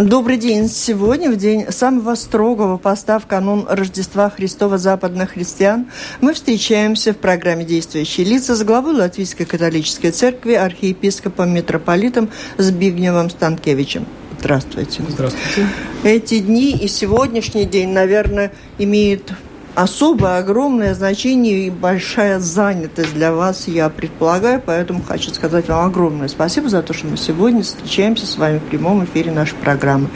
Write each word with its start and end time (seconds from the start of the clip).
Добрый 0.00 0.38
день. 0.38 0.68
Сегодня, 0.68 1.30
в 1.30 1.36
день 1.36 1.70
самого 1.70 2.16
строгого 2.16 2.78
поста 2.78 3.20
в 3.20 3.26
канун 3.26 3.64
Рождества 3.68 4.28
Христова 4.28 4.76
западных 4.76 5.34
христиан, 5.34 5.86
мы 6.20 6.34
встречаемся 6.34 7.12
в 7.12 7.18
программе 7.18 7.64
«Действующие 7.64 8.26
лица» 8.26 8.56
с 8.56 8.64
главой 8.64 8.94
Латвийской 8.94 9.44
католической 9.44 10.10
церкви 10.10 10.54
архиепископом 10.54 11.54
митрополитом 11.54 12.28
Збигневым 12.58 13.30
Станкевичем. 13.30 14.04
Здравствуйте. 14.40 15.02
Здравствуйте. 15.08 15.68
Эти 16.02 16.40
дни 16.40 16.72
и 16.72 16.88
сегодняшний 16.88 17.64
день, 17.64 17.90
наверное, 17.90 18.50
имеют 18.78 19.32
особое, 19.74 20.38
огромное 20.38 20.94
значение 20.94 21.66
и 21.66 21.70
большая 21.70 22.38
занятость 22.38 23.14
для 23.14 23.32
вас, 23.32 23.68
я 23.68 23.88
предполагаю, 23.88 24.62
поэтому 24.64 25.02
хочу 25.02 25.30
сказать 25.30 25.68
вам 25.68 25.86
огромное 25.86 26.28
спасибо 26.28 26.68
за 26.68 26.82
то, 26.82 26.92
что 26.92 27.06
мы 27.06 27.16
сегодня 27.16 27.62
встречаемся 27.62 28.26
с 28.26 28.36
вами 28.36 28.58
в 28.58 28.62
прямом 28.62 29.04
эфире 29.04 29.32
нашей 29.32 29.56
программы. 29.56 30.08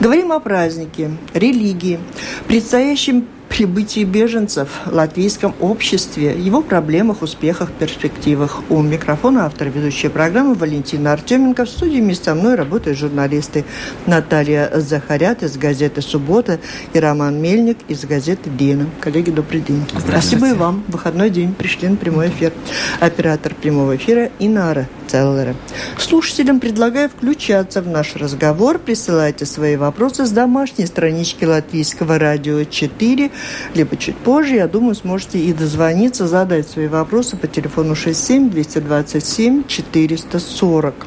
Говорим 0.00 0.32
о 0.32 0.40
празднике, 0.40 1.10
религии, 1.34 1.98
предстоящем 2.46 3.26
прибытии 3.50 4.04
беженцев 4.04 4.68
в 4.86 4.92
латвийском 4.94 5.54
обществе, 5.60 6.34
его 6.38 6.62
проблемах, 6.62 7.20
успехах, 7.20 7.72
перспективах. 7.72 8.62
У 8.70 8.80
микрофона 8.80 9.44
автор 9.44 9.68
ведущей 9.68 10.08
программы 10.08 10.54
Валентина 10.54 11.12
Артеменко. 11.12 11.64
В 11.64 11.68
студии 11.68 11.98
вместе 11.98 12.26
со 12.26 12.34
мной 12.34 12.54
работают 12.54 12.96
журналисты 12.96 13.64
Наталья 14.06 14.70
Захарят 14.76 15.42
из 15.42 15.58
газеты 15.58 16.00
«Суббота» 16.00 16.60
и 16.94 16.98
Роман 17.00 17.42
Мельник 17.42 17.78
из 17.88 18.04
газеты 18.04 18.48
«Дина». 18.50 18.86
Коллеги, 19.00 19.30
добрый 19.30 19.60
день. 19.60 19.84
Спасибо 19.98 20.50
и 20.50 20.52
вам. 20.52 20.84
Выходной 20.86 21.28
день 21.28 21.52
пришли 21.52 21.88
на 21.88 21.96
прямой 21.96 22.28
эфир. 22.28 22.52
Оператор 23.00 23.54
прямого 23.54 23.96
эфира 23.96 24.30
Инара 24.38 24.88
Целлера. 25.08 25.56
Слушателям 25.98 26.60
предлагаю 26.60 27.08
включаться 27.08 27.82
в 27.82 27.88
наш 27.88 28.14
разговор. 28.14 28.78
Присылайте 28.78 29.44
свои 29.44 29.74
вопросы 29.74 30.24
с 30.24 30.30
домашней 30.30 30.86
странички 30.86 31.44
Латвийского 31.44 32.16
радио 32.18 32.62
4 32.62 33.30
либо 33.74 33.96
чуть 33.96 34.16
позже, 34.16 34.56
я 34.56 34.68
думаю, 34.68 34.94
сможете 34.94 35.38
и 35.38 35.52
дозвониться, 35.52 36.26
задать 36.26 36.68
свои 36.68 36.86
вопросы 36.86 37.36
по 37.36 37.46
телефону 37.46 37.94
67 37.94 38.50
227 38.50 39.64
440. 39.66 41.06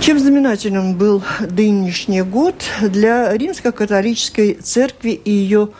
Чем 0.00 0.18
знаменательным 0.18 0.96
был 0.96 1.22
нынешний 1.40 2.22
год 2.22 2.56
для 2.82 3.32
римско-католической 3.32 4.54
церкви 4.54 5.10
и 5.10 5.30
ее 5.30 5.70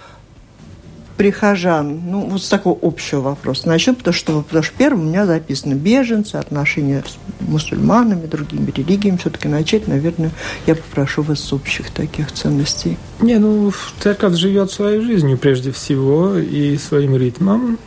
прихожан? 1.25 2.03
Ну, 2.06 2.28
вот 2.28 2.42
с 2.42 2.48
такого 2.50 2.78
общего 2.83 3.20
вопроса 3.22 3.67
начнем, 3.67 3.94
потому 3.94 4.12
что, 4.12 4.42
потому 4.42 4.62
что 4.62 4.75
первым 4.77 5.06
у 5.06 5.08
меня 5.08 5.25
записано 5.25 5.72
беженцы, 5.72 6.36
отношения 6.36 7.03
с 7.06 7.17
мусульманами, 7.41 8.27
другими 8.27 8.70
религиями. 8.70 9.17
Все-таки 9.17 9.48
начать, 9.48 9.89
наверное, 9.89 10.33
я 10.67 10.75
попрошу 10.75 11.22
вас 11.22 11.41
с 11.41 11.50
общих 11.55 11.91
таких 11.92 12.30
ценностей. 12.33 12.98
Не, 13.22 13.39
ну, 13.39 13.72
церковь 14.00 14.34
живет 14.34 14.70
своей 14.70 15.00
жизнью 15.00 15.39
прежде 15.39 15.72
всего 15.72 16.36
и 16.36 16.77
своим 16.77 17.17
ритмом. 17.17 17.79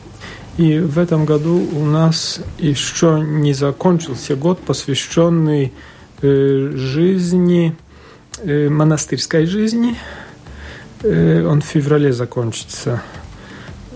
И 0.57 0.79
в 0.79 0.97
этом 0.97 1.25
году 1.25 1.63
у 1.73 1.85
нас 1.85 2.39
еще 2.57 3.23
не 3.23 3.53
закончился 3.53 4.35
год, 4.35 4.57
посвященный 4.61 5.73
э, 6.23 6.71
жизни, 6.73 7.75
э, 8.39 8.67
монастырской 8.67 9.45
жизни. 9.45 9.95
Э, 11.03 11.45
он 11.45 11.61
в 11.61 11.65
феврале 11.65 12.11
закончится 12.11 13.03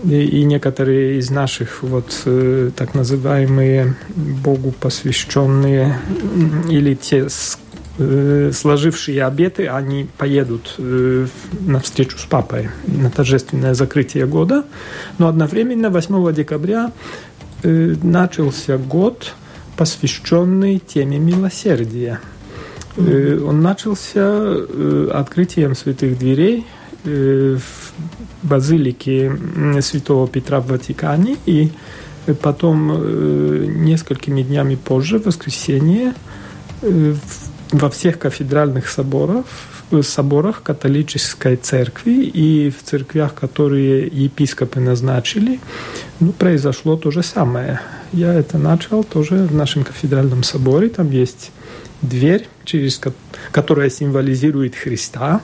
и 0.04 0.42
некоторые 0.44 1.18
из 1.18 1.30
наших 1.30 1.82
вот 1.82 2.22
э, 2.24 2.70
так 2.74 2.94
называемые 2.94 3.94
Богу 4.16 4.72
посвященные 4.72 5.96
или 6.68 6.94
те 6.94 7.28
э, 7.98 8.50
сложившие 8.52 9.24
обеты, 9.24 9.68
они 9.68 10.08
поедут 10.18 10.74
э, 10.78 11.26
на 11.60 11.80
встречу 11.80 12.18
с 12.18 12.24
папой 12.24 12.70
на 12.86 13.10
торжественное 13.10 13.74
закрытие 13.74 14.26
года. 14.26 14.64
Но 15.18 15.28
одновременно 15.28 15.90
8 15.90 16.34
декабря 16.34 16.92
начался 17.62 18.76
год, 18.76 19.34
посвященный 19.76 20.82
теме 20.84 21.18
милосердия. 21.20 22.18
Он 22.96 23.60
начался 23.62 24.56
открытием 25.12 25.76
святых 25.76 26.18
дверей 26.18 26.66
в 27.04 27.60
базилики 28.42 29.32
Святого 29.80 30.28
Петра 30.28 30.60
в 30.60 30.68
Ватикане, 30.68 31.36
и 31.46 31.70
потом 32.40 33.84
несколькими 33.84 34.42
днями 34.42 34.76
позже, 34.76 35.18
в 35.18 35.26
воскресенье, 35.26 36.14
во 37.72 37.90
всех 37.90 38.18
кафедральных 38.18 38.88
соборах, 38.88 39.46
соборах 40.00 40.62
католической 40.62 41.56
церкви 41.56 42.24
и 42.24 42.70
в 42.70 42.82
церквях, 42.82 43.34
которые 43.34 44.06
епископы 44.06 44.80
назначили, 44.80 45.60
ну, 46.20 46.32
произошло 46.32 46.96
то 46.96 47.10
же 47.10 47.22
самое. 47.22 47.80
Я 48.12 48.32
это 48.32 48.56
начал 48.56 49.04
тоже 49.04 49.44
в 49.44 49.54
нашем 49.54 49.84
кафедральном 49.84 50.42
соборе. 50.42 50.88
Там 50.88 51.10
есть 51.10 51.50
дверь, 52.02 52.48
через 52.64 53.00
которая 53.52 53.90
символизирует 53.90 54.74
Христа, 54.74 55.40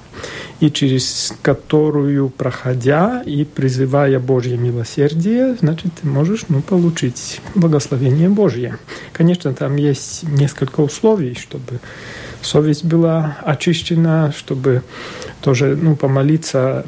и 0.60 0.70
через 0.70 1.32
которую, 1.42 2.30
проходя 2.30 3.22
и 3.24 3.44
призывая 3.44 4.18
Божье 4.18 4.56
милосердие, 4.56 5.56
значит, 5.60 5.92
ты 6.00 6.06
можешь 6.08 6.44
ну, 6.48 6.60
получить 6.60 7.40
благословение 7.54 8.28
Божье. 8.28 8.78
Конечно, 9.12 9.54
там 9.54 9.76
есть 9.76 10.24
несколько 10.24 10.80
условий, 10.80 11.34
чтобы 11.34 11.80
совесть 12.42 12.84
была 12.84 13.36
очищена, 13.42 14.32
чтобы 14.36 14.82
тоже 15.40 15.76
ну, 15.80 15.96
помолиться 15.96 16.84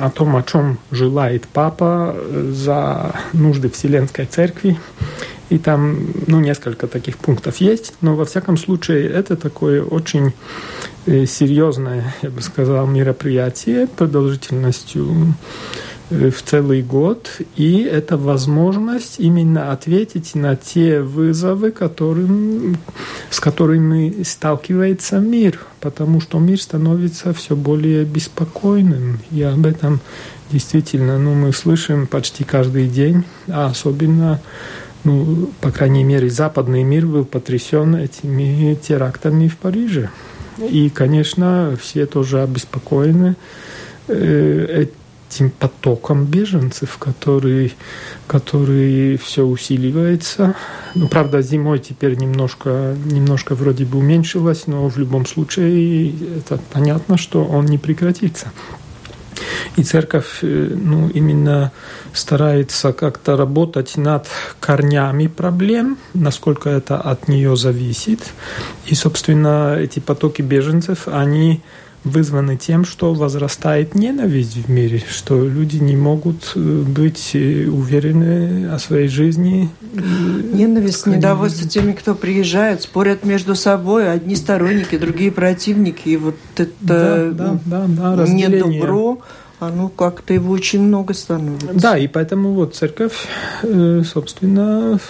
о 0.00 0.10
том, 0.10 0.36
о 0.36 0.42
чем 0.42 0.78
желает 0.90 1.46
Папа 1.48 2.16
за 2.50 3.14
нужды 3.32 3.70
Вселенской 3.70 4.26
Церкви. 4.26 4.78
И 5.50 5.58
там, 5.58 6.08
ну, 6.26 6.40
несколько 6.40 6.86
таких 6.86 7.18
пунктов 7.18 7.58
есть, 7.58 7.94
но 8.00 8.16
во 8.16 8.24
всяком 8.24 8.56
случае 8.56 9.08
это 9.08 9.36
такое 9.36 9.82
очень 9.82 10.32
э, 11.06 11.26
серьезное, 11.26 12.14
я 12.22 12.30
бы 12.30 12.40
сказал, 12.40 12.86
мероприятие 12.86 13.86
продолжительностью 13.86 15.06
э, 15.10 15.24
в 16.10 16.42
целый 16.42 16.82
год, 16.82 17.40
и 17.56 17.82
это 17.82 18.16
возможность 18.16 19.16
именно 19.18 19.72
ответить 19.72 20.34
на 20.34 20.54
те 20.54 21.00
вызовы, 21.00 21.70
которым, 21.70 22.76
с 23.30 23.40
которыми 23.40 24.22
сталкивается 24.22 25.18
мир, 25.18 25.60
потому 25.80 26.20
что 26.20 26.38
мир 26.38 26.60
становится 26.60 27.32
все 27.32 27.56
более 27.56 28.04
беспокойным, 28.04 29.18
и 29.30 29.42
об 29.42 29.64
этом 29.64 30.00
действительно 30.50 31.18
ну, 31.18 31.34
мы 31.34 31.52
слышим 31.52 32.06
почти 32.06 32.44
каждый 32.44 32.88
день, 32.88 33.24
а 33.48 33.66
особенно 33.66 34.40
ну, 35.04 35.50
по 35.60 35.70
крайней 35.70 36.02
мере, 36.02 36.30
западный 36.30 36.82
мир 36.82 37.06
был 37.06 37.26
потрясен 37.26 37.94
этими 37.94 38.74
терактами 38.74 39.48
в 39.48 39.58
Париже. 39.58 40.08
И, 40.58 40.88
конечно, 40.88 41.76
все 41.80 42.06
тоже 42.06 42.42
обеспокоены 42.42 43.36
э, 44.08 44.86
этим 45.34 45.50
потоком 45.50 46.24
беженцев, 46.24 46.98
который, 46.98 47.74
который 48.26 49.16
все 49.16 49.44
усиливается. 49.44 50.54
Ну, 50.94 51.08
правда, 51.08 51.42
зимой 51.42 51.80
теперь 51.80 52.16
немножко, 52.16 52.94
немножко 53.04 53.54
вроде 53.54 53.84
бы 53.84 53.98
уменьшилось, 53.98 54.66
но 54.66 54.88
в 54.88 54.96
любом 54.96 55.26
случае 55.26 56.12
это 56.38 56.60
понятно, 56.72 57.18
что 57.18 57.44
он 57.44 57.66
не 57.66 57.78
прекратится. 57.78 58.52
И 59.76 59.82
церковь 59.82 60.38
э, 60.42 60.70
ну, 60.72 61.08
именно 61.08 61.72
старается 62.12 62.92
как-то 62.92 63.36
работать 63.36 63.96
над 63.96 64.28
корнями 64.60 65.26
проблем, 65.26 65.98
насколько 66.14 66.70
это 66.70 67.00
от 67.00 67.26
нее 67.26 67.56
зависит. 67.56 68.20
И, 68.86 68.94
собственно, 68.94 69.76
эти 69.76 69.98
потоки 69.98 70.42
беженцев, 70.42 71.08
они 71.08 71.60
вызваны 72.04 72.56
тем, 72.56 72.84
что 72.84 73.14
возрастает 73.14 73.94
ненависть 73.94 74.56
в 74.56 74.70
мире, 74.70 75.02
что 75.08 75.42
люди 75.42 75.78
не 75.78 75.96
могут 75.96 76.52
э, 76.54 76.58
быть 76.60 77.30
э, 77.34 77.66
уверены 77.66 78.68
о 78.70 78.78
своей 78.78 79.08
жизни. 79.08 79.70
Ненависть, 79.92 81.06
недовольство 81.06 81.68
теми, 81.68 81.92
кто 81.92 82.14
приезжает, 82.14 82.82
спорят 82.82 83.24
между 83.24 83.54
собой, 83.54 84.12
одни 84.12 84.36
сторонники, 84.36 84.98
другие 84.98 85.32
противники, 85.32 86.08
и 86.10 86.16
вот 86.16 86.36
это 86.56 86.70
да, 86.80 87.58
да, 87.64 87.86
да, 87.86 88.16
да, 88.16 88.26
не 88.28 88.48
добро, 88.48 89.18
оно 89.58 89.88
как-то 89.88 90.34
его 90.34 90.52
очень 90.52 90.82
много 90.82 91.14
становится. 91.14 91.72
Да, 91.72 91.96
и 91.96 92.06
поэтому 92.06 92.52
вот 92.52 92.74
церковь, 92.74 93.26
собственно, 94.12 95.00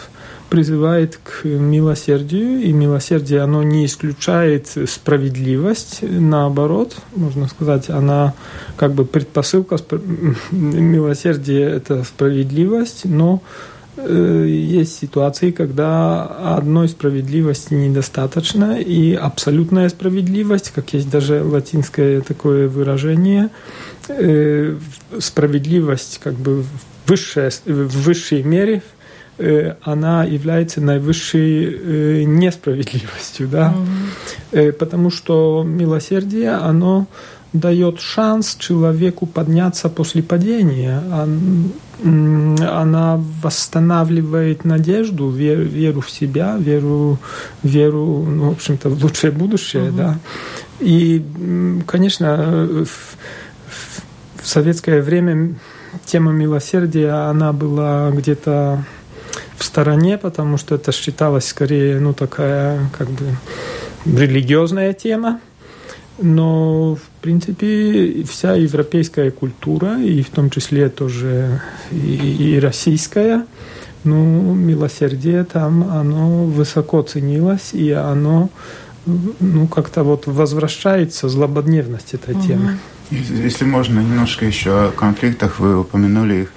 призывает 0.50 1.18
к 1.22 1.44
милосердию, 1.44 2.60
и 2.62 2.72
милосердие, 2.72 3.40
оно 3.40 3.62
не 3.62 3.86
исключает 3.86 4.68
справедливость, 4.86 5.98
наоборот, 6.02 6.96
можно 7.16 7.48
сказать, 7.48 7.90
она 7.90 8.34
как 8.76 8.92
бы 8.92 9.04
предпосылка, 9.04 9.76
милосердие– 10.52 11.68
это 11.70 12.04
справедливость, 12.04 13.04
но 13.04 13.42
э, 13.96 14.46
есть 14.48 14.98
ситуации, 14.98 15.50
когда 15.50 16.24
одной 16.56 16.88
справедливости 16.88 17.74
недостаточно, 17.74 18.78
и 18.80 19.14
абсолютная 19.14 19.88
справедливость, 19.88 20.72
как 20.74 20.92
есть 20.92 21.10
даже 21.10 21.42
латинское 21.42 22.20
такое 22.20 22.68
выражение, 22.68 23.50
э, 24.08 24.76
справедливость 25.18 26.20
как 26.22 26.34
бы 26.34 26.64
высшая, 27.06 27.50
в 27.64 28.04
высшей 28.04 28.42
мере, 28.42 28.82
она 29.82 30.24
является 30.24 30.80
наивысшей 30.80 31.64
э, 31.64 32.22
несправедливостью, 32.24 33.48
да, 33.48 33.74
mm-hmm. 34.52 34.72
потому 34.72 35.10
что 35.10 35.64
милосердие, 35.66 36.52
оно 36.52 37.06
дает 37.54 38.00
шанс 38.00 38.56
человеку 38.56 39.26
подняться 39.26 39.88
после 39.88 40.22
падения. 40.22 41.00
Она 42.02 43.20
восстанавливает 43.42 44.64
надежду, 44.64 45.30
веру 45.30 46.00
в 46.00 46.10
себя, 46.10 46.56
веру, 46.58 47.18
веру 47.62 48.24
ну, 48.28 48.50
в 48.50 48.52
общем-то, 48.52 48.88
в 48.90 49.02
лучшее 49.02 49.30
будущее. 49.30 49.84
Uh-huh. 49.84 49.96
Да. 49.96 50.18
И, 50.80 51.24
конечно, 51.86 52.84
в, 52.84 53.16
в 54.42 54.46
советское 54.46 55.00
время 55.00 55.54
тема 56.04 56.32
милосердия, 56.32 57.30
она 57.30 57.52
была 57.52 58.10
где-то 58.10 58.84
в 59.56 59.64
стороне, 59.64 60.18
потому 60.18 60.56
что 60.58 60.74
это 60.74 60.92
считалось 60.92 61.46
скорее, 61.46 62.00
ну, 62.00 62.12
такая, 62.12 62.90
как 62.96 63.08
бы, 63.08 63.36
религиозная 64.06 64.92
тема. 64.92 65.40
Но, 66.18 66.94
в 66.94 67.22
принципе, 67.22 68.22
вся 68.22 68.54
европейская 68.54 69.30
культура, 69.32 70.00
и 70.00 70.22
в 70.22 70.30
том 70.30 70.48
числе 70.48 70.88
тоже 70.88 71.60
и, 71.90 72.54
и 72.54 72.60
российская, 72.60 73.46
ну, 74.04 74.54
милосердие 74.54 75.44
там, 75.44 75.90
оно 75.90 76.44
высоко 76.44 77.02
ценилось, 77.02 77.70
и 77.72 77.90
оно, 77.90 78.50
ну, 79.06 79.66
как-то 79.66 80.04
вот 80.04 80.26
возвращается 80.26 81.28
злободневность 81.28 82.14
этой 82.14 82.34
темы. 82.36 82.78
Если 83.10 83.64
можно, 83.64 84.00
немножко 84.00 84.46
еще 84.46 84.70
о 84.70 84.92
конфликтах, 84.92 85.58
вы 85.58 85.80
упомянули 85.80 86.42
их. 86.42 86.52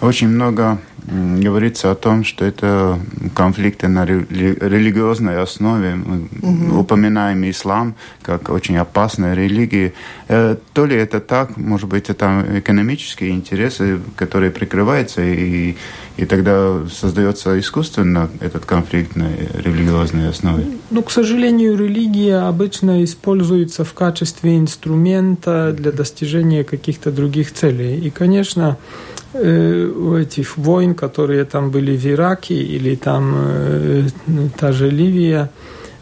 Очень 0.00 0.28
много 0.28 0.78
говорится 1.06 1.90
о 1.90 1.94
том, 1.94 2.24
что 2.24 2.44
это 2.44 2.98
конфликты 3.34 3.88
на 3.88 4.06
религиозной 4.06 5.40
основе. 5.42 5.96
Мы 5.96 6.28
угу. 6.40 6.80
упоминаем 6.80 7.48
ислам 7.50 7.94
как 8.22 8.48
очень 8.48 8.78
опасная 8.78 9.34
религия. 9.34 9.92
Э, 10.28 10.56
то 10.72 10.86
ли 10.86 10.96
это 10.96 11.20
так, 11.20 11.56
может 11.56 11.88
быть, 11.88 12.08
это 12.08 12.44
экономические 12.54 13.30
интересы, 13.30 14.00
которые 14.16 14.50
прикрываются, 14.50 15.22
и, 15.22 15.76
и 16.16 16.24
тогда 16.24 16.80
создается 16.90 17.58
искусственно 17.58 18.30
этот 18.40 18.64
конфликт 18.64 19.14
на 19.14 19.28
религиозной 19.54 20.30
основе? 20.30 20.66
Ну, 20.90 21.02
к 21.02 21.10
сожалению, 21.10 21.76
религия 21.76 22.48
обычно 22.48 23.04
используется 23.04 23.84
в 23.84 23.92
качестве 23.92 24.56
инструмента 24.56 25.74
для 25.76 25.92
достижения 25.92 26.64
каких-то 26.64 27.12
других 27.12 27.52
целей. 27.52 27.98
И, 27.98 28.10
конечно, 28.10 28.78
у 29.34 30.14
этих 30.14 30.56
войн, 30.56 30.94
которые 30.94 31.44
там 31.44 31.70
были 31.70 31.96
в 31.96 32.06
Ираке 32.06 32.54
или 32.54 32.94
там 32.94 33.34
э, 33.36 34.06
та 34.56 34.72
же 34.72 34.90
Ливия, 34.90 35.50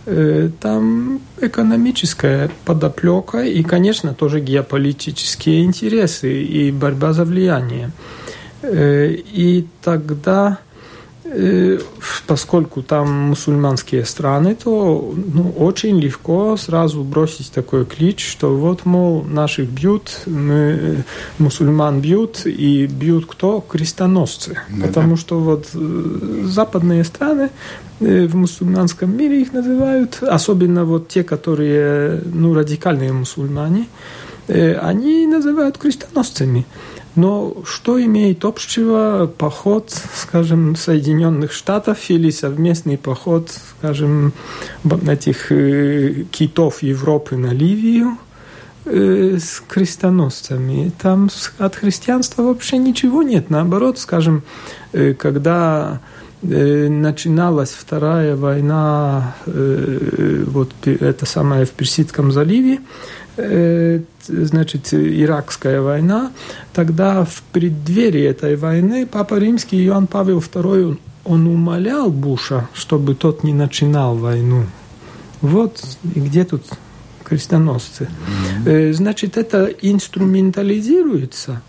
э, 0.07 0.51
там 0.61 1.21
экономическая 1.41 2.51
подоплека 2.65 3.43
и, 3.43 3.63
конечно, 3.63 4.15
тоже 4.15 4.41
геополитические 4.41 5.65
интересы 5.65 6.43
и 6.43 6.71
борьба 6.71 7.13
за 7.13 7.25
влияние. 7.25 7.91
И 8.65 9.67
тогда 9.83 10.59
Э, 10.59 10.72
поскольку 12.27 12.83
там 12.83 13.29
мусульманские 13.29 14.05
страны, 14.05 14.57
то 14.57 15.15
ну, 15.33 15.51
очень 15.51 15.99
легко 16.01 16.57
сразу 16.57 17.05
бросить 17.05 17.53
такой 17.53 17.85
клич, 17.87 18.29
что 18.29 18.57
вот, 18.57 18.85
мол, 18.85 19.23
наших 19.23 19.69
бьют, 19.69 20.23
мы, 20.27 20.55
э, 20.55 20.97
мусульман 21.39 22.01
бьют, 22.01 22.45
и 22.45 22.87
бьют 22.87 23.27
кто? 23.27 23.61
Крестоносцы. 23.61 24.59
Да, 24.69 24.87
Потому 24.87 25.17
что 25.17 25.39
вот 25.39 25.69
э, 25.75 26.43
западные 26.45 27.05
страны 27.05 27.51
в 28.01 28.35
мусульманском 28.35 29.17
мире 29.17 29.43
их 29.43 29.53
называют, 29.53 30.19
особенно 30.23 30.85
вот 30.85 31.07
те, 31.07 31.23
которые, 31.23 32.21
ну, 32.25 32.53
радикальные 32.53 33.13
мусульмане, 33.13 33.87
они 34.49 35.25
называют 35.29 35.79
крестоносцами. 35.79 36.67
Но 37.15 37.57
что 37.67 38.03
имеет 38.03 38.45
общего 38.45 39.27
поход, 39.27 39.95
скажем, 40.15 40.77
Соединенных 40.77 41.53
Штатов 41.53 41.99
или 42.09 42.31
совместный 42.31 42.97
поход, 42.97 43.51
скажем, 43.79 44.33
этих 45.07 45.53
э, 45.53 46.25
китов 46.31 46.83
Европы 46.83 47.37
на 47.37 47.53
Ливию 47.53 48.17
э, 48.87 49.37
с 49.39 49.63
крестоносцами? 49.69 50.91
Там 51.03 51.29
от 51.59 51.77
христианства 51.77 52.45
вообще 52.45 52.79
ничего 52.79 53.23
нет. 53.23 53.51
Наоборот, 53.51 53.99
скажем, 53.99 54.43
э, 54.93 55.13
когда 55.13 56.01
начиналась 56.45 57.71
вторая 57.71 58.35
война, 58.35 59.37
вот 59.47 60.73
это 60.85 61.25
самое 61.25 61.67
в 61.67 61.71
Персидском 61.71 62.33
заливе, 62.33 62.81
значит, 64.27 64.93
Иракская 64.93 65.81
война, 65.81 66.33
тогда 66.73 67.25
в 67.25 67.43
преддверии 67.53 68.25
этой 68.25 68.57
войны 68.57 69.07
Папа 69.07 69.39
Римский 69.39 69.85
Иоанн 69.87 70.07
Павел 70.07 70.39
II, 70.39 70.99
он 71.25 71.47
умолял 71.47 72.11
Буша, 72.11 72.69
чтобы 72.75 73.15
тот 73.15 73.45
не 73.45 73.53
начинал 73.55 74.17
войну. 74.17 74.65
Вот 75.41 75.83
и 76.15 76.21
где 76.21 76.45
тут 76.45 76.65
крестоносцы. 77.25 78.09
Mm-hmm. 78.65 78.93
Значит, 78.93 79.37
это 79.37 79.67
инструментализируется. 79.67 81.63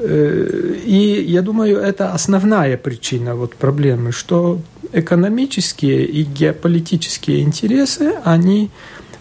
И 0.00 1.24
я 1.26 1.42
думаю, 1.42 1.78
это 1.78 2.12
основная 2.12 2.76
причина 2.76 3.34
вот 3.34 3.54
проблемы, 3.54 4.12
что 4.12 4.60
экономические 4.92 6.04
и 6.04 6.22
геополитические 6.22 7.40
интересы, 7.42 8.14
они 8.24 8.70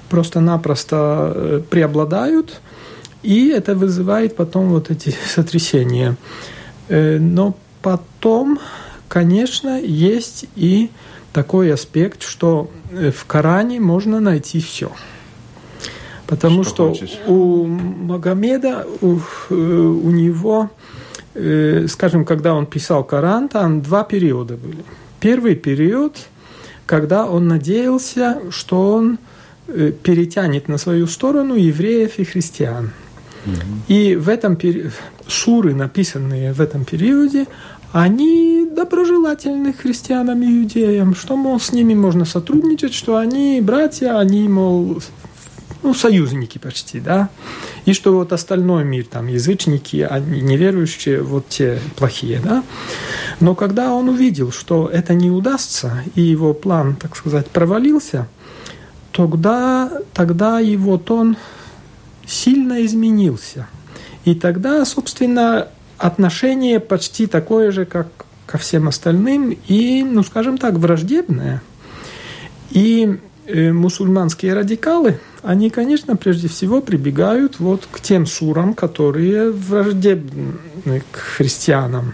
просто-напросто 0.10 1.34
э, 1.36 1.62
преобладают, 1.70 2.62
и 3.24 3.50
это 3.50 3.76
вызывает 3.76 4.36
потом 4.36 4.70
вот 4.70 4.90
эти 4.90 5.16
сотрясения. 5.28 6.18
Э, 6.88 7.18
но 7.20 7.56
потом, 7.82 8.60
конечно, 9.08 9.80
есть 9.80 10.46
и 10.56 10.90
такой 11.34 11.74
аспект, 11.74 12.24
что 12.24 12.70
э, 12.92 13.12
в 13.12 13.26
Коране 13.26 13.80
можно 13.80 14.20
найти 14.20 14.60
все. 14.60 14.92
Потому 16.26 16.64
что, 16.66 16.94
что 16.94 17.08
у 17.32 17.66
Магомеда, 17.66 18.86
у, 19.00 19.20
у 19.50 20.12
него, 20.12 20.70
скажем, 21.88 22.26
когда 22.26 22.54
он 22.54 22.66
писал 22.66 23.06
Коран, 23.06 23.48
там 23.48 23.82
два 23.82 24.04
периода 24.04 24.58
были. 24.58 24.84
Первый 25.22 25.56
период, 25.56 26.18
когда 26.86 27.26
он 27.26 27.48
надеялся, 27.48 28.42
что 28.50 28.92
он 28.96 29.20
перетянет 29.68 30.68
на 30.68 30.78
свою 30.78 31.08
сторону 31.08 31.56
евреев 31.56 32.20
и 32.20 32.24
христиан. 32.24 32.92
И 33.88 34.16
в 34.16 34.30
этом 34.30 34.56
периоде, 34.56 34.92
суры, 35.28 35.74
написанные 35.74 36.54
в 36.54 36.62
этом 36.62 36.84
периоде, 36.84 37.48
они 37.94 38.68
доброжелательны 38.76 39.72
христианам 39.72 40.42
и 40.42 40.46
иудеям, 40.46 41.16
что, 41.16 41.38
мол, 41.38 41.60
с 41.60 41.72
ними 41.72 41.94
можно 41.94 42.26
сотрудничать, 42.26 42.94
что 42.94 43.16
они 43.16 43.62
братья, 43.62 44.20
они, 44.20 44.50
мол, 44.50 45.02
ну, 45.82 45.94
союзники 45.94 46.58
почти, 46.58 47.00
да, 47.00 47.30
и 47.86 47.94
что 47.94 48.14
вот 48.14 48.34
остальной 48.34 48.84
мир, 48.84 49.06
там, 49.06 49.28
язычники, 49.28 49.98
они 49.98 50.42
неверующие, 50.42 51.22
вот 51.22 51.48
те 51.48 51.80
плохие, 51.96 52.42
да. 52.44 52.64
Но 53.40 53.56
когда 53.56 53.94
он 53.94 54.10
увидел, 54.10 54.52
что 54.52 54.90
это 54.92 55.14
не 55.14 55.32
удастся, 55.32 56.04
и 56.16 56.22
его 56.22 56.54
план, 56.54 56.98
так 56.98 57.16
сказать, 57.16 57.48
провалился– 57.48 58.28
тогда, 59.18 59.92
тогда 60.14 60.62
и 60.62 60.78
вот 60.78 61.10
он 61.10 61.38
сильно 62.28 62.86
изменился. 62.86 63.68
И 64.26 64.36
тогда, 64.36 64.86
собственно, 64.86 65.70
отношение 65.98 66.80
почти 66.80 67.26
такое 67.26 67.72
же, 67.72 67.86
как 67.86 68.08
ко 68.46 68.60
всем 68.60 68.88
остальным, 68.88 69.58
и, 69.68 70.04
ну, 70.04 70.22
скажем 70.22 70.60
так, 70.60 70.76
враждебное. 70.76 71.64
И 72.70 73.18
э, 73.48 73.72
мусульманские 73.72 74.54
радикалы, 74.54 75.20
они, 75.42 75.72
конечно, 75.72 76.16
прежде 76.16 76.48
всего 76.48 76.80
прибегают 76.80 77.60
вот 77.60 77.88
к 77.92 78.00
тем 78.00 78.28
сурам, 78.28 78.76
которые 78.76 79.50
враждебны 79.50 81.02
к 81.12 81.18
христианам. 81.18 82.14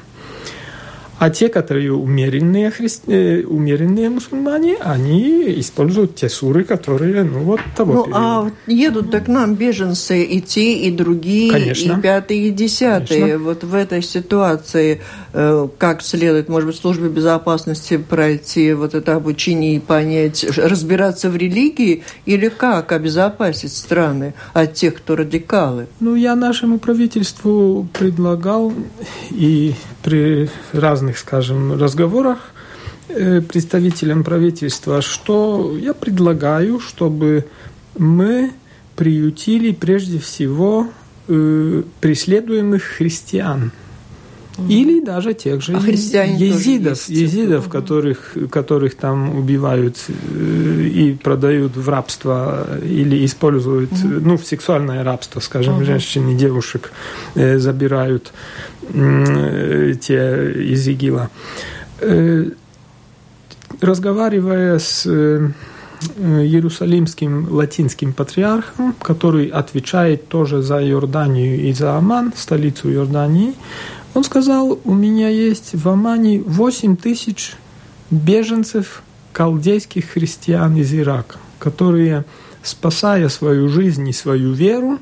А 1.23 1.29
те, 1.29 1.47
которые 1.47 1.93
умеренные, 1.93 2.69
хри... 2.69 2.89
Э, 3.07 3.43
умеренные 3.43 4.09
мусульмане, 4.09 4.75
они 4.81 5.57
используют 5.61 6.15
те 6.15 6.27
суры, 6.27 6.65
которые, 6.65 7.23
ну, 7.23 7.39
вот 7.43 7.61
того 7.77 7.93
Ну, 7.93 8.07
а 8.13 8.51
едут 8.67 9.15
к 9.15 9.27
нам 9.29 9.55
беженцы 9.55 10.21
и 10.21 10.41
те, 10.41 10.73
и 10.79 10.91
другие, 10.91 11.49
Конечно. 11.49 11.93
и 11.93 12.01
пятые, 12.01 12.49
и 12.49 12.51
десятые. 12.51 13.21
Конечно. 13.21 13.39
Вот 13.39 13.63
в 13.63 13.73
этой 13.73 14.01
ситуации 14.01 15.01
э, 15.31 15.67
как 15.77 16.01
следует, 16.01 16.49
может 16.49 16.67
быть, 16.67 16.75
службе 16.75 17.07
безопасности 17.07 17.95
пройти 17.95 18.73
вот 18.73 18.93
это 18.93 19.15
обучение 19.15 19.77
и 19.77 19.79
понять, 19.79 20.43
разбираться 20.57 21.29
в 21.29 21.37
религии, 21.37 22.03
или 22.25 22.49
как 22.49 22.91
обезопасить 22.91 23.71
страны 23.71 24.33
от 24.51 24.73
тех, 24.73 24.95
кто 24.95 25.15
радикалы? 25.15 25.87
Ну, 26.01 26.15
я 26.15 26.35
нашему 26.35 26.79
правительству 26.79 27.87
предлагал 27.93 28.73
и 29.31 29.73
при 30.03 30.49
разных, 30.73 31.17
скажем, 31.17 31.73
разговорах 31.79 32.39
э, 33.09 33.41
представителям 33.41 34.23
правительства, 34.23 35.01
что 35.01 35.75
я 35.79 35.93
предлагаю, 35.93 36.79
чтобы 36.79 37.45
мы 37.97 38.51
приютили 38.95 39.71
прежде 39.71 40.19
всего 40.19 40.89
э, 41.27 41.83
преследуемых 42.01 42.83
христиан. 42.83 43.71
Или 44.69 44.99
даже 44.99 45.33
тех 45.33 45.61
же 45.61 45.73
А 45.75 45.79
езидов, 45.79 47.09
езидов 47.09 47.69
которых, 47.69 48.37
которых 48.51 48.95
там 48.95 49.35
убивают 49.35 49.97
э, 50.07 50.89
и 50.93 51.13
продают 51.13 51.75
в 51.75 51.89
рабство 51.89 52.67
или 52.83 53.25
используют, 53.25 53.89
ну, 54.03 54.37
в 54.37 54.45
сексуальное 54.45 55.03
рабство, 55.03 55.39
скажем, 55.39 55.83
женщин 55.83 56.29
и 56.29 56.35
девушек 56.35 56.91
э, 57.33 57.57
забирают 57.57 58.31
э, 58.93 59.93
те 59.99 60.51
из 60.51 60.87
ИГИЛа. 60.87 61.29
Э, 62.01 62.51
разговаривая 63.81 64.77
с 64.77 65.05
э, 65.05 65.49
э, 66.17 66.43
Иерусалимским 66.43 67.47
латинским 67.51 68.13
патриархом, 68.13 68.93
который 69.01 69.47
отвечает 69.47 70.27
тоже 70.27 70.61
за 70.61 70.83
Иорданию 70.83 71.59
и 71.59 71.73
за 71.73 71.97
Аман, 71.97 72.33
столицу 72.35 72.91
Иордании, 72.91 73.53
он 74.13 74.23
сказал, 74.23 74.79
у 74.83 74.93
меня 74.93 75.29
есть 75.29 75.73
в 75.73 75.87
Амане 75.89 76.39
8 76.39 76.95
тысяч 76.97 77.55
беженцев 78.11 79.01
халдейских 79.33 80.05
христиан 80.11 80.75
из 80.77 80.93
Ирака, 80.93 81.37
которые, 81.59 82.25
спасая 82.61 83.29
свою 83.29 83.69
жизнь 83.69 84.07
и 84.07 84.13
свою 84.13 84.53
веру, 84.53 84.99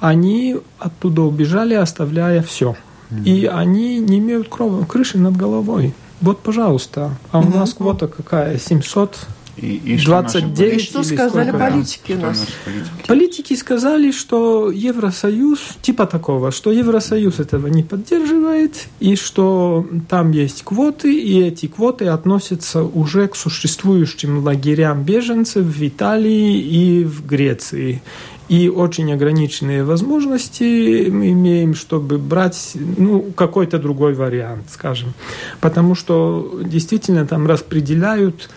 они 0.00 0.56
оттуда 0.78 1.22
убежали, 1.22 1.74
оставляя 1.74 2.42
все. 2.42 2.76
И 3.24 3.44
они 3.46 3.98
не 3.98 4.18
имеют 4.18 4.48
крова, 4.48 4.84
крыши 4.84 5.18
над 5.18 5.36
головой. 5.36 5.94
Вот, 6.20 6.40
пожалуйста. 6.40 7.16
А 7.32 7.40
у 7.40 7.48
нас 7.48 7.74
квота 7.74 8.06
какая? 8.06 8.58
700 8.58 9.18
И, 9.56 9.76
и 9.84 9.98
что 9.98 10.22
наши 10.22 10.40
29 10.40 10.58
И 10.60 10.70
политики- 10.70 10.90
что 10.90 11.02
сказали 11.02 11.48
сколько 11.48 11.58
политики 11.58 12.12
у 12.12 12.16
Что 12.16 12.26
нас? 12.26 12.46
политики? 12.64 12.90
Политики 13.08 13.54
сказали, 13.56 14.10
что 14.12 14.70
Евросоюз, 14.70 15.58
типа 15.82 16.06
такого, 16.06 16.50
что 16.50 16.70
Евросоюз 16.72 17.40
этого 17.40 17.66
не 17.66 17.82
поддерживает, 17.82 18.86
и 19.00 19.16
что 19.16 19.86
там 20.08 20.30
есть 20.32 20.62
квоты, 20.62 21.12
и 21.18 21.40
эти 21.42 21.66
квоты 21.66 22.06
относятся 22.06 22.82
уже 22.82 23.28
к 23.28 23.36
существующим 23.36 24.38
лагерям 24.44 25.02
беженцев 25.02 25.64
в 25.64 25.86
Италии 25.86 26.60
и 26.60 27.04
в 27.04 27.26
Греции. 27.26 28.02
И 28.48 28.68
очень 28.68 29.12
ограниченные 29.12 29.84
возможности 29.84 31.08
мы 31.08 31.30
имеем, 31.30 31.74
чтобы 31.76 32.18
брать 32.18 32.72
ну, 32.96 33.22
какой-то 33.36 33.78
другой 33.78 34.14
вариант, 34.14 34.64
скажем. 34.70 35.12
Потому 35.60 35.94
что 35.94 36.60
действительно 36.64 37.26
там 37.26 37.46
распределяют 37.46 38.50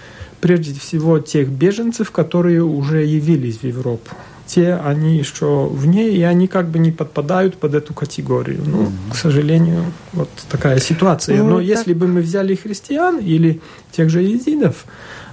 прежде 0.43 0.77
всего 0.77 1.19
тех 1.19 1.47
беженцев, 1.47 2.11
которые 2.11 2.63
уже 2.63 3.05
явились 3.05 3.59
в 3.59 3.63
Европу. 3.63 4.09
Те, 4.45 4.73
они 4.73 5.17
еще 5.17 5.67
вне, 5.71 6.09
и 6.09 6.21
они 6.21 6.47
как 6.47 6.67
бы 6.67 6.79
не 6.79 6.91
подпадают 6.91 7.55
под 7.55 7.75
эту 7.75 7.93
категорию. 7.93 8.61
Ну, 8.65 8.91
к 9.09 9.15
сожалению, 9.15 9.85
вот 10.11 10.29
такая 10.49 10.79
ситуация. 10.79 11.37
Ну, 11.37 11.49
Но 11.49 11.61
если 11.61 11.93
бы 11.93 12.07
мы 12.07 12.19
взяли 12.19 12.55
христиан 12.55 13.19
или 13.19 13.61
тех 13.93 14.09
же 14.09 14.21
езидов, 14.21 14.83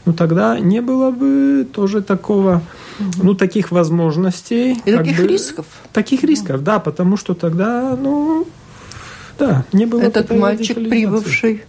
ну 0.05 0.13
тогда 0.13 0.61
не 0.61 0.81
было 0.81 1.11
бы 1.11 1.67
тоже 1.73 2.03
такого, 2.03 2.63
ну 3.21 3.35
таких 3.35 3.73
возможностей. 3.73 4.81
И 4.85 4.93
таких 4.93 5.19
бы- 5.19 5.27
рисков. 5.27 5.67
Таких 5.93 6.23
рисков, 6.23 6.63
да, 6.63 6.79
потому 6.79 7.17
что 7.17 7.35
тогда, 7.35 7.99
ну, 8.01 8.47
да, 9.41 9.65
не 9.73 9.87
было 9.87 10.03
Этот 10.03 10.31
мальчик, 10.31 10.77
прибывший 10.77 11.65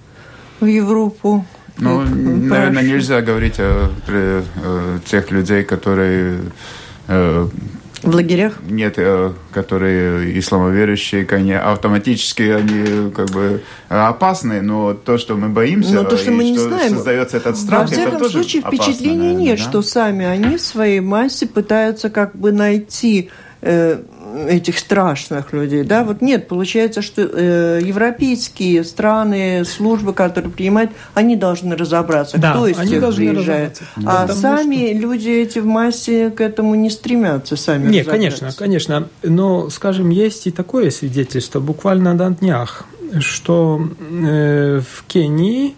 в 0.59 0.65
Европу. 0.65 1.43
Ну, 1.77 2.01
э, 2.01 2.05
наверное, 2.05 2.83
нельзя 2.83 3.21
говорить 3.21 3.59
о, 3.59 3.89
э, 4.07 4.43
тех 5.05 5.31
людей, 5.31 5.63
которые 5.63 6.39
э, 7.07 7.47
В 8.03 8.15
лагерях? 8.15 8.59
нет, 8.69 8.95
э, 8.97 9.31
которые 9.53 10.37
исламоверующие, 10.39 11.27
они 11.31 11.53
автоматически 11.53 12.43
они 12.43 13.11
как 13.11 13.29
бы 13.31 13.61
опасны, 13.89 14.61
но 14.61 14.93
то, 14.93 15.17
что 15.17 15.35
мы 15.35 15.49
боимся, 15.49 15.93
Но 15.93 16.03
то, 16.03 16.17
что 16.17 16.31
мы 16.31 16.43
не 16.43 16.57
знаем, 16.57 16.93
создается 16.95 17.37
этот 17.37 17.55
Во 17.55 17.61
страх, 17.61 17.83
это 17.85 17.93
всяком 17.93 18.19
тоже 18.19 18.31
случае, 18.33 18.61
опасно, 18.61 18.83
впечатления 18.83 19.17
наверное, 19.17 19.43
нет, 19.43 19.57
да? 19.57 19.63
что 19.63 19.81
сами 19.81 20.25
они 20.25 20.57
в 20.57 20.61
своей 20.61 20.99
массе 20.99 21.47
пытаются 21.47 22.09
как 22.09 22.35
бы 22.35 22.51
найти 22.51 23.29
э, 23.61 23.99
этих 24.47 24.79
страшных 24.79 25.53
людей. 25.53 25.83
Да? 25.83 26.03
Вот 26.03 26.21
нет, 26.21 26.47
получается, 26.47 27.01
что 27.01 27.21
э, 27.21 27.79
европейские 27.83 28.83
страны, 28.83 29.63
службы, 29.65 30.13
которые 30.13 30.51
принимают, 30.51 30.91
они 31.13 31.35
должны 31.35 31.75
разобраться, 31.75 32.37
Да, 32.37 32.51
кто 32.51 32.67
из 32.67 32.77
они 32.77 32.91
них 32.91 33.01
должны 33.01 33.29
приезжает. 33.29 33.81
А 34.05 34.21
Потому 34.23 34.39
сами 34.39 34.93
люди 34.93 35.29
эти 35.29 35.59
в 35.59 35.65
массе 35.65 36.29
к 36.29 36.41
этому 36.41 36.75
не 36.75 36.89
стремятся 36.89 37.55
сами 37.55 37.89
Нет, 37.89 38.07
конечно, 38.07 38.51
конечно. 38.57 39.07
Но, 39.23 39.69
скажем, 39.69 40.09
есть 40.09 40.47
и 40.47 40.51
такое 40.51 40.89
свидетельство, 40.89 41.59
буквально 41.59 42.13
на 42.13 42.31
днях, 42.31 42.85
что 43.19 43.87
э, 43.99 44.79
в 44.79 45.03
Кении 45.07 45.75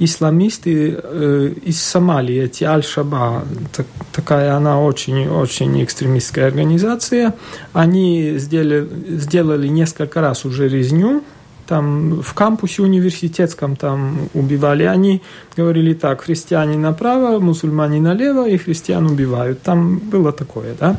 исламисты 0.00 0.98
э, 1.02 1.50
из 1.64 1.82
Сомалии, 1.82 2.42
эти 2.42 2.64
Аль-Шаба, 2.64 3.44
так- 3.72 3.86
такая 4.12 4.54
она 4.54 4.80
очень-очень 4.80 5.82
экстремистская 5.84 6.46
организация, 6.46 7.34
они 7.72 8.34
сделали, 8.38 8.88
сделали 9.08 9.68
несколько 9.68 10.20
раз 10.20 10.44
уже 10.44 10.68
резню, 10.68 11.22
там 11.66 12.20
в 12.22 12.34
кампусе 12.34 12.82
университетском 12.82 13.76
там 13.76 14.28
убивали. 14.34 14.84
Они 14.84 15.22
говорили 15.56 15.94
так, 15.94 16.22
христиане 16.22 16.76
направо, 16.76 17.38
мусульмане 17.38 18.00
налево, 18.00 18.46
и 18.46 18.58
христиан 18.58 19.06
убивают. 19.06 19.62
Там 19.62 19.98
было 19.98 20.32
такое, 20.32 20.74
да. 20.78 20.96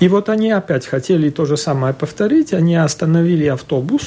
И 0.00 0.08
вот 0.08 0.28
они 0.28 0.50
опять 0.50 0.86
хотели 0.86 1.30
то 1.30 1.44
же 1.44 1.56
самое 1.56 1.94
повторить. 1.94 2.52
Они 2.52 2.74
остановили 2.74 3.46
автобус 3.46 4.02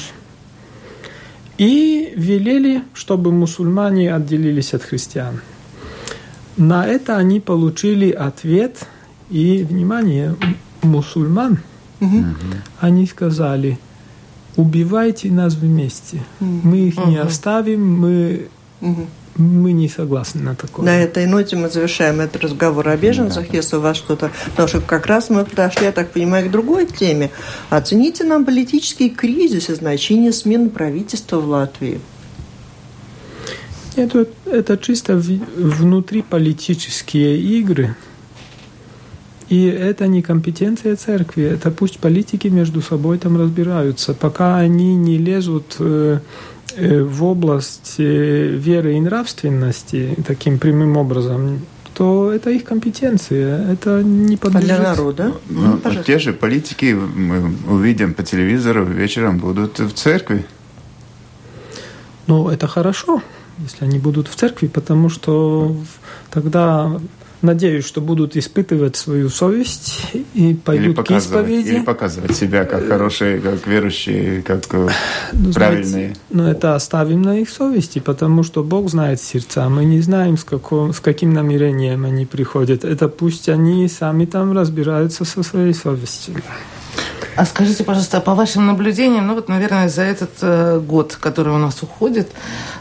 и 1.58 2.12
велели, 2.16 2.82
чтобы 2.94 3.32
мусульмане 3.32 4.14
отделились 4.14 4.74
от 4.74 4.82
христиан. 4.82 5.40
На 6.56 6.86
это 6.86 7.16
они 7.16 7.40
получили 7.40 8.10
ответ 8.10 8.86
и, 9.30 9.66
внимание, 9.68 10.36
мусульман, 10.82 11.58
они 12.80 13.06
сказали, 13.06 13.78
убивайте 14.56 15.30
нас 15.30 15.54
вместе. 15.54 16.22
Мы 16.40 16.88
их 16.88 16.96
не 16.98 17.18
Мгм. 17.18 17.26
оставим, 17.26 18.00
мы, 18.00 18.48
Мгм. 18.80 19.06
Мы 19.36 19.72
не 19.72 19.88
согласны 19.88 20.42
на 20.42 20.54
такое. 20.54 20.84
На 20.84 21.02
этой 21.02 21.26
ноте 21.26 21.56
мы 21.56 21.68
завершаем 21.68 22.20
этот 22.20 22.42
разговор 22.42 22.88
о 22.88 22.96
беженцах, 22.96 23.52
если 23.52 23.74
у 23.76 23.80
вас 23.80 23.96
что-то... 23.96 24.30
Потому 24.50 24.68
что 24.68 24.80
как 24.80 25.06
раз 25.06 25.30
мы 25.30 25.44
подошли, 25.44 25.86
я 25.86 25.92
так 25.92 26.12
понимаю, 26.12 26.48
к 26.48 26.50
другой 26.50 26.86
теме. 26.86 27.30
Оцените 27.70 28.24
нам 28.24 28.44
политический 28.44 29.10
кризис 29.10 29.70
и 29.70 29.74
значение 29.74 30.32
смены 30.32 30.70
правительства 30.70 31.40
в 31.40 31.48
Латвии. 31.48 32.00
Это, 33.96 34.26
это 34.46 34.76
чисто 34.76 35.16
внутриполитические 35.16 37.38
игры. 37.38 37.94
И 39.48 39.66
это 39.66 40.06
не 40.06 40.22
компетенция 40.22 40.96
церкви, 40.96 41.44
это 41.44 41.70
пусть 41.70 41.98
политики 41.98 42.48
между 42.48 42.80
собой 42.80 43.18
там 43.18 43.38
разбираются. 43.38 44.14
Пока 44.14 44.56
они 44.56 44.96
не 44.96 45.18
лезут 45.18 45.76
э, 45.78 46.20
в 46.76 47.24
область 47.24 47.94
э, 47.98 48.48
веры 48.48 48.96
и 48.96 49.00
нравственности 49.00 50.16
таким 50.26 50.58
прямым 50.58 50.96
образом, 50.96 51.60
то 51.94 52.32
это 52.32 52.50
их 52.50 52.64
компетенция, 52.64 53.72
это 53.72 54.02
не 54.02 54.36
подлежит... 54.36 54.70
А 54.70 54.76
для 54.76 54.90
народа? 54.90 55.32
Ну, 55.48 55.80
ну, 55.84 56.02
те 56.02 56.18
же 56.18 56.32
политики 56.32 56.92
мы 56.92 57.54
увидим 57.68 58.14
по 58.14 58.22
телевизору 58.22 58.84
вечером 58.84 59.38
будут 59.38 59.78
в 59.78 59.92
церкви. 59.92 60.44
Ну, 62.26 62.48
это 62.48 62.66
хорошо, 62.66 63.22
если 63.58 63.84
они 63.84 63.98
будут 63.98 64.28
в 64.28 64.34
церкви, 64.34 64.66
потому 64.66 65.08
что 65.08 65.76
тогда 66.30 67.00
надеюсь, 67.44 67.86
что 67.86 68.00
будут 68.00 68.36
испытывать 68.36 68.96
свою 68.96 69.28
совесть 69.28 70.00
и 70.34 70.54
пойдут 70.54 71.06
к 71.06 71.10
исповеди. 71.10 71.68
Или 71.68 71.80
показывать 71.80 72.36
себя 72.36 72.64
как 72.64 72.88
хорошие, 72.88 73.40
как 73.40 73.66
верующие, 73.66 74.42
как 74.42 74.64
э, 74.72 74.88
ну, 75.32 75.52
правильные. 75.52 75.84
Знаете, 75.84 76.20
но 76.30 76.50
это 76.50 76.74
оставим 76.74 77.22
на 77.22 77.38
их 77.38 77.48
совести, 77.48 77.98
потому 77.98 78.42
что 78.42 78.64
Бог 78.64 78.90
знает 78.90 79.20
сердца. 79.20 79.68
Мы 79.68 79.84
не 79.84 80.00
знаем, 80.00 80.36
с, 80.36 80.44
каком, 80.44 80.92
с 80.92 81.00
каким 81.00 81.32
намерением 81.32 82.04
они 82.04 82.26
приходят. 82.26 82.84
Это 82.84 83.08
пусть 83.08 83.48
они 83.48 83.88
сами 83.88 84.24
там 84.24 84.52
разбираются 84.52 85.24
со 85.24 85.42
своей 85.42 85.74
совестью. 85.74 86.34
А 87.36 87.44
скажите, 87.44 87.82
пожалуйста, 87.84 88.20
по 88.20 88.34
вашим 88.34 88.66
наблюдениям, 88.66 89.26
ну 89.26 89.34
вот, 89.34 89.48
наверное, 89.48 89.88
за 89.88 90.02
этот 90.02 90.30
э, 90.40 90.78
год, 90.78 91.16
который 91.20 91.52
у 91.52 91.58
нас 91.58 91.82
уходит, 91.82 92.28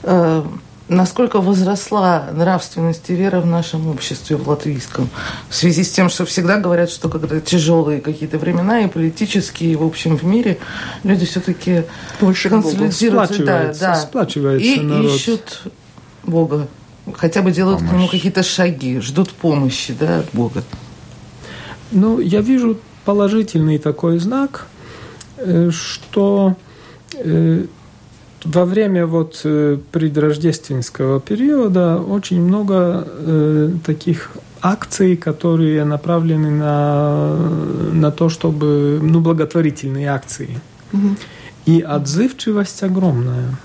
э, 0.04 0.44
насколько 0.90 1.40
возросла 1.42 2.30
нравственность 2.34 3.10
и 3.10 3.16
вера 3.16 3.40
в 3.40 3.46
нашем 3.46 3.88
обществе, 3.88 4.36
в 4.36 4.48
латвийском, 4.48 5.10
в 5.50 5.56
связи 5.56 5.84
с 5.84 5.92
тем, 5.92 6.10
что 6.10 6.26
всегда 6.26 6.58
говорят, 6.58 6.90
что 6.90 7.10
когда 7.10 7.40
тяжелые 7.40 8.02
какие-то 8.02 8.38
времена 8.38 8.82
и 8.82 8.88
политические, 8.88 9.74
и 9.74 9.76
в 9.76 9.84
общем 9.84 10.18
в 10.18 10.24
мире, 10.24 10.58
люди 11.04 11.26
все-таки 11.26 11.84
больше 12.20 12.50
консолидируются, 12.50 13.44
да, 13.44 13.74
да, 13.80 13.96
сплачивается 13.96 14.68
и 14.68 14.80
народ. 14.80 15.12
ищут 15.12 15.62
Бога, 16.24 16.68
хотя 17.14 17.42
бы 17.42 17.52
делают 17.52 17.80
Помощь. 17.80 17.92
к 17.92 17.98
нему 17.98 18.08
какие-то 18.08 18.44
шаги, 18.44 19.00
ждут 19.00 19.32
помощи, 19.32 19.96
да, 19.98 20.20
от 20.20 20.30
Бога. 20.34 20.64
Ну, 21.92 22.20
я 22.20 22.42
вижу 22.42 22.78
положительный 23.06 23.78
такой 23.78 24.18
знак, 24.18 24.68
э, 25.38 25.70
что 25.72 26.56
э, 27.14 27.66
во 28.46 28.66
время 28.66 29.06
вот 29.06 29.42
э, 29.44 29.78
предрождественского 29.92 31.20
периода 31.20 31.98
очень 31.98 32.42
много 32.42 33.08
э, 33.08 33.72
таких 33.86 34.32
акций, 34.62 35.18
которые 35.18 35.84
направлены 35.84 36.50
на, 36.50 37.36
на 37.92 38.12
то, 38.12 38.30
чтобы, 38.30 39.00
ну, 39.02 39.20
благотворительные 39.20 40.08
акции. 40.10 40.60
Угу. 40.94 41.16
И 41.66 41.82
отзывчивость 41.82 42.84
огромная. 42.84 43.58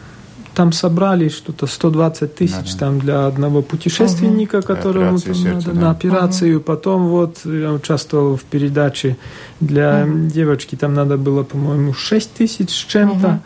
Там 0.55 0.73
собрали 0.73 1.29
что-то 1.29 1.69
120 1.69 2.35
тысяч 2.35 2.73
да, 2.73 2.79
там 2.79 2.99
для 2.99 3.27
одного 3.27 3.63
путешественника, 3.63 4.57
угу. 4.57 4.67
которому 4.67 5.19
там 5.21 5.45
надо 5.45 5.71
да. 5.71 5.81
на 5.81 5.91
операцию. 5.91 6.57
Угу. 6.57 6.65
Потом 6.65 7.07
вот 7.09 7.39
я 7.45 7.73
участвовал 7.73 8.37
в 8.37 8.43
передаче 8.43 9.17
для 9.61 10.05
угу. 10.05 10.27
девочки, 10.27 10.75
там 10.75 10.95
надо 10.95 11.17
было, 11.17 11.45
по-моему, 11.45 11.95
6 11.95 12.33
тысяч 12.35 12.71
с 12.71 12.87
чем-то. 12.87 13.29
Угу. 13.29 13.41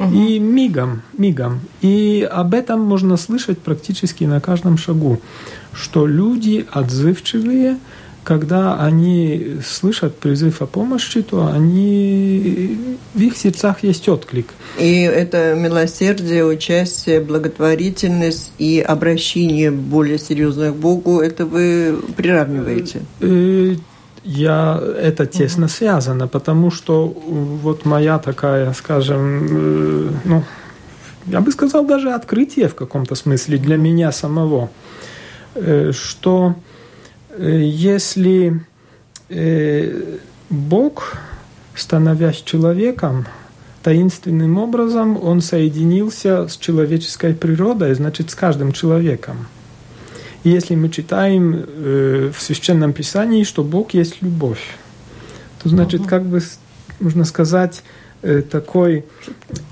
Угу. 0.00 0.14
И 0.14 0.38
мигом, 0.38 1.02
мигом. 1.16 1.60
И 1.82 2.26
об 2.30 2.54
этом 2.54 2.80
можно 2.80 3.18
слышать 3.18 3.58
практически 3.58 4.24
на 4.24 4.40
каждом 4.40 4.78
шагу, 4.78 5.20
что 5.74 6.06
люди 6.06 6.66
отзывчивые, 6.72 7.76
когда 8.24 8.82
они 8.82 9.58
слышат 9.62 10.16
призыв 10.16 10.62
о 10.62 10.66
помощи, 10.66 11.20
то 11.20 11.46
они 11.52 12.96
в 13.14 13.20
их 13.20 13.36
сердцах 13.36 13.82
есть 13.82 14.08
отклик. 14.08 14.54
И 14.78 15.02
это 15.02 15.54
милосердие, 15.54 16.46
участие, 16.46 17.20
благотворительность 17.20 18.52
и 18.58 18.80
обращение 18.80 19.70
более 19.70 20.18
серьезное 20.18 20.72
к 20.72 20.76
Богу, 20.76 21.20
это 21.20 21.44
вы 21.44 21.98
приравниваете? 22.16 23.02
Э, 24.22 24.28
я, 24.28 24.80
это 24.98 25.26
тесно 25.26 25.68
связано, 25.68 26.28
потому 26.28 26.70
что 26.70 27.06
вот 27.06 27.84
моя 27.84 28.18
такая, 28.18 28.72
скажем, 28.72 29.46
э, 29.50 30.10
ну, 30.24 30.44
я 31.26 31.40
бы 31.40 31.50
сказал, 31.52 31.86
даже 31.86 32.12
открытие 32.12 32.68
в 32.68 32.74
каком-то 32.74 33.14
смысле 33.14 33.58
для 33.58 33.76
меня 33.76 34.12
самого, 34.12 34.70
э, 35.54 35.92
что 35.92 36.54
э, 37.30 37.60
если 37.62 38.62
Бог, 40.50 41.18
становясь 41.76 42.42
человеком, 42.42 43.26
таинственным 43.84 44.58
образом 44.58 45.16
он 45.22 45.40
соединился 45.40 46.48
с 46.48 46.56
человеческой 46.56 47.34
природой, 47.34 47.94
значит, 47.94 48.32
с 48.32 48.34
каждым 48.34 48.72
человеком– 48.72 49.46
и 50.42 50.50
если 50.50 50.74
мы 50.74 50.88
читаем 50.88 51.54
э, 51.54 52.32
в 52.34 52.40
Священном 52.40 52.92
Писании, 52.92 53.44
что 53.44 53.62
Бог 53.62 53.92
есть 53.92 54.22
любовь, 54.22 54.76
то 55.62 55.68
значит, 55.68 56.06
как 56.06 56.24
бы, 56.24 56.40
можно 56.98 57.24
сказать, 57.24 57.82
э, 58.22 58.42
такой 58.42 59.04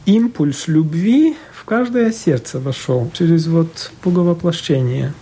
импульс 0.05 0.69
любви 0.69 1.37
в 1.53 1.65
каждое 1.65 2.13
сердце 2.13 2.61
вошел 2.61 3.11
через 3.15 3.47
вот 3.47 3.93
боговоплощение. 4.05 5.15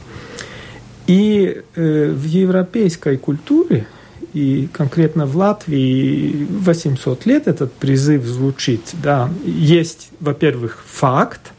И 1.06 1.62
э, 1.76 2.10
в 2.10 2.24
европейской 2.24 3.16
культуре, 3.16 3.86
и 4.32 4.68
конкретно 4.72 5.26
в 5.26 5.36
Латвии 5.36 6.46
800 6.50 7.24
лет 7.24 7.46
этот 7.46 7.72
призыв 7.72 8.24
звучит. 8.24 8.82
Да, 9.02 9.30
есть, 9.44 10.10
во-первых, 10.18 10.84
факт, 10.84 11.52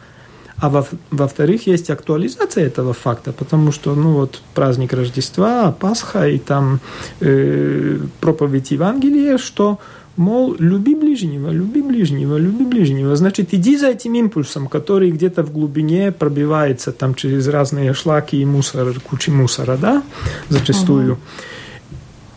а 0.59 0.69
во- 0.69 0.87
во-вторых, 1.11 1.67
есть 1.67 1.89
актуализация 1.89 2.65
этого 2.65 2.93
факта, 2.93 3.31
потому 3.31 3.71
что, 3.71 3.95
ну 3.95 4.13
вот, 4.13 4.41
праздник 4.53 4.93
Рождества, 4.93 5.71
Пасха 5.71 6.27
и 6.27 6.39
там 6.39 6.79
э, 7.19 7.99
проповедь 8.19 8.71
Евангелия, 8.71 9.37
что 9.37 9.79
мол, 10.17 10.55
люби 10.59 10.95
ближнего, 10.95 11.51
люби 11.51 11.81
ближнего, 11.81 12.37
люби 12.37 12.65
ближнего. 12.65 13.15
Значит, 13.15 13.53
иди 13.53 13.77
за 13.77 13.89
этим 13.89 14.15
импульсом, 14.15 14.67
который 14.67 15.11
где-то 15.11 15.43
в 15.43 15.51
глубине 15.51 16.11
пробивается 16.11 16.91
там 16.91 17.13
через 17.13 17.47
разные 17.47 17.93
шлаки 17.93 18.41
и 18.41 18.45
мусор, 18.45 18.99
кучи 18.99 19.29
мусора, 19.29 19.77
да, 19.77 20.03
зачастую. 20.49 21.13
Угу. 21.13 21.21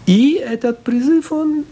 И 0.07 0.35
этот 0.35 0.85
призыв, 0.85 1.33
он 1.33 1.65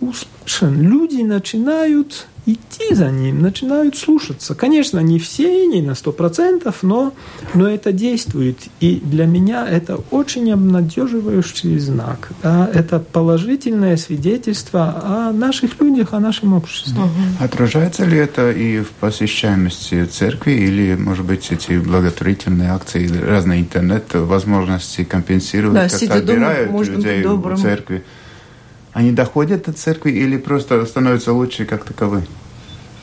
услышан. 0.00 0.80
Люди 0.80 1.22
начинают 1.22 2.26
идти 2.46 2.94
за 2.94 3.10
ним, 3.10 3.42
начинают 3.42 3.96
слушаться. 3.96 4.54
Конечно, 4.54 5.00
не 5.00 5.18
все, 5.18 5.66
не 5.66 5.82
на 5.82 5.94
сто 5.94 6.12
процентов, 6.12 6.82
но, 6.82 7.12
но 7.54 7.68
это 7.68 7.92
действует. 7.92 8.58
И 8.80 8.96
для 8.96 9.26
меня 9.26 9.66
это 9.68 10.00
очень 10.10 10.50
обнадеживающий 10.52 11.78
знак. 11.78 12.30
Да? 12.42 12.68
Это 12.72 12.98
положительное 12.98 13.96
свидетельство 13.96 15.02
о 15.02 15.32
наших 15.32 15.80
людях, 15.80 16.12
о 16.12 16.20
нашем 16.20 16.54
обществе. 16.54 17.00
Угу. 17.00 17.44
Отражается 17.44 18.04
ли 18.04 18.18
это 18.18 18.50
и 18.50 18.80
в 18.80 18.90
посещаемости 18.90 20.04
церкви, 20.06 20.52
или, 20.52 20.94
может 20.94 21.24
быть, 21.24 21.50
эти 21.50 21.78
благотворительные 21.78 22.70
акции, 22.70 23.08
разные 23.08 23.60
интернет-возможности 23.60 25.04
компенсируют, 25.04 25.74
да, 25.74 25.88
как-то 25.88 26.14
отбирают 26.14 26.70
дома, 26.70 26.84
людей 26.84 27.22
в 27.24 27.56
церкви? 27.56 28.04
Они 28.92 29.12
доходят 29.12 29.66
до 29.66 29.72
церкви 29.72 30.10
или 30.10 30.36
просто 30.36 30.84
становятся 30.86 31.32
лучше 31.32 31.64
как 31.64 31.84
таковы? 31.84 32.22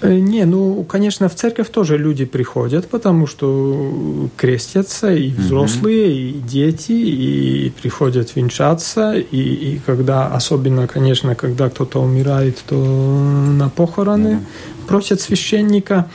Э, 0.02 0.14
не, 0.14 0.46
ну, 0.46 0.84
конечно, 0.84 1.28
в 1.28 1.36
церковь 1.36 1.70
тоже 1.70 1.98
люди 1.98 2.26
приходят, 2.26 2.88
потому 2.88 3.26
что 3.26 4.30
крестятся 4.38 5.12
и 5.12 5.32
взрослые, 5.32 6.08
mm-hmm. 6.08 6.30
и 6.30 6.42
дети, 6.42 6.92
и 6.92 7.70
приходят 7.82 8.36
венчаться, 8.36 9.14
и, 9.14 9.38
и 9.38 9.82
когда, 9.86 10.28
особенно, 10.28 10.88
конечно, 10.88 11.36
когда 11.36 11.70
кто-то 11.70 12.02
умирает, 12.02 12.64
то 12.68 12.76
на 12.76 13.70
похороны 13.70 14.28
mm-hmm. 14.28 14.88
просят 14.88 15.22
священника. 15.22 16.06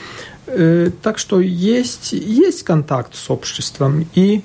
Э, 0.46 0.90
так 1.02 1.18
что 1.18 1.40
есть, 1.40 2.12
есть 2.12 2.62
контакт 2.62 3.16
с 3.16 3.30
обществом, 3.30 4.06
и 4.14 4.42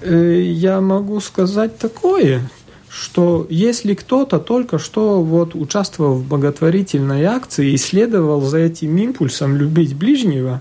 э, 0.00 0.40
я 0.42 0.80
могу 0.80 1.20
сказать 1.20 1.78
такое, 1.78 2.50
что 2.92 3.46
если 3.48 3.94
кто-то 3.94 4.38
только 4.38 4.78
что 4.78 5.22
вот 5.22 5.54
участвовал 5.54 6.14
в 6.14 6.28
благотворительной 6.28 7.24
акции 7.24 7.72
и 7.72 7.76
следовал 7.78 8.42
за 8.42 8.58
этим 8.58 8.94
импульсом 8.98 9.56
любить 9.56 9.96
ближнего, 9.96 10.60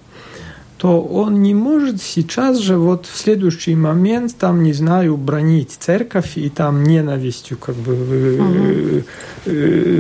то 0.78 1.02
он 1.02 1.44
не 1.44 1.54
может 1.54 2.02
сейчас 2.02 2.58
же 2.60 2.78
вот 2.78 3.06
в 3.06 3.18
следующий 3.18 3.76
момент 3.76 4.36
там, 4.40 4.64
не 4.64 4.72
знаю, 4.72 5.18
бронить 5.18 5.72
церковь 5.78 6.38
и 6.38 6.50
там 6.50 6.84
ненавистью 6.84 7.58
как 7.58 7.76
бы 7.76 9.04
угу. 9.46 9.52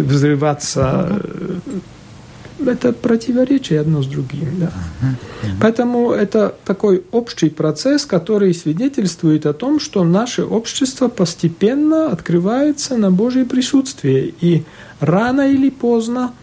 взрываться 0.03 1.21
угу 1.65 1.81
это 2.67 2.93
противоречие 2.93 3.79
одно 3.79 4.01
с 4.01 4.07
другим. 4.07 4.47
Да. 4.59 4.71
Поэтому 5.59 6.11
это 6.11 6.55
такой 6.65 7.03
общий 7.11 7.49
процесс, 7.49 8.05
который 8.05 8.53
свидетельствует 8.53 9.45
о 9.45 9.53
том, 9.53 9.79
что 9.79 10.03
наше 10.03 10.43
общество 10.43 11.07
постепенно 11.07 12.11
открывается 12.11 12.97
на 12.97 13.11
Божье 13.11 13.45
присутствие. 13.45 14.33
И 14.41 14.63
рано 14.99 15.51
или 15.51 15.69
поздно 15.69 16.33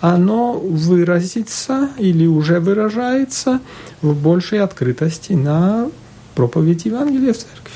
оно 0.00 0.52
выразится 0.52 1.90
или 1.98 2.26
уже 2.26 2.60
выражается 2.60 3.60
в 4.00 4.14
большей 4.14 4.60
открытости 4.60 5.32
на 5.32 5.90
проповедь 6.34 6.84
Евангелия 6.84 7.32
в 7.32 7.38
церкви. 7.38 7.72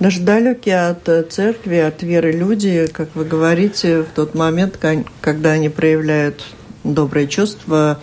Даже 0.00 0.20
далекие 0.20 0.88
от 0.88 1.32
церкви, 1.32 1.76
от 1.76 2.02
веры 2.02 2.32
люди, 2.32 2.88
как 2.92 3.10
вы 3.14 3.24
говорите, 3.24 4.02
в 4.02 4.06
тот 4.14 4.34
момент, 4.34 4.76
когда 5.20 5.50
они 5.52 5.68
проявляют 5.68 6.42
доброе 6.84 7.26
чувство, 7.26 7.98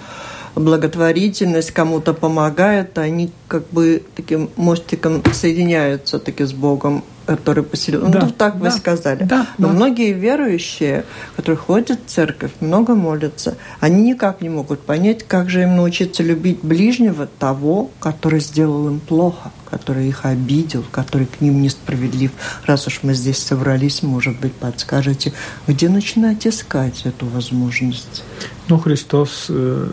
благотворительность, 0.55 1.71
кому-то 1.71 2.13
помогают, 2.13 2.97
они 2.97 3.31
как 3.47 3.69
бы 3.69 4.03
таким 4.15 4.49
мостиком 4.55 5.23
соединяются 5.33 6.19
таки 6.19 6.43
с 6.43 6.53
Богом, 6.53 7.03
который 7.25 7.63
поселил. 7.63 8.01
Ну, 8.01 8.09
да, 8.09 8.21
ну, 8.21 8.29
так 8.31 8.59
да, 8.59 8.65
вы 8.65 8.71
сказали. 8.71 9.23
Да, 9.23 9.47
Но 9.57 9.67
да. 9.67 9.73
многие 9.73 10.13
верующие, 10.13 11.05
которые 11.35 11.57
ходят 11.57 11.99
в 12.05 12.09
церковь, 12.09 12.51
много 12.59 12.95
молятся, 12.95 13.55
они 13.79 14.11
никак 14.11 14.41
не 14.41 14.49
могут 14.49 14.81
понять, 14.81 15.23
как 15.23 15.49
же 15.49 15.61
им 15.61 15.75
научиться 15.75 16.23
любить 16.23 16.59
ближнего 16.63 17.27
того, 17.27 17.91
который 17.99 18.39
сделал 18.39 18.87
им 18.87 18.99
плохо, 18.99 19.51
который 19.69 20.07
их 20.07 20.25
обидел, 20.25 20.83
который 20.91 21.27
к 21.27 21.41
ним 21.41 21.61
несправедлив. 21.61 22.31
Раз 22.65 22.87
уж 22.87 22.99
мы 23.03 23.13
здесь 23.13 23.37
собрались, 23.37 24.03
может 24.03 24.39
быть, 24.39 24.53
подскажете, 24.53 25.33
где 25.67 25.89
начинать 25.89 26.45
искать 26.47 27.01
эту 27.05 27.25
возможность? 27.25 28.23
Ну, 28.67 28.77
Христос 28.77 29.47
э, 29.49 29.87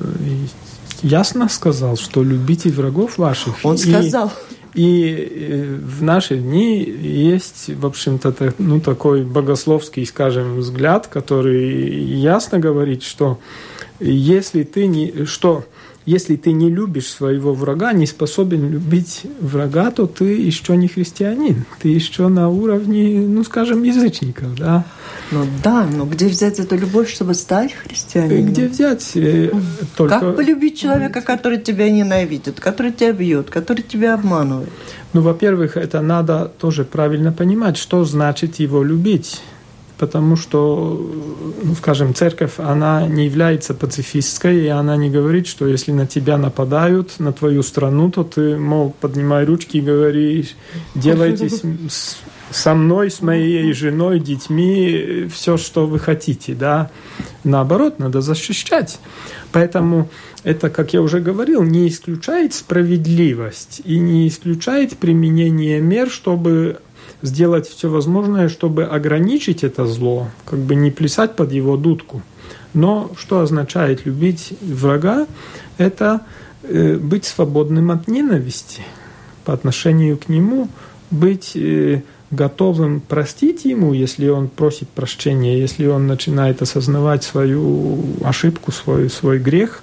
ясно 1.03 1.49
сказал, 1.49 1.97
что 1.97 2.23
любите 2.23 2.71
врагов 2.71 3.19
ваших. 3.19 3.57
Он 3.65 3.79
сказал. 3.79 4.33
И 4.75 5.09
э, 5.09 5.79
в 5.83 6.03
наши 6.03 6.37
дни 6.37 6.85
есть, 6.85 7.71
в 7.71 7.87
общем-то, 7.87 8.55
ну, 8.59 8.79
такой 8.81 9.25
богословский, 9.25 10.05
скажем, 10.05 10.59
взгляд, 10.59 11.07
который 11.07 12.05
ясно 12.05 12.59
говорит, 12.59 13.03
что 13.03 13.39
если 14.01 14.65
ты 14.65 14.87
не... 14.87 15.25
что 15.25 15.65
если 16.07 16.37
ты 16.37 16.53
не 16.53 16.71
любишь 16.71 17.09
своего 17.09 17.53
врага, 17.53 17.93
не 17.93 18.07
способен 18.07 18.71
любить 18.71 19.23
врага, 19.41 19.91
то 19.91 20.07
ты 20.07 20.25
еще 20.25 20.77
не 20.77 20.87
христианин. 20.87 21.65
Ты 21.81 21.89
еще 21.89 22.29
на 22.29 22.49
уровне, 22.49 23.21
ну, 23.21 23.43
скажем, 23.43 23.83
язычников, 23.83 24.55
да. 24.57 24.85
Ну 25.33 25.45
да, 25.65 25.85
но 25.85 26.05
где 26.07 26.29
взять 26.29 26.61
эту 26.61 26.77
любовь, 26.77 27.13
чтобы 27.13 27.35
стать 27.35 27.73
христианином? 27.73 28.53
Где 28.53 28.69
взять? 28.69 29.11
Э, 29.17 29.51
только... 29.97 30.21
Как 30.21 30.37
полюбить 30.37 30.79
человека, 30.79 31.21
который 31.23 31.59
тебя 31.59 31.91
ненавидит, 31.91 32.61
который 32.61 32.93
тебя 32.93 33.13
бьет, 33.13 33.51
который 33.51 33.83
тебя 33.83 34.15
обманывает? 34.15 34.71
Ну, 35.13 35.23
во-первых, 35.23 35.77
это 35.77 36.03
надо 36.03 36.53
тоже 36.61 36.85
правильно 36.85 37.33
понимать, 37.33 37.77
что 37.77 38.05
значит 38.05 38.61
его 38.61 38.85
любить 38.85 39.41
потому 39.99 40.37
что, 40.37 41.01
ну, 41.63 41.75
скажем, 41.75 42.15
церковь, 42.15 42.55
она 42.59 43.07
не 43.07 43.25
является 43.25 43.75
пацифистской, 43.75 44.65
и 44.65 44.69
она 44.69 44.97
не 44.97 45.11
говорит, 45.11 45.47
что 45.47 45.67
если 45.67 45.93
на 45.93 46.07
тебя 46.07 46.37
нападают, 46.37 47.19
на 47.19 47.33
твою 47.33 47.63
страну, 47.63 48.11
то 48.11 48.25
ты, 48.25 48.57
мол, 48.57 48.95
поднимай 49.01 49.45
ручки 49.45 49.79
и 49.79 49.81
говори, 49.81 50.49
делайте 50.95 51.49
с, 51.49 52.19
со 52.51 52.75
мной, 52.75 53.11
с 53.11 53.23
моей 53.23 53.73
женой, 53.73 54.21
детьми 54.21 55.29
все, 55.33 55.57
что 55.57 55.87
вы 55.87 55.99
хотите, 55.99 56.55
да. 56.55 56.91
Наоборот, 57.45 57.99
надо 57.99 58.21
защищать. 58.21 58.99
Поэтому 59.53 60.11
это, 60.43 60.69
как 60.71 60.93
я 60.93 61.01
уже 61.01 61.21
говорил, 61.21 61.63
не 61.63 61.89
исключает 61.89 62.55
справедливость 62.55 63.81
и 63.85 63.99
не 63.99 64.29
исключает 64.29 64.97
применение 64.97 65.81
мер, 65.81 66.11
чтобы 66.11 66.81
сделать 67.27 67.69
все 67.69 67.89
возможное, 67.89 68.49
чтобы 68.49 68.85
ограничить 68.85 69.65
это 69.65 69.87
зло, 69.87 70.29
как 70.45 70.59
бы 70.61 70.75
не 70.75 70.91
плясать 70.91 71.37
под 71.37 71.53
его 71.53 71.77
дудку. 71.77 72.23
Но 72.75 73.11
что 73.17 73.41
означает 73.41 74.07
любить 74.07 74.55
врага? 74.61 75.27
Это 75.79 76.23
э, 76.63 76.97
быть 76.97 77.25
свободным 77.25 77.91
от 77.91 78.09
ненависти 78.09 78.83
по 79.45 79.53
отношению 79.53 80.17
к 80.19 80.29
нему, 80.29 80.69
быть 81.11 81.53
э, 81.57 82.03
готовым 82.31 83.01
простить 83.01 83.65
ему, 83.65 83.93
если 83.93 84.29
он 84.29 84.49
просит 84.49 84.89
прощения, 84.89 85.59
если 85.59 85.87
он 85.87 86.07
начинает 86.07 86.63
осознавать 86.63 87.25
свою 87.25 87.99
ошибку, 88.25 88.73
свой, 88.73 89.09
свой 89.09 89.39
грех. 89.39 89.83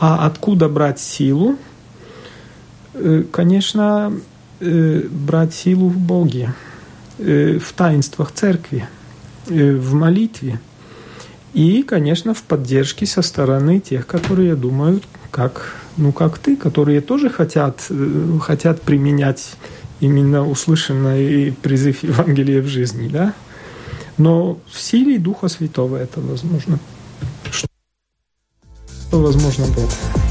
А 0.00 0.26
откуда 0.26 0.68
брать 0.68 1.00
силу? 1.00 1.56
Э, 2.94 3.22
конечно, 3.30 4.12
Э, 4.64 5.02
брать 5.10 5.54
силу 5.54 5.88
в 5.88 5.98
Боге, 5.98 6.54
э, 7.18 7.58
в 7.58 7.72
таинствах 7.72 8.30
церкви, 8.30 8.86
э, 9.48 9.74
в 9.74 9.92
молитве. 9.94 10.60
И, 11.52 11.82
конечно, 11.82 12.32
в 12.32 12.44
поддержке 12.44 13.04
со 13.04 13.22
стороны 13.22 13.80
тех, 13.80 14.06
которые 14.06 14.54
думают, 14.54 15.02
как, 15.32 15.74
ну, 15.96 16.12
как 16.12 16.38
ты, 16.38 16.56
которые 16.56 17.00
тоже 17.00 17.28
хотят, 17.28 17.90
хотят 18.40 18.82
применять 18.82 19.54
именно 19.98 20.48
услышанный 20.48 21.52
призыв 21.60 22.04
Евангелия 22.04 22.62
в 22.62 22.68
жизни, 22.68 23.08
да? 23.08 23.34
Но 24.16 24.60
в 24.70 24.80
силе 24.80 25.18
Духа 25.18 25.48
Святого 25.48 25.96
это 25.96 26.20
возможно. 26.20 26.78
Что 27.50 29.20
возможно 29.20 29.64
Богу. 29.74 30.21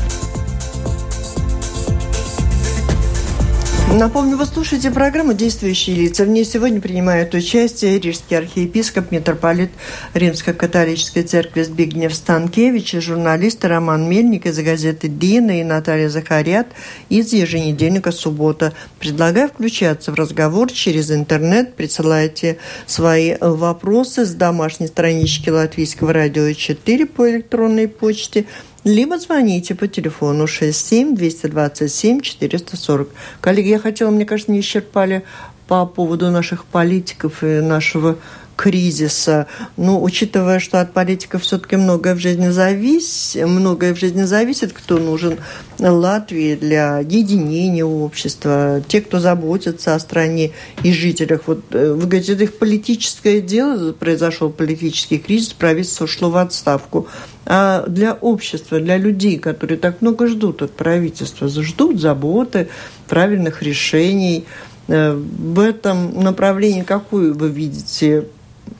Напомню, 3.93 4.37
вы 4.37 4.45
слушаете 4.45 4.89
программу 4.89 5.33
«Действующие 5.33 5.97
лица». 5.97 6.23
В 6.23 6.29
ней 6.29 6.45
сегодня 6.45 6.79
принимают 6.79 7.33
участие 7.33 7.99
рижский 7.99 8.37
архиепископ, 8.37 9.11
митрополит 9.11 9.69
Римско-католической 10.13 11.23
церкви 11.23 11.63
Збигнев 11.63 12.15
Станкевич 12.15 12.93
и 12.93 13.01
журналисты 13.01 13.67
Роман 13.67 14.09
Мельник 14.09 14.45
из 14.45 14.57
газеты 14.59 15.09
«Дина» 15.09 15.59
и 15.59 15.65
Наталья 15.65 16.07
Захарят 16.07 16.67
из 17.09 17.33
еженедельника 17.33 18.13
«Суббота». 18.13 18.71
Предлагаю 18.97 19.49
включаться 19.49 20.13
в 20.13 20.15
разговор 20.15 20.71
через 20.71 21.11
интернет. 21.11 21.75
Присылайте 21.75 22.59
свои 22.85 23.35
вопросы 23.41 24.25
с 24.25 24.33
домашней 24.33 24.87
странички 24.87 25.49
Латвийского 25.49 26.13
радио 26.13 26.53
4 26.53 27.05
по 27.07 27.29
электронной 27.29 27.89
почте– 27.89 28.45
либо 28.83 29.17
звоните 29.17 29.75
по 29.75 29.87
телефону 29.87 30.47
67 30.47 31.15
227 31.15 32.21
440. 32.21 33.09
Коллеги, 33.39 33.69
я 33.69 33.79
хотела, 33.79 34.09
мне 34.09 34.25
кажется, 34.25 34.51
не 34.51 34.59
исчерпали 34.59 35.23
по 35.67 35.85
поводу 35.85 36.31
наших 36.31 36.65
политиков 36.65 37.43
и 37.43 37.61
нашего 37.61 38.17
кризиса. 38.61 39.47
Ну, 39.75 40.03
учитывая, 40.03 40.59
что 40.59 40.81
от 40.81 40.93
политиков 40.93 41.41
все-таки 41.41 41.77
многое 41.77 42.13
в 42.13 42.19
жизни 42.19 42.49
зависит, 42.49 43.43
многое 43.47 43.95
в 43.95 43.97
жизни 43.97 44.21
зависит, 44.21 44.71
кто 44.71 44.99
нужен 44.99 45.39
Латвии 45.79 46.53
для 46.53 46.99
единения 46.99 47.83
общества, 47.83 48.83
те, 48.87 49.01
кто 49.01 49.19
заботится 49.19 49.95
о 49.95 49.99
стране 49.99 50.51
и 50.83 50.93
жителях. 50.93 51.41
Вот 51.47 51.63
э, 51.71 51.93
вы 51.93 52.05
говорите, 52.05 52.33
их 52.33 52.59
политическое 52.59 53.41
дело, 53.41 53.93
произошел 53.93 54.51
политический 54.51 55.17
кризис, 55.17 55.53
правительство 55.53 56.05
ушло 56.05 56.29
в 56.29 56.37
отставку. 56.37 57.07
А 57.47 57.83
для 57.87 58.13
общества, 58.13 58.79
для 58.79 58.97
людей, 58.97 59.39
которые 59.39 59.79
так 59.79 60.03
много 60.03 60.27
ждут 60.27 60.61
от 60.61 60.71
правительства, 60.73 61.47
ждут 61.47 61.99
заботы, 61.99 62.67
правильных 63.09 63.63
решений, 63.63 64.45
э, 64.87 65.13
в 65.13 65.59
этом 65.59 66.23
направлении 66.23 66.83
какую 66.83 67.33
вы 67.33 67.49
видите 67.49 68.25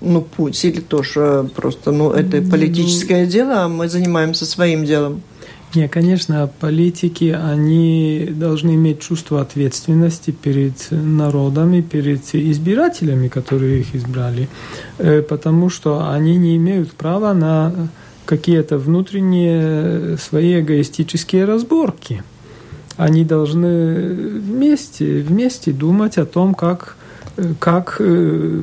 ну, 0.02 0.22
путь, 0.22 0.66
или 0.66 0.80
тоже 0.80 1.50
просто, 1.56 1.92
ну, 1.92 2.12
это 2.12 2.42
политическое 2.42 3.26
дело, 3.26 3.64
а 3.64 3.68
мы 3.68 3.88
занимаемся 3.88 4.46
своим 4.46 4.86
делом? 4.86 5.22
Не, 5.74 5.88
конечно, 5.88 6.52
политики, 6.60 7.34
они 7.40 8.28
должны 8.30 8.76
иметь 8.76 9.00
чувство 9.00 9.40
ответственности 9.40 10.32
перед 10.32 10.74
народом 10.92 11.74
и 11.74 11.82
перед 11.82 12.24
избирателями, 12.36 13.30
которые 13.30 13.82
их 13.82 13.96
избрали, 13.96 14.50
э, 14.98 15.22
потому 15.22 15.70
что 15.70 16.10
они 16.10 16.36
не 16.36 16.58
имеют 16.58 16.92
права 16.92 17.34
на 17.34 17.74
какие-то 18.26 18.78
внутренние 18.78 20.18
свои 20.18 20.60
эгоистические 20.60 21.46
разборки. 21.46 22.22
Они 22.98 23.24
должны 23.24 24.10
вместе, 24.40 25.22
вместе 25.22 25.72
думать 25.72 26.18
о 26.18 26.26
том, 26.26 26.54
как, 26.54 26.98
э, 27.38 27.54
как 27.60 28.02
Э, 28.02 28.62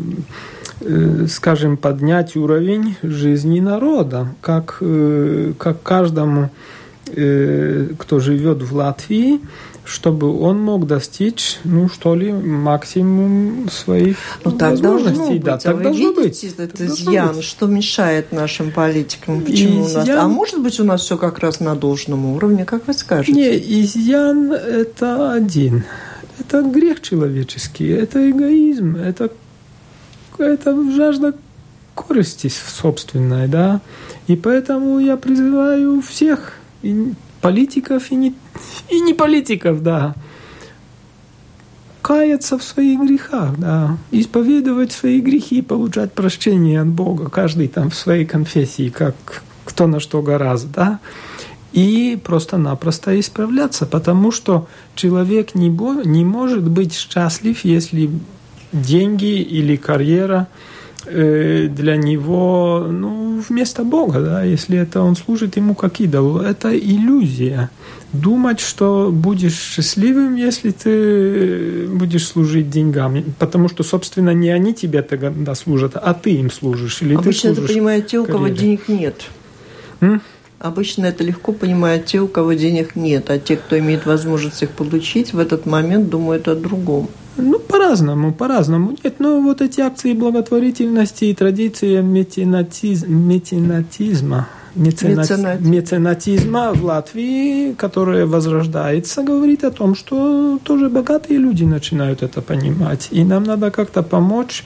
скажем, 1.28 1.76
поднять 1.76 2.36
уровень 2.36 2.96
жизни 3.02 3.60
народа, 3.60 4.28
как, 4.40 4.78
э, 4.80 5.52
как 5.58 5.82
каждому, 5.82 6.50
э, 7.06 7.88
кто 7.98 8.20
живет 8.20 8.62
в 8.62 8.74
Латвии, 8.74 9.40
чтобы 9.84 10.38
он 10.40 10.60
мог 10.60 10.86
достичь, 10.86 11.58
ну 11.64 11.88
что 11.88 12.14
ли, 12.14 12.30
максимум 12.30 13.68
своих 13.70 14.18
ну, 14.44 14.52
так 14.52 14.72
возможностей. 14.72 15.38
Должно 15.38 15.44
да, 15.44 15.54
быть. 15.54 15.62
так 15.62 15.74
а 15.74 15.82
должно 15.82 16.12
быть. 16.12 16.44
Этот 16.44 16.72
так 16.72 16.86
изъян, 16.88 17.36
быть. 17.36 17.44
что 17.44 17.66
мешает 17.66 18.30
нашим 18.30 18.70
политикам? 18.70 19.40
Почему 19.40 19.86
изъян... 19.86 20.02
у 20.02 20.06
нас? 20.06 20.24
А 20.24 20.28
может 20.28 20.62
быть 20.62 20.78
у 20.78 20.84
нас 20.84 21.00
все 21.00 21.16
как 21.16 21.38
раз 21.38 21.60
на 21.60 21.74
должном 21.74 22.26
уровне, 22.26 22.66
как 22.66 22.86
вы 22.86 22.92
скажете? 22.92 23.32
Не, 23.32 23.82
изъян 23.82 24.52
это 24.52 25.32
один. 25.32 25.84
Это 26.38 26.62
грех 26.62 27.00
человеческий, 27.00 27.88
это 27.88 28.30
эгоизм, 28.30 28.94
это 28.94 29.30
это 30.44 30.74
жажда 30.92 31.34
корысти 31.94 32.48
собственной, 32.48 33.48
да. 33.48 33.80
И 34.26 34.36
поэтому 34.36 34.98
я 34.98 35.16
призываю 35.16 36.00
всех, 36.00 36.54
и 36.82 37.12
политиков, 37.40 38.10
и 38.10 38.16
не, 38.16 38.34
и 38.88 39.00
не 39.00 39.14
политиков, 39.14 39.82
да. 39.82 40.14
каяться 42.02 42.58
в 42.58 42.62
своих 42.62 43.00
грехах, 43.00 43.58
да, 43.58 43.98
исповедовать 44.10 44.92
свои 44.92 45.20
грехи, 45.20 45.62
получать 45.62 46.12
прощение 46.12 46.80
от 46.80 46.88
Бога, 46.88 47.28
каждый 47.28 47.68
там 47.68 47.90
в 47.90 47.94
своей 47.94 48.24
конфессии, 48.24 48.88
как 48.88 49.14
кто 49.64 49.86
на 49.86 50.00
что 50.00 50.22
гораздо, 50.22 50.68
да, 50.74 51.00
и 51.72 52.18
просто-напросто 52.22 53.18
исправляться, 53.20 53.86
потому 53.86 54.32
что 54.32 54.66
человек 54.94 55.54
не, 55.54 55.70
бо, 55.70 56.02
не 56.04 56.24
может 56.24 56.68
быть 56.68 56.94
счастлив, 56.94 57.64
если 57.64 58.10
деньги 58.72 59.40
или 59.40 59.76
карьера 59.76 60.48
э, 61.06 61.68
для 61.68 61.96
него 61.96 62.86
ну, 62.90 63.40
вместо 63.48 63.84
Бога, 63.84 64.20
да, 64.20 64.42
если 64.42 64.78
это 64.78 65.00
он 65.00 65.16
служит 65.16 65.56
ему 65.56 65.74
как 65.74 66.00
идол. 66.00 66.40
Это 66.40 66.76
иллюзия. 66.76 67.70
Думать, 68.12 68.60
что 68.60 69.10
будешь 69.12 69.58
счастливым, 69.58 70.36
если 70.36 70.70
ты 70.70 71.86
будешь 71.88 72.26
служить 72.26 72.70
деньгам. 72.70 73.22
Потому 73.38 73.68
что, 73.68 73.82
собственно, 73.82 74.30
не 74.30 74.50
они 74.50 74.72
тебе 74.74 75.02
тогда 75.02 75.54
служат, 75.54 75.92
а 75.96 76.14
ты 76.14 76.30
им 76.32 76.50
служишь. 76.50 77.02
Или 77.02 77.14
Обычно 77.14 77.50
ты 77.50 77.56
служишь 77.56 77.64
это 77.64 77.72
понимают 77.74 78.06
те, 78.06 78.18
у 78.18 78.24
кого 78.24 78.44
карьере. 78.44 78.60
денег 78.60 78.88
нет. 78.88 79.22
М? 80.00 80.22
Обычно 80.58 81.06
это 81.06 81.22
легко 81.22 81.52
понимают 81.52 82.06
те, 82.06 82.20
у 82.20 82.26
кого 82.26 82.54
денег 82.54 82.96
нет, 82.96 83.30
а 83.30 83.38
те, 83.38 83.56
кто 83.56 83.78
имеет 83.78 84.06
возможность 84.06 84.62
их 84.62 84.70
получить, 84.70 85.32
в 85.32 85.38
этот 85.38 85.66
момент 85.66 86.08
думают 86.08 86.48
о 86.48 86.56
другом. 86.56 87.08
Ну, 87.38 87.58
по-разному, 87.58 88.32
по-разному. 88.32 88.96
Нет, 89.04 89.14
но 89.20 89.40
вот 89.40 89.60
эти 89.62 89.80
акции 89.80 90.12
благотворительности 90.12 91.26
и 91.26 91.34
традиции 91.34 92.00
метинатиз... 92.02 93.04
метинатизма, 93.06 94.48
меценат- 94.74 95.16
Меценатизм. 95.16 95.70
меценатизма 95.70 96.72
в 96.74 96.84
Латвии, 96.84 97.72
которая 97.72 98.26
возрождается, 98.26 99.22
говорит 99.22 99.64
о 99.64 99.70
том, 99.70 99.94
что 99.94 100.58
тоже 100.62 100.88
богатые 100.88 101.38
люди 101.38 101.64
начинают 101.64 102.22
это 102.22 102.42
понимать. 102.42 103.08
И 103.10 103.24
нам 103.24 103.44
надо 103.44 103.70
как-то 103.70 104.02
помочь 104.02 104.64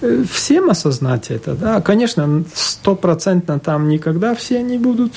э, 0.00 0.24
всем 0.30 0.70
осознать 0.70 1.30
это. 1.30 1.54
Да? 1.54 1.80
Конечно, 1.80 2.44
стопроцентно 2.54 3.58
там 3.58 3.88
никогда 3.88 4.34
все 4.34 4.62
не 4.62 4.78
будут 4.78 5.12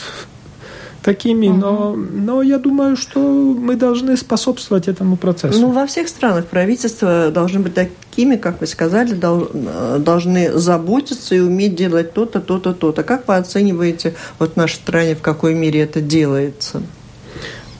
такими, 1.08 1.48
но, 1.48 1.96
но 1.96 2.42
я 2.42 2.60
думаю, 2.60 2.98
что 2.98 3.22
мы 3.22 3.78
должны 3.78 4.18
способствовать 4.18 4.90
этому 4.90 5.16
процессу. 5.16 5.62
Ну, 5.62 5.72
во 5.72 5.86
всех 5.86 6.10
странах 6.10 6.48
правительства 6.48 7.32
должны 7.32 7.62
быть 7.62 7.74
такими, 7.76 8.36
как 8.36 8.60
вы 8.60 8.68
сказали, 8.68 9.14
дол- 9.14 9.50
э, 9.54 10.00
должны 10.00 10.52
заботиться 10.52 11.34
и 11.34 11.40
уметь 11.40 11.76
делать 11.76 12.12
то-то, 12.12 12.42
то-то, 12.42 12.74
то-то. 12.74 13.04
Как 13.04 13.26
вы 13.30 13.38
оцениваете 13.38 14.16
вот 14.38 14.54
в 14.54 14.58
нашей 14.58 14.76
стране, 14.76 15.16
в 15.16 15.22
какой 15.22 15.54
мере 15.54 15.80
это 15.80 16.02
делается? 16.02 16.82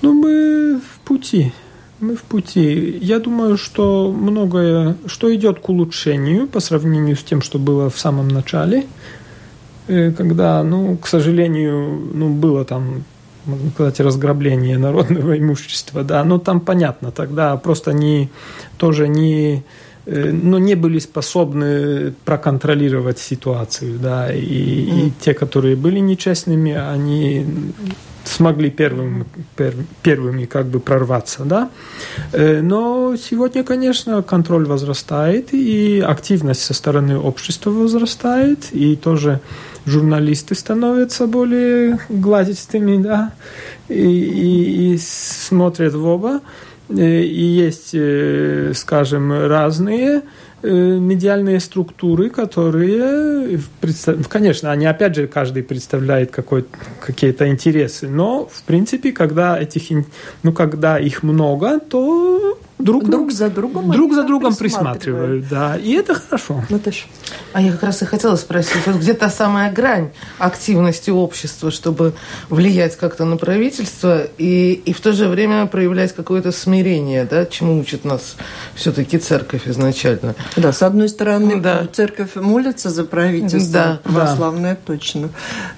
Ну, 0.02 0.14
мы 0.14 0.80
в 0.80 1.00
пути. 1.02 1.52
Мы 2.00 2.16
в 2.16 2.22
пути. 2.22 2.98
Я 3.02 3.20
думаю, 3.20 3.58
что 3.58 4.10
многое, 4.18 4.96
что 5.06 5.36
идет 5.36 5.60
к 5.60 5.68
улучшению 5.68 6.48
по 6.48 6.62
сравнению 6.62 7.18
с 7.18 7.24
тем, 7.24 7.42
что 7.42 7.60
было 7.60 7.90
в 7.90 8.00
самом 8.00 8.30
начале, 8.30 8.86
э, 9.90 10.12
когда, 10.14 10.64
ну, 10.64 10.96
к 10.96 11.08
сожалению, 11.08 12.10
ну, 12.14 12.30
было 12.30 12.64
там 12.64 13.04
можно 13.48 13.70
сказать, 13.72 14.00
разграбление 14.00 14.78
народного 14.78 15.38
имущества, 15.38 16.04
да, 16.04 16.24
но 16.24 16.38
там 16.38 16.60
понятно, 16.60 17.12
тогда 17.12 17.58
просто 17.58 17.94
не, 17.94 18.30
тоже 18.78 19.08
не, 19.08 19.64
э, 20.06 20.32
ну, 20.32 20.58
не 20.58 20.76
были 20.76 21.00
способны 21.00 22.14
проконтролировать 22.26 23.20
ситуацию, 23.20 23.98
да, 24.00 24.32
и, 24.34 25.08
и 25.08 25.14
те, 25.22 25.34
которые 25.34 25.76
были 25.76 26.00
нечестными, 26.00 26.74
они 26.74 27.46
смогли 28.28 28.70
первым, 28.70 29.26
пер, 29.56 29.74
первыми 30.04 30.46
как 30.46 30.66
бы 30.68 30.80
прорваться, 30.80 31.44
да. 31.44 31.70
Э, 32.34 32.62
Но 32.62 33.16
сегодня, 33.16 33.64
конечно, 33.64 34.22
контроль 34.22 34.66
возрастает, 34.66 35.54
и 35.54 36.04
активность 36.06 36.62
со 36.62 36.74
стороны 36.74 37.18
общества 37.18 37.72
возрастает, 37.72 38.68
и 38.72 38.96
тоже 38.96 39.40
журналисты 39.86 40.56
становятся 40.56 41.28
более 41.28 42.00
гладистыми, 42.10 43.02
да, 43.02 43.34
и, 43.90 43.94
и, 43.94 44.94
и 44.94 44.98
смотрят 44.98 45.94
в 45.94 46.06
оба. 46.06 46.42
Э, 46.90 47.22
И 47.22 47.44
есть, 47.44 47.92
э, 47.94 48.74
скажем, 48.76 49.32
разные 49.32 50.22
медиальные 50.64 51.60
структуры, 51.60 52.30
которые, 52.30 53.60
представ- 53.80 54.28
конечно, 54.28 54.72
они 54.72 54.86
опять 54.86 55.16
же 55.16 55.28
каждый 55.28 55.64
представляет 55.64 56.32
какие-то 57.00 57.48
интересы, 57.48 58.08
но 58.08 58.50
в 58.52 58.64
принципе, 58.64 59.12
когда 59.12 59.60
этих, 59.60 60.04
ну, 60.44 60.52
когда 60.54 60.98
их 60.98 61.24
много, 61.24 61.80
то 61.80 62.58
друг, 62.80 63.06
Друг 63.10 63.32
за 63.32 63.50
другом 63.50 63.92
друг 63.92 64.14
за 64.14 64.24
другом 64.24 64.56
присматривают. 64.56 65.46
присматривают, 65.46 65.48
да, 65.50 65.78
и 65.78 65.94
это 65.94 66.14
хорошо. 66.16 66.64
Наташа. 66.70 67.06
А 67.54 67.62
я 67.62 67.72
как 67.72 67.84
раз 67.84 68.02
и 68.02 68.06
хотела 68.06 68.36
спросить, 68.36 68.86
вот 68.86 68.98
где 68.98 69.14
та 69.14 69.30
самая 69.30 69.72
грань 69.72 70.10
активности 70.38 71.10
общества, 71.10 71.72
чтобы 71.72 72.14
влиять 72.50 72.96
как-то 72.98 73.26
на 73.26 73.38
правительство 73.38 74.22
и, 74.38 74.74
и 74.74 74.94
в 74.94 75.02
то 75.02 75.12
же 75.14 75.28
время 75.28 75.66
проявлять 75.66 76.14
какое-то 76.14 76.52
смирение, 76.52 77.26
да, 77.26 77.46
чему 77.46 77.80
учит 77.80 78.06
нас 78.06 78.36
все-таки 78.76 79.18
церковь 79.18 79.68
изначально. 79.68 80.36
Да, 80.56 80.72
с 80.72 80.84
одной 80.84 81.10
стороны, 81.10 81.60
Да. 81.60 81.88
церковь 81.92 82.36
молится 82.36 82.90
за 82.90 83.04
правительство, 83.06 83.72
Да. 83.72 84.00
православная 84.04 84.78
точно, 84.86 85.30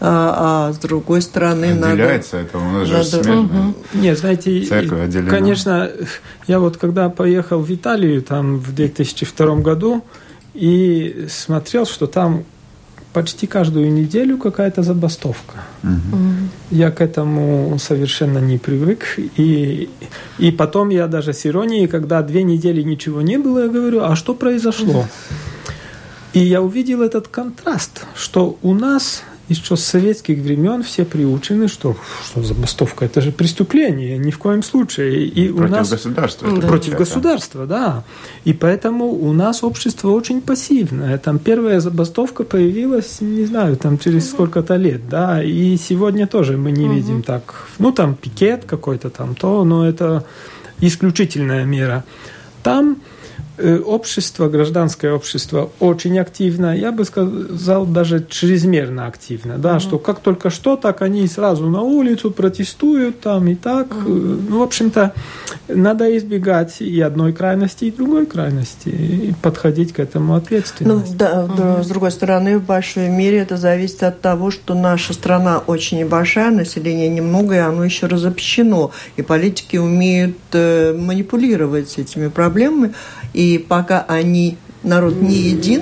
а, 0.01 0.67
а 0.69 0.73
с 0.73 0.77
другой 0.77 1.21
стороны 1.21 1.73
надо... 1.73 1.93
Отделяется 1.93 2.37
это, 2.37 2.57
у 2.57 2.71
нас 2.71 2.87
же 2.87 2.93
надо- 2.97 3.23
смертно. 3.23 3.73
Нет, 3.93 4.19
знаете, 4.19 4.61
Церковь 4.63 5.01
отделена. 5.05 5.29
конечно, 5.29 5.91
я 6.49 6.59
вот 6.59 6.77
когда 6.77 7.09
поехал 7.09 7.59
в 7.59 7.71
Италию 7.71 8.23
там 8.23 8.57
в 8.57 8.73
2002 8.73 9.57
году 9.57 10.03
и 10.55 11.27
смотрел, 11.29 11.85
что 11.85 12.07
там 12.07 12.43
почти 13.13 13.45
каждую 13.45 13.93
неделю 13.93 14.39
какая-то 14.39 14.81
забастовка. 14.81 15.57
Я 16.71 16.89
к 16.89 17.01
этому 17.01 17.77
совершенно 17.79 18.39
не 18.39 18.57
привык. 18.57 19.19
И, 19.37 19.89
и 20.39 20.51
потом 20.51 20.89
я 20.89 21.07
даже 21.07 21.33
с 21.33 21.45
иронией, 21.45 21.87
когда 21.87 22.23
две 22.23 22.41
недели 22.41 22.81
ничего 22.81 23.21
не 23.21 23.37
было, 23.37 23.65
я 23.65 23.67
говорю, 23.67 24.01
а 24.03 24.15
что 24.15 24.33
произошло? 24.33 25.05
И 26.33 26.39
я 26.39 26.63
увидел 26.63 27.03
этот 27.03 27.27
контраст, 27.27 28.05
что 28.15 28.57
у 28.63 28.73
нас 28.73 29.23
еще 29.49 29.75
с 29.75 29.83
советских 29.83 30.39
времен 30.39 30.83
все 30.83 31.05
приучены, 31.05 31.67
что, 31.67 31.97
что 32.23 32.43
забастовка, 32.43 33.05
это 33.05 33.21
же 33.21 33.31
преступление, 33.31 34.17
ни 34.17 34.31
в 34.31 34.37
коем 34.37 34.63
случае. 34.63 35.25
И 35.25 35.49
у 35.49 35.57
Против 35.57 35.71
нас 35.71 35.89
государства. 35.89 36.47
это 36.47 36.67
против 36.67 36.95
государства, 36.95 37.65
да. 37.65 38.03
И 38.45 38.53
поэтому 38.53 39.07
у 39.07 39.33
нас 39.33 39.63
общество 39.63 40.09
очень 40.11 40.41
пассивное. 40.41 41.17
Там 41.17 41.39
первая 41.39 41.79
забастовка 41.79 42.43
появилась, 42.43 43.21
не 43.21 43.45
знаю, 43.45 43.75
там 43.75 43.97
через 43.97 44.29
сколько-то 44.29 44.75
лет, 44.75 45.09
да. 45.09 45.43
И 45.43 45.77
сегодня 45.77 46.27
тоже 46.27 46.57
мы 46.57 46.71
не 46.71 46.87
видим 46.87 47.23
так. 47.23 47.67
Ну, 47.79 47.91
там 47.91 48.15
пикет 48.15 48.65
какой-то 48.65 49.09
там, 49.09 49.35
то, 49.35 49.63
но 49.63 49.87
это 49.87 50.25
исключительная 50.79 51.65
мера. 51.65 52.03
Там 52.63 52.97
общество, 53.85 54.47
гражданское 54.49 55.11
общество 55.11 55.69
очень 55.79 56.17
активно, 56.19 56.75
я 56.77 56.91
бы 56.91 57.05
сказал, 57.05 57.85
даже 57.85 58.25
чрезмерно 58.29 59.07
активно, 59.07 59.57
да, 59.57 59.79
что 59.79 59.99
как 59.99 60.19
только 60.19 60.49
что, 60.49 60.75
так 60.75 61.01
они 61.01 61.27
сразу 61.27 61.67
на 61.69 61.81
улицу 61.81 62.31
протестуют 62.31 63.19
там 63.21 63.47
и 63.47 63.55
так. 63.55 63.87
Э, 63.91 64.37
Ну, 64.49 64.59
в 64.59 64.61
общем-то, 64.61 65.13
надо 65.67 66.17
избегать 66.17 66.81
и 66.81 67.01
одной 67.01 67.33
крайности, 67.33 67.85
и 67.85 67.91
другой 67.91 68.25
крайности, 68.25 68.89
и 68.89 69.33
подходить 69.41 69.93
к 69.93 69.99
этому 69.99 70.33
Ну, 70.33 70.39
ответственно. 70.39 71.03
да, 71.13 71.47
да, 71.57 71.83
с 71.83 71.87
другой 71.87 72.11
стороны, 72.11 72.57
в 72.59 72.63
большой 72.65 73.09
мере 73.09 73.39
это 73.39 73.57
зависит 73.57 74.03
от 74.03 74.21
того, 74.21 74.51
что 74.51 74.73
наша 74.73 75.13
страна 75.13 75.59
очень 75.59 75.99
небольшая, 75.99 76.51
население 76.51 77.09
немного, 77.09 77.55
и 77.55 77.59
оно 77.59 77.83
еще 77.83 78.07
разобщено. 78.07 78.91
И 79.17 79.21
политики 79.21 79.77
умеют 79.77 80.37
э, 80.53 80.93
манипулировать 80.93 81.97
этими 81.97 82.27
проблемами. 82.27 82.93
И 83.33 83.48
пока 83.57 84.01
они, 84.07 84.57
народ 84.83 85.21
не 85.21 85.35
един, 85.35 85.81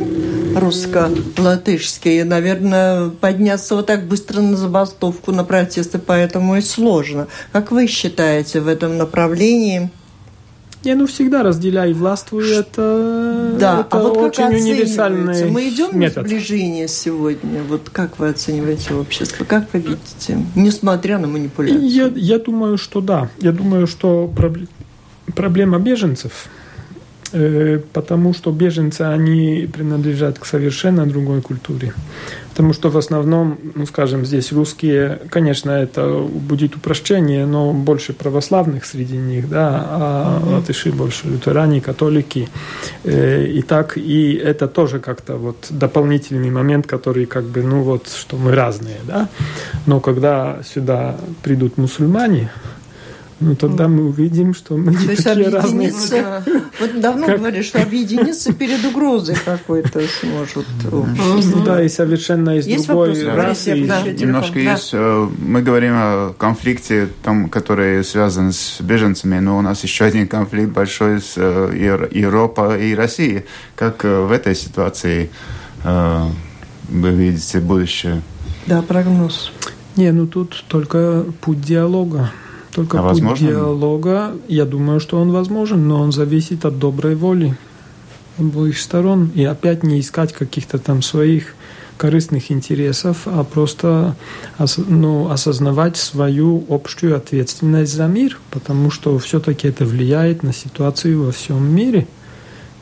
русско-латышский, 0.55 2.23
наверное, 2.23 3.09
подняться 3.09 3.75
вот 3.75 3.85
так 3.87 4.05
быстро 4.05 4.41
на 4.41 4.55
забастовку, 4.57 5.31
на 5.31 5.43
протесты, 5.43 5.99
поэтому 5.99 6.55
и 6.57 6.61
сложно. 6.61 7.27
Как 7.51 7.71
вы 7.71 7.87
считаете 7.87 8.59
в 8.61 8.67
этом 8.67 8.97
направлении? 8.97 9.89
Не, 10.83 10.93
ну 10.93 11.07
всегда 11.07 11.43
разделяй 11.43 11.91
властвуй, 11.91 12.49
это, 12.51 13.55
Да, 13.59 13.81
это 13.81 13.97
а 13.97 14.01
вот 14.01 14.13
как 14.13 14.23
очень 14.23 14.43
оцениваете? 14.43 14.73
универсальный 14.73 15.49
Мы 15.49 15.69
идем 15.69 15.89
на 15.91 15.97
метод. 15.97 16.25
сближение 16.27 16.87
сегодня. 16.87 17.63
Вот 17.67 17.89
как 17.91 18.19
вы 18.19 18.29
оцениваете 18.29 18.93
общество? 18.93 19.43
Как 19.43 19.65
вы 19.73 19.79
видите? 19.79 20.37
Несмотря 20.55 21.17
на 21.17 21.27
манипуляции. 21.27 21.83
Я, 21.87 22.11
я 22.15 22.37
думаю, 22.39 22.77
что 22.77 23.01
да. 23.01 23.29
Я 23.41 23.51
думаю, 23.51 23.87
что 23.87 24.31
пробл- 24.33 24.67
проблема 25.35 25.79
беженцев 25.79 26.45
потому 27.93 28.33
что 28.33 28.51
беженцы, 28.51 29.01
они 29.01 29.69
принадлежат 29.71 30.39
к 30.39 30.45
совершенно 30.45 31.05
другой 31.05 31.41
культуре. 31.41 31.93
Потому 32.57 32.73
что 32.73 32.89
в 32.89 32.97
основном, 32.97 33.59
ну, 33.75 33.85
скажем, 33.85 34.25
здесь 34.25 34.51
русские, 34.51 35.19
конечно, 35.29 35.69
это 35.69 36.21
будет 36.21 36.75
упрощение, 36.75 37.45
но 37.45 37.71
больше 37.71 38.13
православных 38.13 38.83
среди 38.85 39.15
них, 39.15 39.47
да, 39.47 39.85
а 39.87 40.41
mm-hmm. 40.41 40.53
латыши 40.55 40.91
больше 40.91 41.27
лютеране, 41.27 41.81
католики. 41.81 42.49
Э, 43.03 43.45
и 43.45 43.61
так, 43.61 43.95
и 43.97 44.33
это 44.33 44.67
тоже 44.67 44.99
как-то 44.99 45.35
вот 45.37 45.67
дополнительный 45.69 46.49
момент, 46.49 46.87
который 46.87 47.27
как 47.27 47.43
бы, 47.43 47.61
ну 47.61 47.83
вот, 47.83 48.07
что 48.07 48.37
мы 48.37 48.55
разные, 48.55 48.97
да. 49.05 49.29
Но 49.85 49.99
когда 49.99 50.57
сюда 50.63 51.15
придут 51.43 51.77
мусульмане, 51.77 52.49
ну, 53.39 53.55
тогда 53.55 53.87
мы 53.87 54.07
увидим, 54.07 54.55
что 54.55 54.77
мы 54.77 54.93
не 54.93 55.15
такие 55.15 55.49
разные. 55.49 55.93
Вот 56.79 56.99
давно 57.01 57.25
как... 57.25 57.39
говорили, 57.39 57.61
что 57.61 57.81
объединиться 57.81 58.53
перед 58.53 58.83
угрозой 58.85 59.35
какой-то 59.43 60.01
сможет. 60.19 60.65
Ну 60.83 61.63
да, 61.65 61.83
и 61.83 61.89
совершенно 61.89 62.57
из 62.57 62.67
есть 62.67 62.87
другой 62.87 63.25
вопросы? 63.25 63.47
расы. 63.47 63.85
Да. 63.87 64.01
Немножко 64.01 64.53
да. 64.53 64.59
есть. 64.59 64.89
Э, 64.93 65.27
мы 65.39 65.61
говорим 65.61 65.93
о 65.95 66.33
конфликте, 66.37 67.09
том, 67.23 67.49
который 67.49 68.03
связан 68.03 68.51
с 68.51 68.79
беженцами, 68.79 69.39
но 69.39 69.57
у 69.57 69.61
нас 69.61 69.83
еще 69.83 70.05
один 70.05 70.27
конфликт 70.27 70.71
большой 70.71 71.21
с 71.21 71.33
э, 71.35 72.07
Европой 72.11 72.89
и 72.89 72.95
Россией. 72.95 73.45
Как 73.75 74.05
э, 74.05 74.21
в 74.21 74.31
этой 74.31 74.55
ситуации 74.55 75.29
вы 75.83 77.11
видите 77.11 77.59
будущее? 77.59 78.21
Да, 78.65 78.81
прогноз. 78.81 79.51
Не, 79.95 80.11
ну 80.11 80.27
тут 80.27 80.65
только 80.67 81.25
путь 81.41 81.61
диалога. 81.61 82.31
Только 82.77 82.99
а 82.99 83.01
путь 83.01 83.13
возможно? 83.13 83.47
диалога, 83.47 84.35
я 84.47 84.63
думаю, 84.63 84.99
что 84.99 85.19
он 85.19 85.31
возможен, 85.31 85.87
но 85.87 85.99
он 85.99 86.11
зависит 86.11 86.63
от 86.63 86.77
доброй 86.77 87.15
воли 87.15 87.57
обоих 88.37 88.77
сторон. 88.77 89.31
И 89.33 89.43
опять 89.43 89.81
не 89.81 89.99
искать 89.99 90.31
каких-то 90.31 90.77
там 90.77 91.01
своих 91.01 91.55
корыстных 91.97 92.51
интересов, 92.51 93.23
а 93.25 93.43
просто 93.43 94.15
ну, 94.87 95.31
осознавать 95.31 95.97
свою 95.97 96.65
общую 96.69 97.17
ответственность 97.17 97.95
за 97.95 98.05
мир, 98.05 98.37
потому 98.51 98.91
что 98.91 99.17
все-таки 99.17 99.67
это 99.67 99.83
влияет 99.83 100.43
на 100.43 100.53
ситуацию 100.53 101.23
во 101.23 101.31
всем 101.31 101.63
мире. 101.75 102.05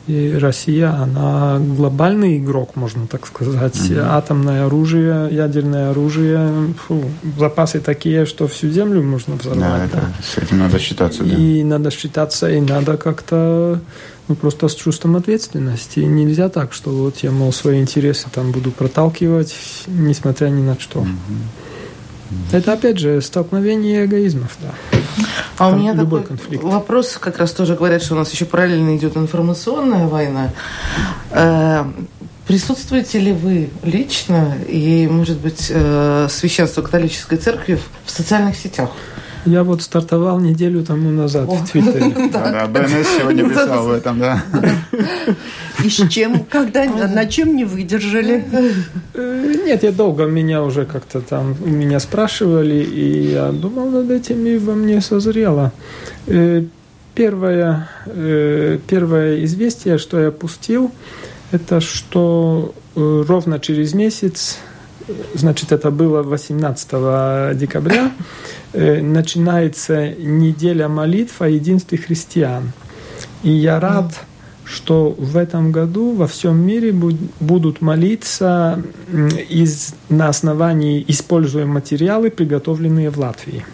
И 0.06 0.36
Россия, 0.38 0.90
она 0.90 1.58
глобальный 1.58 2.38
игрок, 2.38 2.76
можно 2.76 3.08
так 3.08 3.26
сказать. 3.26 3.74
Mm-hmm. 3.74 4.06
Атомное 4.08 4.66
оружие, 4.66 5.28
ядерное 5.32 5.90
оружие, 5.90 6.74
фу, 6.86 7.02
запасы 7.36 7.80
такие, 7.80 8.24
что 8.24 8.46
всю 8.46 8.70
землю 8.70 9.02
можно 9.02 9.34
взорвать. 9.34 9.90
Да, 9.92 10.00
да. 10.00 10.12
с 10.22 10.38
этим 10.38 10.58
надо 10.58 10.78
считаться. 10.78 11.24
Да. 11.24 11.34
И 11.34 11.64
надо 11.64 11.90
считаться, 11.90 12.48
и 12.48 12.60
надо 12.60 12.96
как-то 12.96 13.80
ну, 14.28 14.34
просто 14.36 14.68
с 14.68 14.74
чувством 14.74 15.16
ответственности. 15.16 16.00
И 16.00 16.06
нельзя 16.06 16.48
так, 16.50 16.72
что 16.72 16.90
вот 16.90 17.18
я, 17.18 17.32
мол, 17.32 17.52
свои 17.52 17.80
интересы 17.80 18.26
там 18.32 18.52
буду 18.52 18.70
проталкивать, 18.70 19.54
несмотря 19.88 20.46
ни 20.48 20.62
на 20.62 20.78
что. 20.78 21.00
Mm-hmm. 21.00 21.65
Это, 22.52 22.72
опять 22.72 22.98
же, 22.98 23.20
столкновение 23.20 24.04
эгоизмов, 24.04 24.56
да. 24.60 24.74
А 25.58 25.68
у 25.68 25.76
меня 25.76 25.92
любой 25.92 26.20
такой 26.20 26.36
конфликт. 26.36 26.62
вопрос, 26.64 27.16
как 27.18 27.38
раз 27.38 27.52
тоже 27.52 27.74
говорят, 27.76 28.02
что 28.02 28.14
у 28.14 28.18
нас 28.18 28.30
еще 28.32 28.44
параллельно 28.44 28.96
идет 28.96 29.16
информационная 29.16 30.06
война. 30.06 30.52
Э, 31.30 31.84
присутствуете 32.46 33.18
ли 33.18 33.32
вы 33.32 33.70
лично 33.82 34.54
и, 34.68 35.08
может 35.10 35.38
быть, 35.38 35.68
э, 35.70 36.28
священство 36.30 36.82
католической 36.82 37.38
церкви 37.38 37.78
в 38.04 38.10
социальных 38.10 38.56
сетях? 38.56 38.90
Я 39.46 39.62
вот 39.62 39.82
стартовал 39.82 40.40
неделю 40.40 40.84
тому 40.84 41.10
назад 41.10 41.48
О. 41.48 41.54
в 41.54 41.70
Твиттере. 41.70 42.14
Да, 42.32 42.66
БНС 42.66 43.06
сегодня 43.18 43.48
писал 43.48 43.86
в 43.86 43.92
этом, 43.92 44.18
да. 44.18 44.42
И 45.84 45.88
с 45.88 46.08
чем, 46.08 46.44
когда, 46.44 46.84
на 46.84 47.26
чем 47.26 47.54
не 47.54 47.64
выдержали? 47.64 48.44
Э, 49.14 49.54
нет, 49.64 49.82
я 49.82 49.92
долго 49.92 50.24
меня 50.24 50.62
уже 50.62 50.84
как-то 50.84 51.20
там, 51.20 51.56
меня 51.64 52.00
спрашивали, 52.00 52.82
и 52.82 53.32
я 53.32 53.52
думал 53.52 53.90
над 53.90 54.10
этим, 54.10 54.44
и 54.46 54.58
во 54.58 54.74
мне 54.74 55.00
созрело. 55.00 55.72
Э, 56.26 56.64
первое, 57.14 57.88
э, 58.06 58.78
первое 58.88 59.44
известие, 59.44 59.98
что 59.98 60.20
я 60.20 60.30
пустил, 60.30 60.90
это 61.52 61.80
что 61.80 62.74
ровно 62.96 63.60
через 63.60 63.92
месяц, 63.94 64.58
значит, 65.34 65.70
это 65.70 65.90
было 65.90 66.22
18 66.22 67.54
декабря, 67.56 68.10
начинается 68.72 70.08
неделя 70.14 70.88
молитв 70.88 71.40
о 71.40 71.48
единстве 71.48 71.98
христиан. 71.98 72.72
И 73.42 73.50
я 73.50 73.80
рад, 73.80 74.12
что 74.64 75.14
в 75.16 75.36
этом 75.36 75.70
году 75.70 76.14
во 76.14 76.26
всем 76.26 76.58
мире 76.58 76.92
будут 76.92 77.80
молиться 77.80 78.82
из, 79.48 79.94
на 80.08 80.28
основании 80.28 81.04
используя 81.06 81.66
материалы, 81.66 82.30
приготовленные 82.30 83.10
в 83.10 83.18
Латвии. 83.18 83.64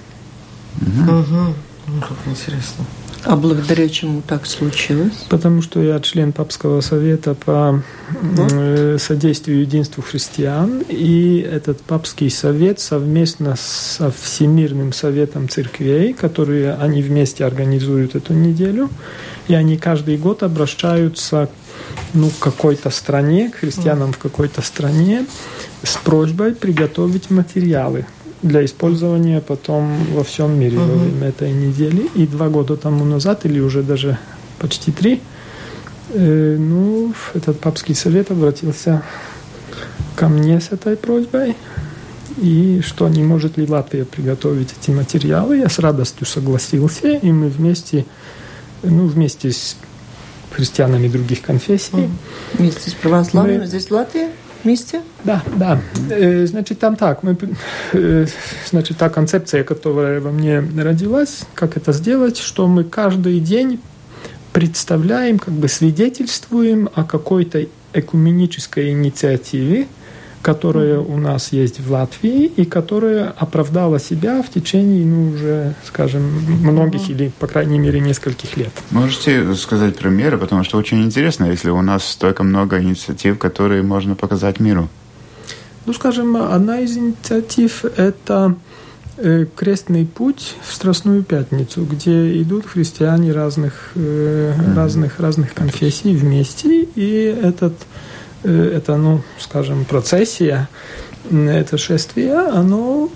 Угу. 0.80 1.12
Угу. 1.12 1.54
Как 2.00 2.18
интересно. 2.26 2.84
А 3.24 3.36
благодаря 3.36 3.88
чему 3.88 4.20
так 4.20 4.46
случилось? 4.46 5.12
Потому 5.28 5.62
что 5.62 5.80
я 5.80 6.00
член 6.00 6.32
Папского 6.32 6.80
совета 6.80 7.34
по 7.34 7.82
вот. 8.10 9.00
содействию 9.00 9.60
единству 9.60 10.02
христиан, 10.02 10.82
и 10.88 11.38
этот 11.38 11.80
Папский 11.82 12.30
совет 12.30 12.80
совместно 12.80 13.54
со 13.56 14.10
Всемирным 14.10 14.92
советом 14.92 15.48
церквей, 15.48 16.12
которые 16.14 16.74
они 16.74 17.02
вместе 17.02 17.44
организуют 17.44 18.16
эту 18.16 18.34
неделю, 18.34 18.90
и 19.46 19.54
они 19.54 19.76
каждый 19.76 20.16
год 20.16 20.42
обращаются 20.42 21.48
ну, 22.14 22.28
к 22.30 22.38
какой-то 22.38 22.90
стране, 22.90 23.50
к 23.50 23.56
христианам 23.56 24.12
в 24.12 24.18
какой-то 24.18 24.62
стране 24.62 25.26
с 25.82 25.96
просьбой 25.96 26.54
приготовить 26.54 27.30
материалы 27.30 28.06
для 28.42 28.64
использования 28.64 29.40
потом 29.40 30.04
во 30.12 30.24
всем 30.24 30.58
мире 30.58 30.76
uh-huh. 30.76 30.86
во 30.86 30.98
время 30.98 31.28
этой 31.28 31.52
недели. 31.52 32.08
И 32.14 32.26
два 32.26 32.48
года 32.48 32.76
тому 32.76 33.04
назад, 33.04 33.46
или 33.46 33.60
уже 33.60 33.82
даже 33.82 34.18
почти 34.58 34.92
три, 34.92 35.20
э, 36.10 36.56
ну, 36.58 37.14
этот 37.34 37.60
папский 37.60 37.94
совет 37.94 38.30
обратился 38.30 39.02
ко 40.16 40.28
мне 40.28 40.60
с 40.60 40.72
этой 40.72 40.96
просьбой. 40.96 41.56
И 42.38 42.80
что 42.84 43.08
не 43.08 43.22
может 43.22 43.58
ли 43.58 43.66
Латвия 43.66 44.04
приготовить 44.04 44.74
эти 44.80 44.90
материалы? 44.90 45.58
Я 45.58 45.68
с 45.68 45.78
радостью 45.78 46.26
согласился, 46.26 47.08
и 47.08 47.30
мы 47.30 47.48
вместе 47.48 48.06
ну, 48.82 49.06
вместе 49.06 49.52
с 49.52 49.76
христианами 50.50 51.08
других 51.08 51.42
конфессий. 51.42 52.08
Вместе 52.54 52.90
с 52.90 52.94
православными 52.94 53.58
мы... 53.58 53.66
здесь 53.66 53.86
в 53.86 53.92
Вместе? 54.64 55.02
Да, 55.24 55.42
да. 55.56 55.80
Значит, 56.46 56.78
там 56.78 56.96
так. 56.96 57.22
Мы, 57.22 57.36
значит, 58.70 58.96
та 58.96 59.08
концепция, 59.08 59.64
которая 59.64 60.20
во 60.20 60.30
мне 60.30 60.60
родилась, 60.60 61.42
как 61.54 61.76
это 61.76 61.92
сделать, 61.92 62.38
что 62.38 62.66
мы 62.68 62.84
каждый 62.84 63.40
день 63.40 63.80
представляем, 64.52 65.38
как 65.38 65.54
бы 65.54 65.68
свидетельствуем 65.68 66.88
о 66.94 67.04
какой-то 67.04 67.66
экуменической 67.92 68.90
инициативе, 68.90 69.86
которая 70.42 70.98
у 70.98 71.16
нас 71.18 71.52
есть 71.52 71.80
в 71.80 71.90
Латвии 71.90 72.46
и 72.46 72.64
которая 72.64 73.30
оправдала 73.30 74.00
себя 74.00 74.42
в 74.42 74.50
течение, 74.50 75.06
ну, 75.06 75.30
уже, 75.30 75.74
скажем, 75.84 76.22
многих 76.62 77.08
или, 77.08 77.32
по 77.38 77.46
крайней 77.46 77.78
мере, 77.78 78.00
нескольких 78.00 78.56
лет. 78.56 78.72
Можете 78.90 79.54
сказать 79.54 79.96
примеры, 79.96 80.36
потому 80.38 80.64
что 80.64 80.78
очень 80.78 81.02
интересно, 81.04 81.44
если 81.44 81.70
у 81.70 81.80
нас 81.80 82.04
столько 82.04 82.42
много 82.42 82.82
инициатив, 82.82 83.38
которые 83.38 83.82
можно 83.82 84.16
показать 84.16 84.58
миру. 84.58 84.88
Ну, 85.86 85.92
скажем, 85.92 86.36
одна 86.36 86.80
из 86.80 86.96
инициатив– 86.96 87.84
это 87.96 88.56
э, 89.16 89.46
крестный 89.56 90.06
путь 90.06 90.56
в 90.66 90.74
Страстную 90.74 91.22
Пятницу, 91.22 91.84
где 91.84 92.40
идут 92.42 92.66
христиане 92.66 93.32
разных, 93.32 93.92
э, 93.94 94.52
разных, 94.76 95.20
разных 95.20 95.54
конфессий 95.54 96.14
вместе, 96.14 96.82
и 96.82 97.36
этот 97.42 97.74
это, 98.48 98.96
ну, 98.96 99.22
скажем, 99.38 99.84
процессия, 99.84 100.68
это 101.30 101.78
шествие, 101.78 102.34
оно 102.34 103.10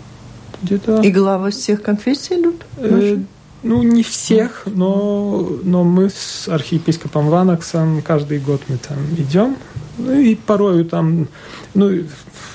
где-то... 0.62 1.00
И 1.02 1.10
главы 1.10 1.50
всех 1.50 1.82
конфессий 1.82 2.40
идут? 2.40 2.64
Э, 2.78 3.18
ну, 3.62 3.82
не 3.82 4.02
всех, 4.02 4.62
но, 4.66 5.48
но 5.62 5.84
мы 5.84 6.10
с 6.10 6.48
архиепископом 6.48 7.28
Ванаксом 7.28 8.02
каждый 8.02 8.38
год 8.38 8.62
мы 8.68 8.78
там 8.78 8.98
идем. 9.16 9.56
Ну, 9.98 10.12
и 10.12 10.34
порою 10.34 10.84
там, 10.84 11.28
ну, 11.74 12.04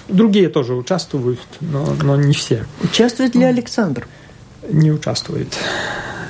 другие 0.08 0.50
тоже 0.50 0.74
участвуют, 0.76 1.40
но, 1.60 1.96
но 2.02 2.16
не 2.16 2.34
все. 2.34 2.66
Участвует 2.84 3.36
ли 3.36 3.44
Александр? 3.44 4.08
Не 4.69 4.91
участвует. 4.91 5.58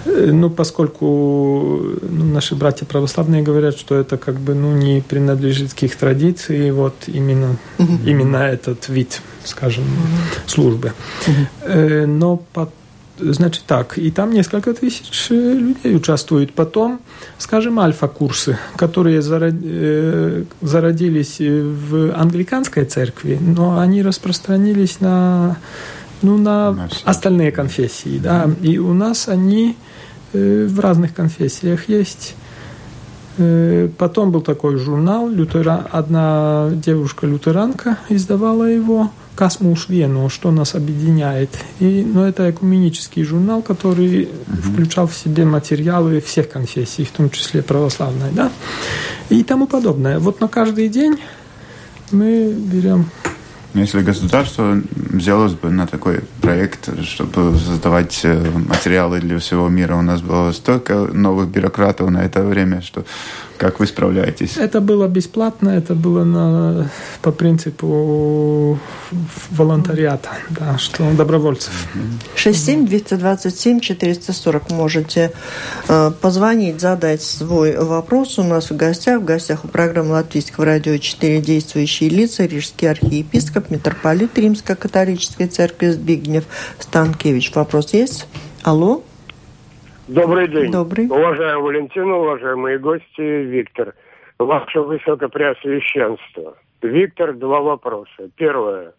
Э, 0.06 0.32
ну, 0.32 0.50
поскольку 0.50 1.80
ну, 2.02 2.26
наши 2.26 2.56
братья 2.56 2.86
православные 2.86 3.44
говорят, 3.44 3.78
что 3.78 3.96
это 3.96 4.18
как 4.18 4.40
бы 4.40 4.54
ну, 4.54 4.76
не 4.76 5.02
принадлежит 5.02 5.74
к 5.74 5.84
их 5.84 5.96
традиции, 5.96 6.72
вот 6.72 6.96
именно, 7.08 7.58
угу. 7.78 8.00
именно 8.06 8.38
этот 8.38 8.90
вид, 8.90 9.22
скажем, 9.44 9.84
угу. 9.84 10.48
службы. 10.48 10.94
Угу. 11.28 12.08
Но 12.08 12.42
Значит 13.24 13.66
так, 13.68 14.00
и 14.00 14.10
там 14.10 14.32
несколько 14.32 14.74
тысяч 14.74 15.30
людей 15.30 15.96
участвуют. 15.96 16.54
Потом, 16.54 17.02
скажем, 17.38 17.80
альфа-курсы, 17.80 18.58
которые 18.78 19.22
зародились 19.22 21.40
в 21.40 22.16
англиканской 22.16 22.86
церкви, 22.86 23.38
но 23.40 23.80
они 23.80 24.02
распространились 24.02 25.02
на, 25.02 25.58
ну, 26.22 26.38
на, 26.38 26.72
на 26.72 26.90
остальные 27.04 27.52
конфессии. 27.52 28.18
Да? 28.18 28.50
И 28.62 28.78
у 28.78 28.94
нас 28.94 29.28
они 29.28 29.76
в 30.34 30.80
разных 30.80 31.14
конфессиях 31.14 31.90
есть. 31.90 32.36
Потом 33.98 34.32
был 34.32 34.42
такой 34.42 34.78
журнал, 34.78 35.30
лютера... 35.30 35.88
одна 35.92 36.70
девушка-лютеранка 36.72 37.98
издавала 38.10 38.66
его, 38.66 39.10
Касмуш 39.36 39.90
Вену, 39.90 40.30
что 40.30 40.52
нас 40.52 40.76
объединяет. 40.76 41.50
И, 41.80 42.06
ну, 42.06 42.24
это 42.24 42.52
экуменический 42.52 43.24
журнал, 43.24 43.62
который 43.62 44.26
угу. 44.26 44.62
включал 44.62 45.08
в 45.08 45.16
себе 45.16 45.46
материалы 45.46 46.20
всех 46.22 46.50
конфессий, 46.50 47.06
в 47.06 47.12
том 47.12 47.30
числе 47.30 47.62
православной, 47.64 48.32
да, 48.34 48.52
и 49.30 49.44
тому 49.44 49.68
подобное. 49.68 50.20
Вот 50.20 50.42
на 50.42 50.48
каждый 50.48 50.90
день 50.90 51.18
мы 52.12 52.52
берем 52.52 53.10
если 53.74 54.02
государство 54.02 54.82
взялось 54.96 55.54
бы 55.54 55.70
на 55.70 55.88
такой 55.88 56.22
проект, 56.42 56.90
чтобы 57.06 57.58
создавать 57.58 58.20
э, 58.24 58.50
материалы 58.68 59.22
для 59.22 59.40
всего 59.40 59.70
мира, 59.70 59.96
у 59.96 60.02
нас 60.02 60.22
было 60.22 60.52
столько 60.52 60.96
новых 60.96 61.48
бюрократов 61.48 62.10
на 62.10 62.24
это 62.24 62.44
время, 62.44 62.82
что 62.82 63.06
как 63.62 63.80
вы 63.80 63.86
справляетесь? 63.86 64.58
Это 64.58 64.82
было 64.82 65.08
бесплатно, 65.08 65.70
это 65.70 65.94
было 65.94 66.24
на, 66.24 66.90
по 67.22 67.32
принципу 67.32 68.80
волонтариата, 69.52 70.30
да, 70.50 70.80
что 70.80 71.08
добровольцев. 71.12 71.72
67-227-440 72.36 74.74
можете 74.74 75.32
э, 75.88 76.12
позвонить, 76.20 76.82
задать 76.82 77.22
свой 77.22 77.78
вопрос. 77.78 78.40
У 78.40 78.44
нас 78.44 78.72
в 78.72 78.76
гостях, 78.76 79.22
в 79.22 79.26
гостях 79.26 79.64
у 79.64 79.68
программы 79.68 80.14
Латвийского 80.14 80.66
радио 80.66 80.98
4 80.98 81.40
действующие 81.42 82.10
лица, 82.10 82.46
Рижский 82.46 82.90
архиепископ, 82.90 83.70
митрополит 83.70 84.36
Римско-католической 84.40 85.46
церкви 85.46 85.92
Збигнев 85.92 86.46
Станкевич. 86.80 87.54
Вопрос 87.54 87.94
есть? 87.94 88.26
Алло? 88.64 89.04
Добрый 90.12 90.50
день. 90.50 90.72
Добрый. 90.72 91.08
Уважаемый 91.08 91.64
Валентина, 91.64 92.18
уважаемые 92.18 92.80
гости, 92.80 93.22
Виктор. 93.22 93.96
Ваше 94.38 94.82
Высокопреосвященство. 94.82 96.58
Виктор, 96.82 97.34
два 97.34 97.62
вопроса. 97.62 98.30
Первое. 98.36 98.94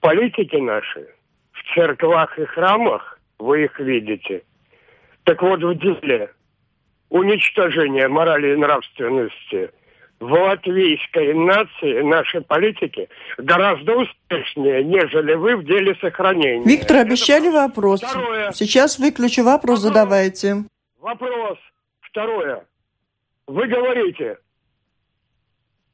Политики 0.00 0.56
наши 0.56 1.08
в 1.52 1.74
церквах 1.74 2.38
и 2.38 2.44
храмах, 2.46 3.20
вы 3.38 3.64
их 3.64 3.78
видите. 3.78 4.44
Так 5.24 5.42
вот, 5.42 5.62
в 5.62 5.74
деле 5.74 6.30
уничтожения 7.10 8.08
морали 8.08 8.54
и 8.54 8.56
нравственности– 8.56 9.70
в 10.20 10.32
латвийской 10.32 11.34
нации 11.34 12.02
наши 12.02 12.40
политики 12.40 13.08
гораздо 13.38 13.96
успешнее, 13.96 14.84
нежели 14.84 15.34
вы 15.34 15.56
в 15.56 15.64
деле 15.64 15.94
сохранения. 16.00 16.64
Виктор, 16.64 16.98
обещали 16.98 17.48
Это... 17.48 17.68
вопрос. 17.68 18.02
Второе. 18.02 18.52
Сейчас 18.52 18.98
выключу 18.98 19.42
вопрос, 19.42 19.80
вопрос, 19.80 19.80
задавайте. 19.80 20.64
Вопрос. 21.00 21.58
Второе. 22.00 22.64
Вы 23.46 23.66
говорите, 23.66 24.38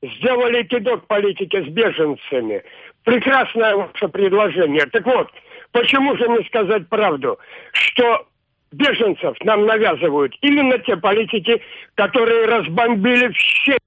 сделали 0.03 0.63
кидок 0.65 1.07
политики 1.07 1.65
с 1.65 1.69
беженцами. 1.69 2.63
Прекрасное 3.05 3.75
ваше 3.75 4.09
предложение. 4.09 4.87
Так 4.87 5.07
вот, 5.07 5.29
почему 5.73 6.17
же 6.17 6.29
не 6.29 6.45
сказать 6.45 6.89
правду, 6.89 7.39
что 7.73 8.27
беженцев 8.73 9.37
нам 9.43 9.67
навязывают 9.67 10.35
именно 10.43 10.79
те 10.79 10.97
политики, 10.97 11.61
которые 11.95 12.47
разбомбили 12.47 13.29
в 13.29 13.37
щель 13.37 13.79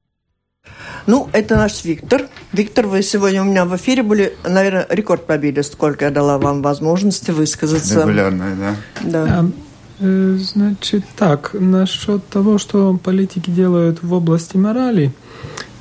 ну, 1.05 1.29
это 1.33 1.55
наш 1.55 1.83
Виктор. 1.83 2.27
Виктор, 2.51 2.87
вы 2.87 3.01
сегодня 3.03 3.41
у 3.41 3.45
меня 3.45 3.65
в 3.65 3.75
эфире 3.75 4.03
были, 4.03 4.37
наверное, 4.47 4.87
рекорд 4.89 5.25
побили, 5.25 5.61
сколько 5.61 6.05
я 6.05 6.11
дала 6.11 6.37
вам 6.37 6.61
возможности 6.61 7.31
высказаться. 7.31 8.01
Регулярно, 8.01 8.55
да. 8.55 8.75
Да. 9.03 9.45
Э, 9.99 10.37
значит, 10.39 11.03
так, 11.15 11.51
насчет 11.53 12.25
того, 12.27 12.57
что 12.57 12.97
политики 13.03 13.49
делают 13.49 14.01
в 14.01 14.13
области 14.13 14.55
морали, 14.55 15.11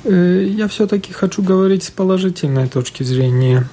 э, 0.05 0.47
я 0.49 0.66
все-таки 0.68 1.12
хочу 1.12 1.43
говорить 1.43 1.85
с 1.85 1.91
положительной 1.91 2.68
точки 2.68 3.05
зрения. 3.05 3.68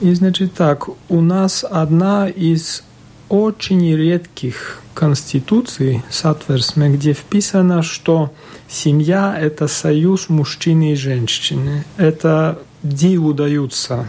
И, 0.00 0.14
значит, 0.14 0.54
так, 0.54 0.88
у 1.08 1.20
нас 1.20 1.64
одна 1.68 2.28
из 2.28 2.84
очень 3.28 3.94
редких 3.94 4.80
конституций, 4.94 6.02
Сатверсме, 6.10 6.90
где 6.90 7.12
вписано, 7.12 7.82
что 7.82 8.32
Семья– 8.68 9.34
это 9.40 9.66
союз 9.66 10.28
мужчины 10.28 10.92
и 10.92 10.94
женщины. 10.94 11.84
Это 11.96 12.58
диву 12.82 13.32
даются 13.32 14.08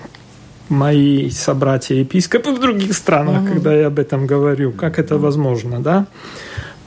мои 0.67 1.29
собратья-епископы 1.29 2.51
в 2.51 2.59
других 2.59 2.93
странах, 2.93 3.43
mm 3.43 3.53
когда 3.53 3.73
я 3.73 3.87
об 3.87 3.99
этом 3.99 4.27
говорю. 4.27 4.71
Как 4.71 4.99
это 4.99 5.17
возможно, 5.17 5.79
да? 5.79 6.07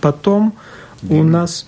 Потом 0.01 0.55
гимн. 1.03 1.21
у 1.21 1.23
нас... 1.25 1.67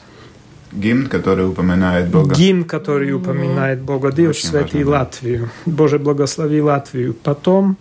Гимн, 0.73 1.07
который 1.07 1.49
упоминает 1.49 2.11
Бога. 2.11 2.35
Гимн, 2.35 2.65
который 2.65 3.12
упоминает 3.12 3.81
Бога. 3.81 4.11
Диos 4.11 4.35
святи 4.35 4.85
Латвию. 4.85 5.51
Боже, 5.67 5.99
благослови 5.99 6.61
Латвию. 6.61 7.15
Потом 7.15 7.77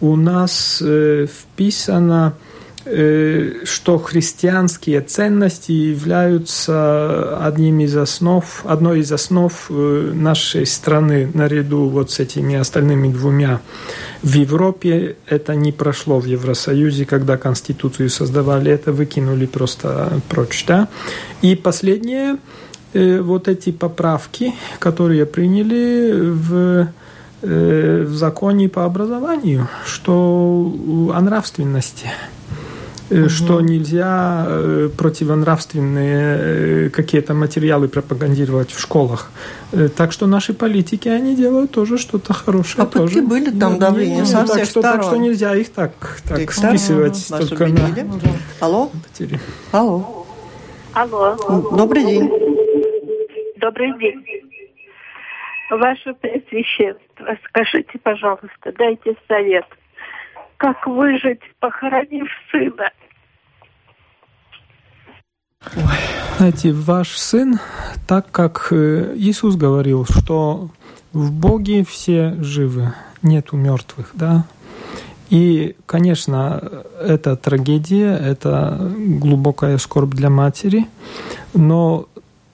у 0.00 0.16
нас 0.16 0.82
э, 0.84 1.26
вписано 1.26 2.34
Э, 2.90 3.64
что 3.64 3.98
христианские 3.98 5.02
ценности 5.02 5.72
являются 5.72 7.36
одним 7.44 7.80
из 7.80 7.94
основ, 7.94 8.44
одной 8.64 9.00
из 9.00 9.12
основ 9.12 9.52
э, 9.68 10.12
нашей 10.14 10.64
страны 10.64 11.30
наряду 11.34 11.88
вот 11.88 12.10
с 12.10 12.18
этими 12.18 12.54
остальными 12.54 13.12
двумя. 13.12 13.60
В 14.22 14.32
Европе 14.32 15.16
это 15.26 15.54
не 15.54 15.70
прошло 15.70 16.18
в 16.18 16.24
Евросоюзе, 16.24 17.04
когда 17.04 17.36
Конституцию 17.36 18.08
создавали, 18.08 18.72
это 18.72 18.90
выкинули 18.90 19.44
просто 19.44 20.22
прочь. 20.30 20.64
Да? 20.66 20.88
И 21.42 21.56
последнее, 21.56 22.38
э, 22.94 23.20
вот 23.20 23.48
эти 23.48 23.70
поправки, 23.70 24.54
которые 24.78 25.26
приняли 25.26 26.14
в 26.14 26.88
в 27.42 28.14
законе 28.14 28.68
по 28.68 28.84
образованию, 28.84 29.68
что 29.84 30.72
о 31.14 31.20
нравственности 31.20 32.08
угу. 33.10 33.28
что 33.28 33.60
нельзя 33.60 34.44
э, 34.46 34.88
противонравственные 34.96 36.36
э, 36.38 36.90
какие-то 36.90 37.34
материалы 37.34 37.88
пропагандировать 37.88 38.70
в 38.70 38.80
школах. 38.80 39.30
Так 39.96 40.12
что 40.12 40.26
наши 40.26 40.54
политики, 40.54 41.08
они 41.08 41.36
делают 41.36 41.70
тоже 41.70 41.98
что-то 41.98 42.32
хорошее. 42.32 42.86
Попытки 42.86 43.14
тоже. 43.14 43.26
были 43.26 43.50
там 43.50 43.78
давление 43.78 44.24
со 44.24 44.44
всех 44.44 44.56
так 44.56 44.64
что, 44.66 44.80
сторон. 44.80 45.00
Так 45.00 45.06
что 45.08 45.16
нельзя 45.16 45.54
их 45.54 45.70
так, 45.70 45.92
так 46.26 46.52
списывать 46.52 47.30
Вас 47.30 47.48
только 47.48 47.64
убедили? 47.64 48.02
на... 48.02 48.20
Алло? 48.60 48.90
Потери. 49.06 49.40
Алло. 49.72 50.26
Алло. 50.94 51.36
Добрый 51.76 52.04
день. 52.04 52.30
Добрый 53.60 53.98
день. 53.98 54.48
Ваше 55.70 56.14
Пресвященство, 56.14 57.36
скажите, 57.44 57.98
пожалуйста, 57.98 58.72
дайте 58.72 59.14
совет– 59.28 59.66
как 60.58 60.86
выжить, 60.86 61.40
похоронив 61.60 62.28
сына. 62.50 62.90
Знаете, 66.36 66.72
ваш 66.72 67.16
сын, 67.16 67.58
так 68.06 68.30
как 68.30 68.68
э, 68.70 69.14
Иисус 69.16 69.56
говорил, 69.56 70.04
что 70.04 70.70
в 71.12 71.32
Боге 71.32 71.84
все 71.84 72.36
живы, 72.40 72.92
нету 73.22 73.56
мертвых, 73.56 74.10
да, 74.14 74.44
и, 75.30 75.76
конечно, 75.86 76.84
это 77.00 77.36
трагедия, 77.36 78.16
это 78.16 78.78
глубокая 78.96 79.78
скорбь 79.78 80.14
для 80.14 80.30
матери, 80.30 80.86
но 81.54 82.08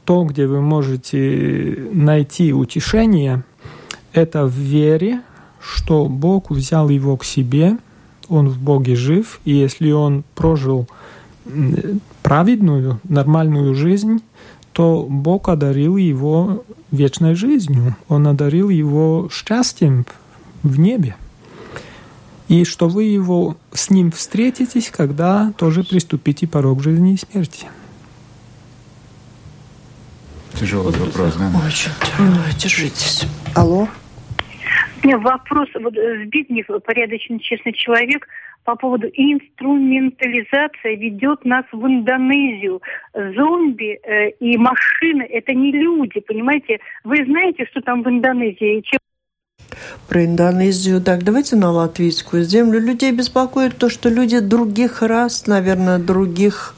то, 0.05 0.25
где 0.25 0.47
вы 0.47 0.61
можете 0.61 1.89
найти 1.93 2.53
утешение, 2.53 3.45
это 4.13 4.47
в 4.47 4.53
вере, 4.53 5.21
что 5.61 6.07
Бог 6.07 6.51
взял 6.51 6.89
его 6.89 7.17
к 7.17 7.25
себе– 7.25 7.79
он 8.29 8.49
в 8.49 8.59
Боге 8.59 8.97
жив, 8.97 9.41
и 9.45 9.53
если 9.53 9.91
он 9.91 10.25
прожил 10.35 10.89
праведную, 12.23 13.01
нормальную 13.05 13.75
жизнь, 13.75 14.23
то 14.73 15.07
Бог 15.09 15.49
одарил 15.49 15.97
его 15.97 16.65
вечной 16.91 17.35
жизнью, 17.35 17.97
Он 18.09 18.27
одарил 18.27 18.71
его 18.71 19.29
счастьем 19.31 20.07
в 20.63 20.79
небе. 20.79 21.17
И 22.49 22.65
что 22.65 22.89
вы 22.89 23.05
его 23.05 23.57
с 23.73 23.91
ним 23.91 24.11
встретитесь, 24.11 24.91
когда 24.91 25.53
тоже 25.57 25.85
приступите 25.85 26.47
порог 26.47 26.83
жизни 26.83 27.15
и 27.15 27.17
смерти. 27.17 27.67
Тяжелый 30.59 30.93
вопрос, 30.97 31.37
да? 31.37 31.51
Очень 31.67 31.91
тяжело. 32.01 32.45
Держитесь. 32.59 33.27
Алло? 33.55 33.89
меня 35.05 35.19
вопрос. 35.19 35.69
Вот 35.81 35.95
Збигнев, 35.95 36.69
э, 36.71 36.81
порядочный, 36.81 37.39
честный 37.41 37.73
человек, 37.73 38.27
по 38.65 38.77
поводу 38.77 39.07
инструментализация 39.09 40.97
ведет 40.97 41.45
нас 41.45 41.65
в 41.71 41.87
Индонезию. 41.87 42.81
Зомби 43.13 44.01
э, 44.03 44.31
и 44.41 44.57
машины– 44.57 45.23
это 45.31 45.53
не 45.53 45.73
люди, 45.73 46.21
понимаете? 46.21 46.79
Вы 47.05 47.25
знаете, 47.27 47.67
что 47.71 47.83
там 47.83 48.03
в 48.03 48.09
Индонезии? 48.09 48.81
Чем 48.81 48.99
про 50.09 50.25
Индонезию. 50.25 51.01
Так, 51.01 51.25
давайте 51.25 51.57
на 51.57 51.71
латвийскую 51.71 52.45
землю. 52.45 52.81
Людей 52.81 53.13
беспокоит 53.13 53.77
то, 53.77 53.89
что 53.89 54.09
люди 54.09 54.39
других 54.39 55.03
рас, 55.03 55.47
наверное, 55.47 55.99
других 55.99 56.75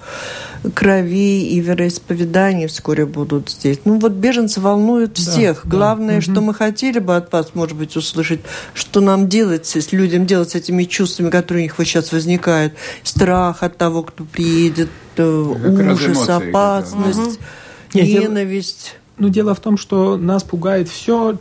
крови 0.75 1.49
и 1.49 1.61
вероисповеданий 1.61 2.67
вскоре 2.67 3.07
будут 3.07 3.51
здесь. 3.51 3.81
Ну 3.85 3.99
вот 3.99 4.13
беженцы 4.13 4.61
волнуют 4.61 5.15
да, 5.15 5.21
всех. 5.21 5.63
Да. 5.65 5.71
Главное, 5.71 6.17
угу. 6.17 6.23
что 6.23 6.41
мы 6.41 6.55
хотели 6.55 6.99
бы 6.99 7.17
от 7.17 7.33
вас, 7.33 7.51
может 7.55 7.77
быть, 7.77 7.97
услышать, 7.97 8.41
что 8.75 9.01
нам 9.01 9.29
делать 9.29 9.67
с 9.67 9.93
людям 9.93 10.27
делать 10.27 10.51
с 10.51 10.55
этими 10.55 10.85
чувствами, 10.85 11.31
которые 11.31 11.63
у 11.63 11.65
них 11.65 11.79
вот 11.79 11.87
сейчас 11.87 12.13
возникают. 12.13 12.75
Страх 13.03 13.63
от 13.63 13.77
того, 13.77 14.03
кто 14.03 14.25
приедет, 14.25 14.91
э, 15.17 15.55
как 15.77 15.95
ужас, 15.95 16.29
опасность, 16.29 17.39
угу. 17.95 18.01
ненависть. 18.01 18.97
Ну, 19.19 19.31
дело 19.31 19.55
в 19.55 19.61
том, 19.61 19.79
что 19.79 20.19
нас 20.19 20.45
пугает 20.45 20.91
все, 20.91 21.35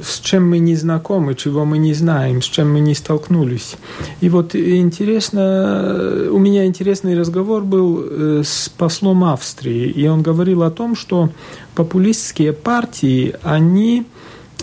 с 0.00 0.20
чем 0.20 0.48
мы 0.48 0.58
не 0.60 0.76
знакомы, 0.76 1.34
чего 1.34 1.64
мы 1.64 1.78
не 1.78 1.92
знаем, 1.92 2.40
с 2.40 2.44
чем 2.44 2.72
мы 2.72 2.78
не 2.78 2.94
столкнулись. 2.94 3.76
И 4.20 4.28
вот 4.28 4.54
интересно, 4.54 6.28
у 6.30 6.38
меня 6.38 6.66
интересный 6.66 7.18
разговор 7.18 7.64
был 7.64 8.00
э, 8.00 8.42
с 8.44 8.68
послом 8.68 9.24
Австрии, 9.24 9.90
и 9.90 10.06
он 10.06 10.22
говорил 10.22 10.62
о 10.62 10.70
том, 10.70 10.94
что 10.94 11.30
популистские 11.74 12.52
партии, 12.52 13.34
они 13.42 14.06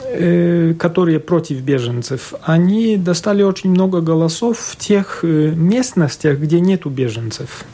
э, 0.06 0.74
которые 0.80 1.20
против 1.20 1.60
беженцев, 1.60 2.34
они 2.44 2.96
достали 2.96 3.44
очень 3.44 3.72
много 3.72 4.00
голосов 4.00 4.58
в 4.60 4.78
тех 4.78 5.20
э, 5.24 5.52
местностях, 5.54 6.40
где 6.40 6.62
нету 6.62 6.90
беженцев. 6.90 7.66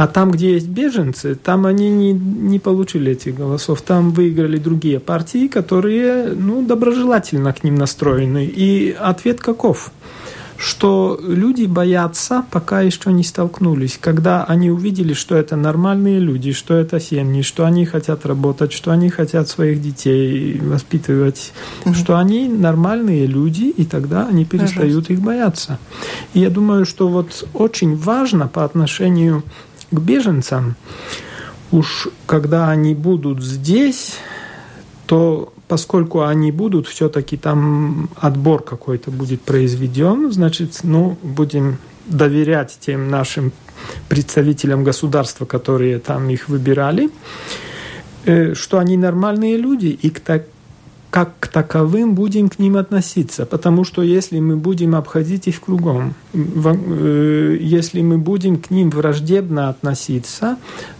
А 0.00 0.06
там, 0.06 0.30
где 0.30 0.54
есть 0.54 0.68
беженцы, 0.68 1.34
там 1.34 1.66
они 1.66 1.90
не, 1.90 2.12
не 2.14 2.58
получили 2.58 3.12
этих 3.12 3.34
голосов. 3.34 3.82
Там 3.82 4.12
выиграли 4.12 4.56
другие 4.56 4.98
партии, 4.98 5.46
которые 5.46 6.28
ну, 6.28 6.64
доброжелательно 6.64 7.52
к 7.52 7.64
ним 7.64 7.74
настроены. 7.74 8.46
И 8.46 8.96
ответ 8.98 9.40
каков? 9.40 9.92
что 10.60 11.18
люди 11.26 11.64
боятся, 11.64 12.44
пока 12.50 12.82
еще 12.82 13.10
не 13.12 13.24
столкнулись. 13.24 13.98
Когда 13.98 14.44
они 14.44 14.70
увидели, 14.70 15.14
что 15.14 15.34
это 15.34 15.56
нормальные 15.56 16.18
люди, 16.18 16.52
что 16.52 16.74
это 16.74 17.00
семьи, 17.00 17.40
что 17.40 17.64
они 17.64 17.86
хотят 17.86 18.26
работать, 18.26 18.70
что 18.70 18.90
они 18.90 19.08
хотят 19.08 19.48
своих 19.48 19.80
детей 19.80 20.60
воспитывать, 20.60 21.52
угу. 21.86 21.94
что 21.94 22.18
они 22.18 22.46
нормальные 22.46 23.24
люди, 23.24 23.72
и 23.74 23.86
тогда 23.86 24.26
они 24.28 24.44
перестают 24.44 25.06
Пожалуйста. 25.06 25.12
их 25.14 25.20
бояться. 25.20 25.78
И 26.34 26.40
я 26.40 26.50
думаю, 26.50 26.84
что 26.84 27.08
вот 27.08 27.48
очень 27.54 27.96
важно 27.96 28.46
по 28.46 28.62
отношению 28.62 29.42
к 29.90 29.98
беженцам, 29.98 30.76
уж 31.70 32.08
когда 32.26 32.70
они 32.70 32.94
будут 32.94 33.42
здесь, 33.42 34.16
то 35.06 35.52
поскольку 35.68 36.22
они 36.22 36.50
будут, 36.50 36.88
все-таки 36.88 37.36
там 37.36 38.10
отбор 38.16 38.62
какой-то 38.62 39.10
будет 39.10 39.42
произведен, 39.42 40.32
значит, 40.32 40.80
ну, 40.82 41.16
будем 41.22 41.78
доверять 42.06 42.76
тем 42.80 43.08
нашим 43.08 43.52
представителям 44.08 44.84
государства, 44.84 45.44
которые 45.46 46.00
там 46.00 46.28
их 46.28 46.48
выбирали, 46.48 47.10
э, 48.24 48.54
что 48.54 48.78
они 48.78 48.96
нормальные 48.96 49.56
люди, 49.56 49.86
и 49.86 50.10
к, 50.10 50.20
так, 50.20 50.44
как 51.10 51.32
к 51.40 51.48
таковым 51.48 52.14
будем 52.14 52.48
к 52.48 52.58
ним 52.58 52.76
относиться. 52.76 53.44
Потому 53.44 53.84
что 53.84 54.02
если 54.02 54.38
мы 54.40 54.56
будем 54.56 54.94
обходить 54.94 55.48
их 55.48 55.60
кругом, 55.60 56.14
э, 56.32 57.58
если 57.60 58.00
мы 58.02 58.18
будем 58.18 58.56
к 58.58 58.70
ним 58.70 58.90
враждебно 58.90 59.68
относиться, 59.68 60.56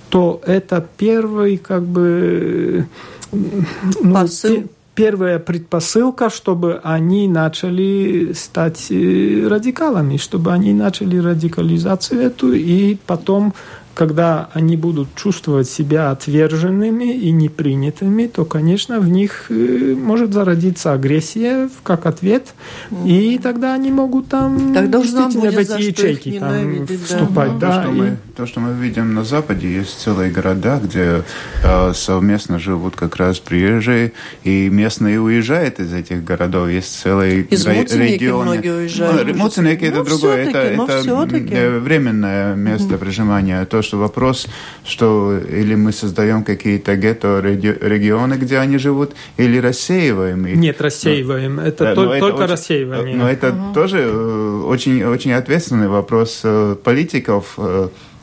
то 0.09 0.41
это 0.45 0.85
первый 0.97 1.57
как 1.57 1.85
бы 1.85 2.87
ну, 3.33 4.13
Посыл. 4.13 4.65
первая 4.97 5.39
предпосылка, 5.39 6.29
чтобы 6.31 6.81
они 6.83 7.29
начали 7.29 8.33
стать 8.35 8.89
э, 8.91 9.47
радикалами, 9.49 10.17
чтобы 10.17 10.53
они 10.53 10.73
начали 10.73 11.19
радикализацию 11.19 12.21
эту 12.21 12.53
и 12.53 12.97
потом 13.07 13.55
когда 14.01 14.49
они 14.55 14.79
будут 14.79 15.15
чувствовать 15.15 15.69
себя 15.69 16.11
отверженными 16.11 17.13
и 17.13 17.31
непринятыми, 17.33 18.29
то, 18.29 18.47
конечно, 18.47 18.99
в 18.99 19.07
них 19.11 19.51
э, 19.51 19.95
может 19.95 20.33
зародиться 20.33 20.95
агрессия 20.95 21.69
как 21.83 22.07
ответ, 22.07 22.55
mm. 22.91 23.07
и 23.07 23.37
тогда 23.37 23.75
они 23.75 23.91
могут 23.91 24.29
там 24.29 24.73
тогда 24.73 25.03
действительно 25.03 25.51
в 25.51 25.59
эти 25.59 25.83
ячейки 25.83 26.39
там 26.41 26.87
вступать. 26.87 27.59
Да. 27.59 27.67
Да, 27.67 27.83
что 27.83 27.93
и... 27.93 27.95
мы, 27.95 28.17
то, 28.41 28.47
что 28.47 28.61
мы 28.61 28.73
видим 28.73 29.13
на 29.13 29.23
Западе, 29.23 29.71
есть 29.71 30.01
целые 30.01 30.31
города, 30.31 30.81
где 30.83 31.25
э, 31.63 31.93
совместно 31.95 32.59
живут 32.59 32.97
как 32.97 33.17
раз 33.17 33.39
приезжие, 33.39 34.13
и 34.45 34.71
местные 34.71 35.21
уезжают 35.21 35.79
из 35.79 35.93
этих 35.93 36.25
городов. 36.25 36.71
Есть 36.71 37.03
целые 37.03 37.43
из 37.43 37.67
регионы. 37.67 38.53
многие 38.53 38.73
уезжают. 38.73 39.27
Ну, 39.27 39.35
Муценеки 39.35 39.85
это 39.85 39.99
ну, 39.99 40.05
другое, 40.05 40.49
это, 40.49 40.59
это 40.59 41.79
временное 41.81 42.55
место 42.55 42.95
mm. 42.95 42.99
проживания. 42.99 43.63
То, 43.67 43.83
что 43.83 43.99
вопрос, 43.99 44.47
что 44.87 45.39
или 45.39 45.75
мы 45.75 45.93
создаем 45.93 46.43
какие-то 46.43 46.97
гетто-регионы, 46.97 48.35
где 48.35 48.57
они 48.57 48.79
живут, 48.79 49.13
или 49.37 49.59
рассеиваем 49.59 50.47
их. 50.47 50.57
Нет, 50.57 50.81
рассеиваем. 50.81 51.57
Ну, 51.57 51.63
это 51.63 51.85
да, 51.85 51.95
только, 51.95 52.15
это 52.15 52.25
очень, 52.25 52.47
рассеивание. 52.47 53.17
Но 53.17 53.29
это 53.29 53.51
угу. 53.51 53.75
тоже 53.75 53.99
э, 53.99 54.63
очень, 54.65 55.05
очень 55.05 55.33
ответственный 55.33 55.89
вопрос 55.89 56.41
э, 56.45 56.75
политиков, 56.83 57.59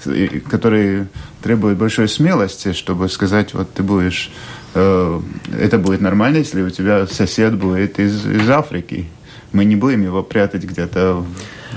э, 0.08 0.40
которые 0.40 1.08
требуют 1.44 1.78
большой 1.78 2.08
смелости, 2.08 2.74
чтобы 2.74 3.10
сказать, 3.10 3.54
вот 3.54 3.72
ты 3.74 3.84
будешь 3.84 4.32
это 4.74 5.78
будет 5.78 6.02
нормально, 6.02 6.38
если 6.38 6.62
у 6.62 6.70
тебя 6.70 7.08
сосед 7.08 7.58
будет 7.58 8.00
из, 8.00 8.26
из 8.26 8.50
Африки. 8.50 9.06
Мы 9.54 9.64
не 9.66 9.76
будем 9.76 10.04
его 10.04 10.24
прятать 10.24 10.66
где-то 10.66 11.24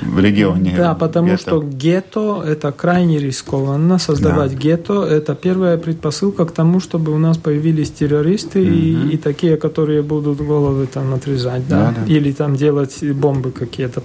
в 0.02 0.18
регионе. 0.18 0.74
Да, 0.76 0.94
потому 0.94 1.28
гетто. 1.28 1.40
что 1.40 1.62
гетто– 1.62 2.42
это 2.46 2.72
крайне 2.72 3.18
рискованно. 3.18 3.98
Создавать 3.98 4.52
да. 4.52 4.58
гетто– 4.58 5.04
это 5.10 5.34
первая 5.34 5.78
предпосылка 5.78 6.46
к 6.46 6.52
тому, 6.52 6.80
чтобы 6.80 7.12
у 7.12 7.18
нас 7.18 7.38
появились 7.38 7.90
террористы 7.90 8.60
угу. 8.60 8.70
и, 8.70 9.14
и 9.14 9.16
такие, 9.16 9.56
которые 9.56 10.02
будут 10.02 10.38
головы 10.38 10.86
там 10.86 11.14
отрезать, 11.14 11.66
да? 11.68 11.92
Да, 11.94 12.04
да. 12.04 12.12
или 12.12 12.32
там 12.32 12.56
делать 12.56 13.02
бомбы 13.02 13.52
какие-то 13.52 14.02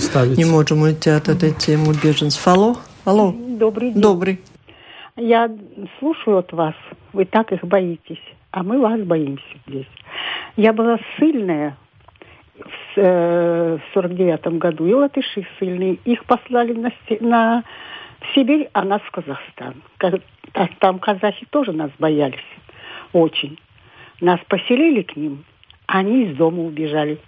ставить. 0.00 0.36
Не 0.36 0.44
можем 0.44 0.82
уйти 0.82 1.10
от 1.10 1.28
этой 1.28 1.52
темы 1.52 1.94
беженцев. 2.02 2.46
Алло? 2.46 2.76
Алло. 3.04 3.32
Добрый 3.32 3.90
день. 3.90 4.02
Добрый. 4.02 4.40
Я 5.16 5.50
слушаю 5.98 6.38
от 6.38 6.52
вас. 6.52 6.74
Вы 7.12 7.24
так 7.26 7.52
их 7.52 7.64
боитесь. 7.64 8.22
А 8.50 8.62
мы 8.62 8.80
вас 8.80 9.00
боимся 9.00 9.44
здесь. 9.66 9.88
Я 10.56 10.72
была 10.72 10.98
сильная 11.18 11.76
в 12.56 12.68
э, 12.96 13.78
сорок 13.92 14.14
девятом 14.14 14.58
году, 14.58 14.86
и 14.86 14.92
латыши 14.92 15.46
сильные. 15.58 15.94
Их 16.04 16.24
послали 16.24 16.72
на, 16.72 16.92
на 17.20 17.64
Сибирь, 18.34 18.70
а 18.72 18.84
нас 18.84 19.02
в 19.02 19.10
Казахстан. 19.10 19.82
А 20.54 20.68
там 20.78 20.98
казахи 20.98 21.46
тоже 21.50 21.72
нас 21.72 21.90
боялись 21.98 22.38
очень. 23.14 23.58
Нас 24.20 24.38
поселили 24.48 25.02
к 25.02 25.16
ним, 25.16 25.44
они 25.86 26.24
из 26.24 26.36
дома 26.36 26.62
убежали. 26.62 27.18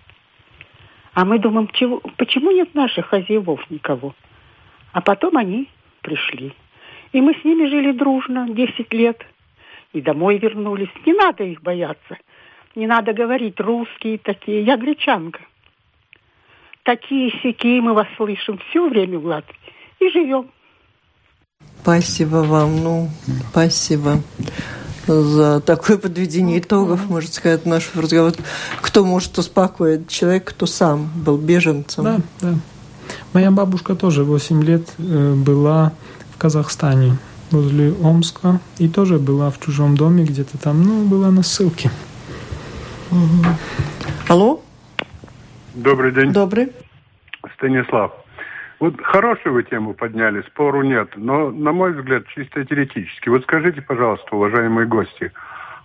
А 1.15 1.25
мы 1.25 1.39
думаем, 1.39 1.69
чего, 1.73 2.03
почему 2.19 2.51
нет 2.51 2.75
наших 2.75 3.07
хозяевов 3.07 3.71
никого? 3.71 4.15
А 4.97 5.03
потом 5.03 5.37
они 5.37 5.69
пришли. 6.01 6.55
И 7.13 7.21
мы 7.21 7.35
с 7.35 7.45
ними 7.45 7.69
жили 7.69 7.93
дружно 7.93 8.49
10 8.49 8.95
лет. 8.95 9.21
И 9.93 10.01
домой 10.01 10.39
вернулись. 10.39 10.89
Не 11.05 11.13
надо 11.13 11.45
их 11.45 11.61
бояться. 11.61 12.17
Не 12.75 12.87
надо 12.87 13.13
говорить 13.13 13.61
русские 13.61 14.17
такие. 14.17 14.63
Я 14.63 14.79
гречанка. 14.79 15.41
Такие 16.83 17.31
сякие 17.43 17.83
мы 17.83 17.93
вас 17.93 18.07
слышим 18.17 18.59
все 18.71 18.89
время, 18.89 19.19
Влад. 19.19 19.45
И 20.01 20.09
живем. 20.09 20.51
Спасибо 21.83 22.37
вам. 22.37 22.83
Ну, 22.83 23.11
спасибо 23.51 24.23
за 25.07 25.61
такое 25.61 25.99
подведение 25.99 26.59
итогов, 26.59 27.11
можно 27.11 27.31
сказать, 27.31 27.67
нашего 27.67 28.01
разговора. 28.01 28.33
Кто 28.81 29.05
может 29.05 29.37
успокоить? 29.37 30.09
Человек, 30.09 30.45
кто 30.45 30.65
сам 30.65 31.11
был 31.23 31.37
беженцем. 31.37 32.03
Да, 32.03 32.17
да. 32.41 32.55
Моя 33.33 33.51
бабушка 33.51 33.95
тоже 33.95 34.25
8 34.25 34.63
лет 34.63 34.95
э, 34.99 35.35
была 35.35 35.93
в 36.35 36.39
Казахстане, 36.39 37.19
возле 37.51 37.93
Омска, 38.03 38.61
и 38.79 38.89
тоже 38.89 39.19
была 39.19 39.51
в 39.51 39.61
чужом 39.61 39.97
доме 39.97 40.25
где-то 40.25 40.59
там, 40.59 40.83
ну, 40.83 41.07
была 41.07 41.31
на 41.31 41.43
ссылке. 41.43 41.91
Угу. 43.11 43.45
Алло? 44.29 44.63
Добрый 45.75 46.13
день. 46.13 46.33
Добрый. 46.33 46.73
Станислав. 47.55 48.13
Вот 48.79 49.01
хорошую 49.01 49.55
вы 49.55 49.63
тему 49.63 49.95
подняли, 49.95 50.43
спору 50.43 50.83
нет, 50.83 51.09
но, 51.17 51.51
на 51.51 51.73
мой 51.73 51.93
взгляд, 51.93 52.27
чисто 52.29 52.65
теоретически. 52.65 53.31
Вот 53.31 53.43
скажите, 53.45 53.81
пожалуйста, 53.81 54.37
уважаемые 54.37 54.87
гости, 54.87 55.33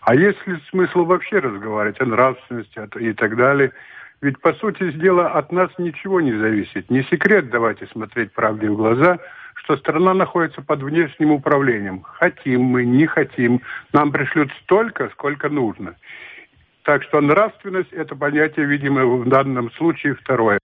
а 0.02 0.14
есть 0.16 0.46
ли 0.46 0.58
смысл 0.70 1.06
вообще 1.06 1.40
разговаривать 1.40 2.02
о 2.02 2.06
нравственности 2.06 2.82
и 3.00 3.14
так 3.14 3.38
далее, 3.38 3.72
Ведь, 4.22 4.40
по 4.40 4.54
сути 4.54 4.92
дела, 4.92 5.30
от 5.32 5.52
нас 5.52 5.72
ничего 5.80 6.22
не 6.22 6.34
зависит. 6.34 6.90
Не 6.92 7.04
секрет, 7.04 7.50
давайте 7.50 7.88
смотреть 7.88 8.32
правде 8.34 8.70
в 8.70 8.76
глаза, 8.76 9.18
что 9.56 9.78
страна 9.78 10.14
находится 10.14 10.62
под 10.62 10.84
внешним 10.84 11.32
управлением. 11.32 12.04
Хотим 12.04 12.62
мы, 12.62 12.86
не 12.86 13.08
хотим, 13.08 13.62
нам 13.94 14.12
пришлют 14.12 14.52
столько, 14.64 15.10
сколько 15.10 15.50
нужно. 15.50 15.96
Так 16.84 17.04
что 17.04 17.20
нравственность– 17.22 17.92
это 17.92 18.16
понятие, 18.16 18.66
видимо, 18.66 19.06
в 19.06 19.28
данном 19.28 19.72
случае 19.72 20.16
второе. 20.16 20.61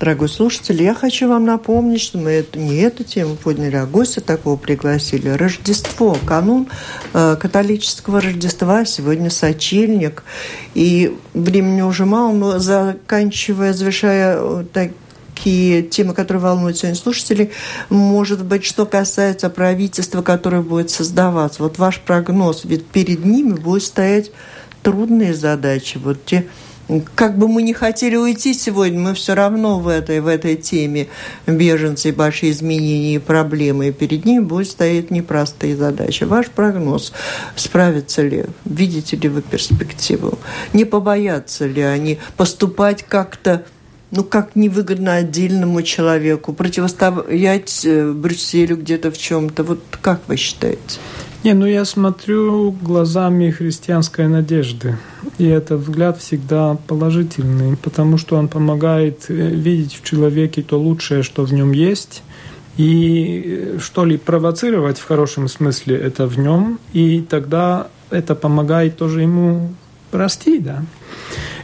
Дорогой 0.00 0.28
слушатель, 0.28 0.80
я 0.80 0.94
хочу 0.94 1.28
вам 1.28 1.44
напомнить, 1.44 2.00
что 2.00 2.18
мы 2.18 2.46
не 2.54 2.76
эту 2.76 3.02
тему 3.02 3.34
подняли, 3.34 3.74
а 3.74 3.84
гостя 3.84 4.20
такого 4.20 4.56
пригласили. 4.56 5.28
Рождество, 5.28 6.16
канун 6.24 6.68
э, 7.14 7.34
католического 7.34 8.20
Рождества, 8.20 8.84
сегодня 8.84 9.28
сочельник. 9.28 10.22
И 10.74 11.16
времени 11.34 11.80
уже 11.82 12.06
мало, 12.06 12.32
но 12.32 12.58
заканчивая, 12.60 13.72
завершая 13.72 14.38
э, 14.38 14.64
такие 14.72 15.82
темы, 15.82 16.14
которые 16.14 16.42
волнуют 16.42 16.78
сегодня 16.78 16.96
слушателей, 16.96 17.50
может 17.90 18.44
быть, 18.44 18.64
что 18.64 18.86
касается 18.86 19.50
правительства, 19.50 20.22
которое 20.22 20.62
будет 20.62 20.90
создаваться. 20.90 21.64
Вот 21.64 21.78
ваш 21.78 21.98
прогноз, 21.98 22.64
ведь 22.64 22.86
перед 22.86 23.24
ними 23.24 23.54
будут 23.54 23.82
стоять 23.82 24.30
трудные 24.84 25.34
задачи. 25.34 25.98
Вот 25.98 26.24
те 26.24 26.46
как 27.14 27.36
бы 27.36 27.48
мы 27.48 27.62
не 27.62 27.74
хотели 27.74 28.16
уйти 28.16 28.54
сегодня, 28.54 28.98
мы 28.98 29.14
все 29.14 29.34
равно 29.34 29.78
в 29.78 29.88
этой, 29.88 30.20
в 30.20 30.26
этой 30.26 30.56
теме 30.56 31.08
беженцы, 31.46 32.12
большие 32.12 32.52
изменения 32.52 33.16
и 33.16 33.18
проблемы. 33.18 33.92
Перед 33.92 34.24
ними 34.24 34.42
будет 34.42 34.68
стоять 34.68 35.10
непростые 35.10 35.76
задачи. 35.76 36.24
Ваш 36.24 36.48
прогноз, 36.48 37.12
справятся 37.56 38.22
ли, 38.22 38.46
видите 38.64 39.16
ли 39.16 39.28
вы 39.28 39.42
перспективу? 39.42 40.38
Не 40.72 40.84
побоятся 40.84 41.66
ли 41.66 41.82
они 41.82 42.18
поступать 42.36 43.02
как-то 43.02 43.64
ну, 44.10 44.24
как 44.24 44.56
невыгодно 44.56 45.16
отдельному 45.16 45.82
человеку, 45.82 46.54
противостоять 46.54 47.84
э, 47.84 48.10
Брюсселю 48.10 48.78
где-то 48.78 49.10
в 49.10 49.18
чем-то. 49.18 49.64
Вот 49.64 49.80
как 50.00 50.22
вы 50.28 50.36
считаете? 50.36 50.98
Не, 51.44 51.54
ну 51.54 51.66
я 51.66 51.84
смотрю 51.84 52.72
глазами 52.72 53.50
христианской 53.50 54.26
надежды. 54.26 54.96
И 55.38 55.46
этот 55.46 55.82
взгляд 55.82 56.18
всегда 56.18 56.76
положительный, 56.86 57.76
потому 57.76 58.18
что 58.18 58.36
он 58.36 58.48
помогает 58.48 59.26
э, 59.28 59.34
видеть 59.34 59.94
в 59.94 60.04
человеке 60.04 60.62
то 60.62 60.78
лучшее, 60.78 61.22
что 61.22 61.44
в 61.44 61.52
нем 61.52 61.70
есть, 61.70 62.22
и 62.76 63.76
э, 63.76 63.78
что 63.80 64.04
ли 64.04 64.16
провоцировать 64.16 64.98
в 64.98 65.06
хорошем 65.06 65.48
смысле 65.48 65.96
это 65.96 66.26
в 66.26 66.38
нем, 66.38 66.80
и 66.92 67.20
тогда 67.20 67.86
это 68.10 68.34
помогает 68.34 68.96
тоже 68.96 69.22
ему 69.22 69.74
расти, 70.10 70.58
да. 70.58 70.82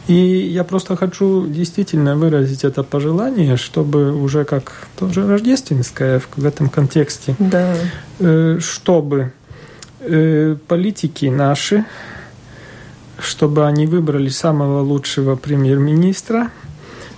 И 0.07 0.15
я 0.15 0.65
просто 0.65 0.97
хочу 0.97 1.47
действительно 1.47 2.15
выразить 2.15 2.63
это 2.63 2.83
пожелание, 2.83 3.57
чтобы 3.57 4.13
уже 4.13 4.45
как 4.45 4.87
тоже 4.99 5.27
рождественское 5.27 6.21
в 6.37 6.45
этом 6.45 6.69
контексте, 6.69 7.35
да. 7.39 7.75
Э, 8.21 8.59
чтобы 8.61 9.33
э, 10.05 10.57
политики 10.69 11.27
наши, 11.27 11.85
чтобы 13.19 13.67
они 13.67 13.87
выбрали 13.87 14.29
самого 14.29 14.81
лучшего 14.81 15.37
премьер-министра, 15.37 16.51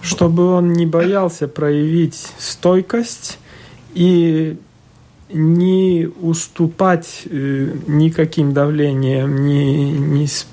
чтобы 0.02 0.46
он 0.46 0.72
не 0.72 0.86
боялся 0.86 1.48
проявить 1.48 2.28
стойкость 2.38 3.38
и 3.94 4.56
не 5.30 6.08
уступать 6.20 7.22
э, 7.24 7.72
никаким 7.86 8.52
давлением 8.52 9.44
ни, 9.44 9.90
ни 9.96 10.26
с 10.26 10.46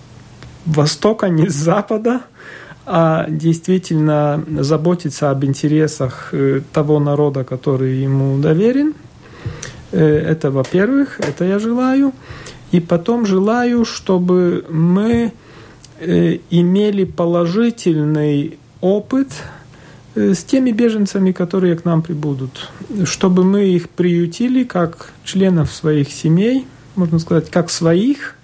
востока, 0.66 1.30
ни 1.30 1.48
с 1.48 1.54
запада, 1.54 2.22
а 2.86 3.28
действительно 3.30 4.44
заботиться 4.60 5.30
об 5.30 5.46
интересах 5.46 6.30
э, 6.32 6.62
того 6.74 7.00
народа, 7.00 7.44
который 7.44 7.98
ему 7.98 8.40
доверен– 8.40 8.94
это, 9.98 10.52
во-первых, 10.52 11.20
это 11.20 11.46
я 11.46 11.60
желаю. 11.60 12.14
И 12.72 12.80
потом 12.80 13.26
желаю, 13.26 13.86
чтобы 13.86 14.66
мы 14.70 15.32
э, 16.00 16.38
имели 16.50 17.04
положительный 17.04 18.58
опыт 18.82 19.28
э, 20.16 20.34
с 20.34 20.44
теми 20.44 20.72
беженцами, 20.72 21.32
которые 21.32 21.76
к 21.76 21.86
нам 21.86 22.02
прибудут, 22.02 22.72
чтобы 23.06 23.44
мы 23.44 23.66
их 23.66 23.89
приютили 23.89 24.64
как 24.64 25.12
членов 25.24 25.72
своих 25.72 26.12
семей, 26.12 26.66
можно 26.96 27.20
сказать, 27.20 27.52
как 27.52 27.70
своих, 27.70 28.36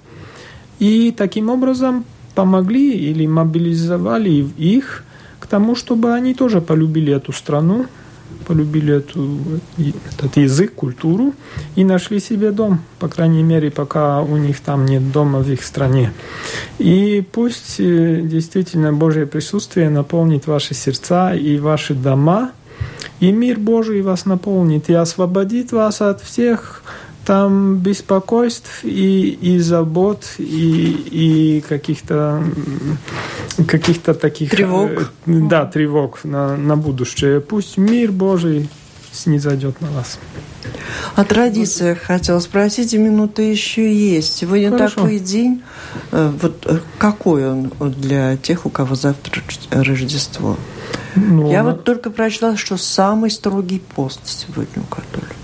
и 0.78 1.12
таким 1.12 1.50
образом 1.50 2.06
помогли 2.36 2.93
или 2.93 3.26
мобилизовали 3.26 4.47
их 4.58 5.04
к 5.39 5.47
тому, 5.47 5.76
чтобы 5.76 6.14
они 6.14 6.34
тоже 6.34 6.62
полюбили 6.62 7.14
эту 7.14 7.34
страну, 7.34 7.88
полюбили 8.48 8.98
эту, 8.98 9.40
этот 9.78 10.38
язык, 10.38 10.74
культуру 10.74 11.34
и 11.76 11.84
нашли 11.84 12.20
себе 12.20 12.52
дом, 12.52 12.82
по 13.00 13.08
крайней 13.08 13.44
мере, 13.44 13.70
пока 13.70 14.22
у 14.22 14.38
них 14.38 14.60
там 14.60 14.86
нет 14.86 15.12
дома 15.12 15.40
в 15.40 15.52
их 15.52 15.64
стране. 15.64 16.12
И 16.80 17.24
пусть 17.32 17.80
э, 17.80 18.22
действительно 18.24 18.92
Божье 18.94 19.26
присутствие 19.26 19.90
наполнит 19.90 20.48
ваши 20.48 20.74
сердца 20.74 21.34
и 21.34 21.60
ваши 21.60 21.94
дома, 21.94 22.52
и 23.20 23.32
мир 23.32 23.60
Божий 23.60 24.02
вас 24.02 24.26
наполнит 24.26 24.90
и 24.90 24.94
освободит 24.94 25.72
вас 25.72 26.02
от 26.02 26.22
всех 26.22 26.84
там 27.30 27.78
беспокойств 27.78 28.84
и, 28.84 29.30
и 29.30 29.60
забот, 29.60 30.26
и, 30.40 30.42
и 31.12 31.62
каких-то 31.62 32.44
каких-то 33.68 34.16
таких... 34.16 34.50
Тревог. 34.50 34.90
Э, 34.90 35.06
да, 35.26 35.68
тревог 35.68 36.24
на, 36.24 36.58
на 36.58 36.76
будущее. 36.76 37.40
Пусть 37.40 37.78
мир 37.78 38.12
Божий 38.12 38.68
снизойдет 39.12 39.80
на 39.80 39.92
вас. 39.92 40.18
О 41.16 41.24
традициях 41.24 42.00
хотела 42.00 42.40
спросить, 42.40 42.96
и 42.96 42.98
минуты 42.98 43.44
еще 43.44 43.94
есть. 43.94 44.36
Сегодня 44.36 44.72
Хорошо. 44.72 44.96
такой 44.96 45.20
день. 45.20 45.62
Э, 46.12 46.32
вот 46.42 46.66
э, 46.66 46.80
какой 46.98 47.48
он 47.48 47.72
для 47.80 48.38
тех, 48.38 48.66
у 48.66 48.72
кого 48.72 48.96
завтра 48.96 49.44
Рождество? 49.70 50.58
Ну, 51.16 51.52
Я 51.52 51.64
вот 51.64 51.84
только 51.84 52.10
прочла, 52.10 52.58
что 52.58 52.76
самый 52.78 53.30
строгий 53.30 53.84
пост 53.96 54.22
сегодня 54.26 54.82
у 54.82 54.96
католиков. 54.96 55.39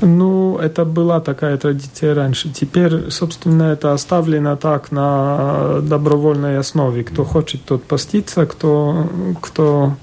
Ну, 0.00 0.58
это 0.58 0.84
была 0.84 1.20
такая 1.20 1.56
традиция 1.58 2.14
раньше. 2.14 2.48
Теперь, 2.48 3.10
собственно, 3.10 3.64
это 3.64 3.92
оставлено 3.92 4.56
так 4.56 4.92
на 4.92 5.80
добровольной 5.82 6.58
основе. 6.58 7.04
Кто 7.04 7.24
хочет, 7.24 7.64
тот 7.64 7.84
постится, 7.84 8.46
кто, 8.46 9.06
кто 9.42 9.96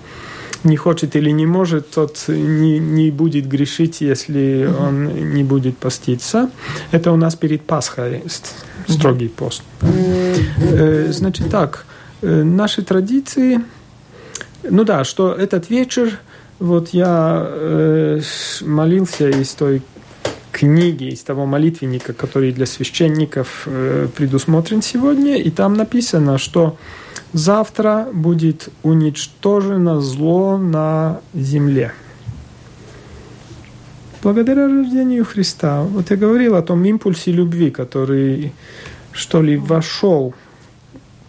не 0.63 0.77
хочет 0.77 1.15
или 1.15 1.31
не 1.31 1.45
может, 1.45 1.89
тот 1.91 2.25
не, 2.27 2.79
не 2.79 3.11
будет 3.11 3.47
грешить, 3.47 4.01
если 4.01 4.69
он 4.79 5.33
не 5.33 5.43
будет 5.43 5.77
поститься. 5.77 6.49
Это 6.91 7.11
у 7.11 7.15
нас 7.15 7.35
перед 7.35 7.63
Пасхой 7.63 8.23
строгий 8.87 9.27
пост. 9.27 9.63
Э, 9.81 11.11
значит 11.11 11.49
так, 11.49 11.85
э, 12.21 12.43
наши 12.43 12.81
традиции, 12.81 13.61
ну 14.63 14.83
да, 14.83 15.03
что 15.03 15.33
этот 15.33 15.69
вечер 15.69 16.19
вот 16.59 16.89
я 16.89 17.45
э, 17.47 18.21
молился 18.61 19.29
из 19.29 19.53
той 19.53 19.81
книги, 20.51 21.05
из 21.05 21.21
того 21.21 21.45
молитвенника, 21.45 22.13
который 22.13 22.51
для 22.51 22.65
священников 22.65 23.63
э, 23.67 24.07
предусмотрен 24.15 24.81
сегодня, 24.81 25.37
и 25.37 25.51
там 25.51 25.75
написано, 25.75 26.37
что 26.37 26.77
завтра 27.33 28.07
будет 28.11 28.69
уничтожено 28.83 30.01
зло 30.01 30.57
на 30.57 31.21
земле. 31.33 31.93
Благодаря 34.23 34.67
рождению 34.67 35.25
Христа. 35.25 35.83
Вот 35.83 36.09
я 36.09 36.17
говорил 36.17 36.55
о 36.55 36.63
том 36.63 36.83
импульсе 36.85 37.31
любви, 37.31 37.69
который, 37.69 38.51
что 39.11 39.43
ли, 39.43 39.57
вошел 39.57 40.33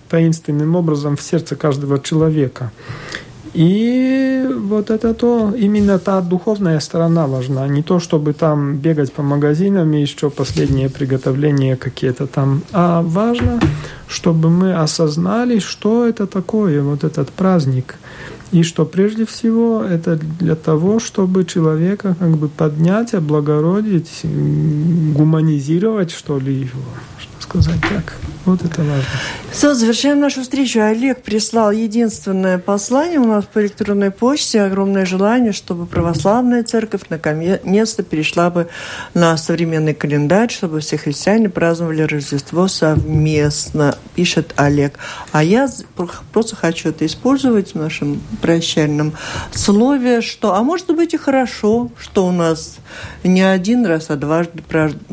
таинственным 0.08 0.74
образом 0.74 1.16
в 1.16 1.22
сердце 1.22 1.54
каждого 1.54 2.00
человека. 2.00 2.72
И 3.54 4.46
вот 4.58 4.90
это 4.90 5.14
то, 5.14 5.52
именно 5.58 5.98
та 5.98 6.20
духовная 6.20 6.80
сторона 6.80 7.26
важна. 7.26 7.68
Не 7.68 7.82
то, 7.82 7.98
чтобы 7.98 8.32
там 8.32 8.76
бегать 8.76 9.12
по 9.12 9.22
магазинам 9.22 9.92
и 9.92 10.00
еще 10.00 10.30
последние 10.30 10.88
приготовления 10.88 11.76
какие-то 11.76 12.26
там. 12.26 12.62
А 12.72 13.02
важно, 13.02 13.60
чтобы 14.08 14.50
мы 14.50 14.74
осознали, 14.74 15.58
что 15.58 16.06
это 16.06 16.26
такое, 16.26 16.82
вот 16.82 17.04
этот 17.04 17.30
праздник. 17.30 17.96
И 18.50 18.62
что 18.62 18.86
прежде 18.86 19.24
всего 19.24 19.82
это 19.82 20.18
для 20.40 20.54
того, 20.54 21.00
чтобы 21.00 21.44
человека 21.44 22.16
как 22.18 22.30
бы 22.30 22.48
поднять, 22.48 23.12
облагородить, 23.14 24.22
гуманизировать, 24.24 26.10
что 26.10 26.38
ли, 26.38 26.54
его, 26.54 26.80
сказать 27.48 27.80
так. 27.80 28.14
Вот 28.44 28.64
это 28.64 28.80
важно. 28.80 29.04
Все, 29.50 29.74
завершаем 29.74 30.20
нашу 30.20 30.42
встречу. 30.42 30.80
Олег 30.80 31.22
прислал 31.22 31.70
единственное 31.70 32.56
послание 32.56 33.18
у 33.18 33.26
нас 33.26 33.44
по 33.44 33.60
электронной 33.60 34.10
почте. 34.10 34.62
Огромное 34.62 35.04
желание, 35.04 35.52
чтобы 35.52 35.84
православная 35.84 36.62
церковь 36.62 37.02
наконец-то 37.10 38.02
перешла 38.02 38.48
бы 38.48 38.68
на 39.12 39.36
современный 39.36 39.92
календарь, 39.92 40.50
чтобы 40.50 40.80
все 40.80 40.96
христиане 40.96 41.50
праздновали 41.50 42.02
Рождество 42.02 42.68
совместно, 42.68 43.98
пишет 44.14 44.54
Олег. 44.56 44.98
А 45.32 45.42
я 45.44 45.68
просто 46.32 46.56
хочу 46.56 46.88
это 46.88 47.04
использовать 47.04 47.72
в 47.72 47.74
нашем 47.74 48.22
прощальном 48.40 49.12
слове, 49.52 50.22
что, 50.22 50.54
а 50.54 50.62
может 50.62 50.86
быть 50.94 51.12
и 51.12 51.18
хорошо, 51.18 51.90
что 51.98 52.26
у 52.26 52.32
нас 52.32 52.76
не 53.24 53.42
один 53.42 53.84
раз, 53.84 54.06
а 54.08 54.16
дважды 54.16 54.62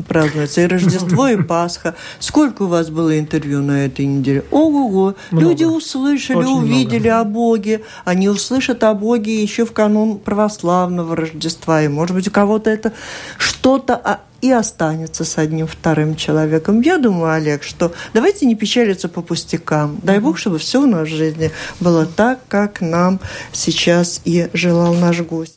празднуется 0.08 0.62
и 0.62 0.66
Рождество, 0.66 1.28
и 1.28 1.36
Пасха. 1.36 1.94
Сколько 2.26 2.62
у 2.62 2.66
вас 2.66 2.90
было 2.90 3.16
интервью 3.20 3.62
на 3.62 3.86
этой 3.86 4.04
неделе? 4.04 4.44
Ого-го! 4.50 5.14
Люди 5.30 5.62
услышали, 5.62 6.38
Очень 6.38 6.58
увидели 6.58 7.08
много. 7.08 7.20
о 7.20 7.24
Боге. 7.24 7.82
Они 8.04 8.28
услышат 8.28 8.82
о 8.82 8.94
Боге 8.94 9.40
еще 9.40 9.64
в 9.64 9.70
канун 9.70 10.18
православного 10.18 11.14
Рождества. 11.14 11.84
И, 11.84 11.88
может 11.88 12.16
быть, 12.16 12.26
у 12.26 12.32
кого-то 12.32 12.68
это 12.68 12.92
что-то 13.38 14.18
и 14.40 14.50
останется 14.50 15.24
с 15.24 15.38
одним 15.38 15.68
вторым 15.68 16.16
человеком. 16.16 16.80
Я 16.80 16.98
думаю, 16.98 17.32
Олег, 17.32 17.62
что 17.62 17.92
давайте 18.12 18.46
не 18.46 18.54
печалиться 18.54 19.08
по 19.08 19.22
пустякам. 19.22 19.98
Дай 20.02 20.18
Бог, 20.18 20.36
чтобы 20.36 20.58
все 20.58 20.82
у 20.82 20.86
нас 20.86 21.08
в 21.08 21.10
жизни 21.12 21.52
было 21.78 22.06
так, 22.06 22.40
как 22.48 22.80
нам 22.80 23.20
сейчас 23.52 24.20
и 24.24 24.48
желал 24.52 24.94
наш 24.94 25.20
гость. 25.20 25.54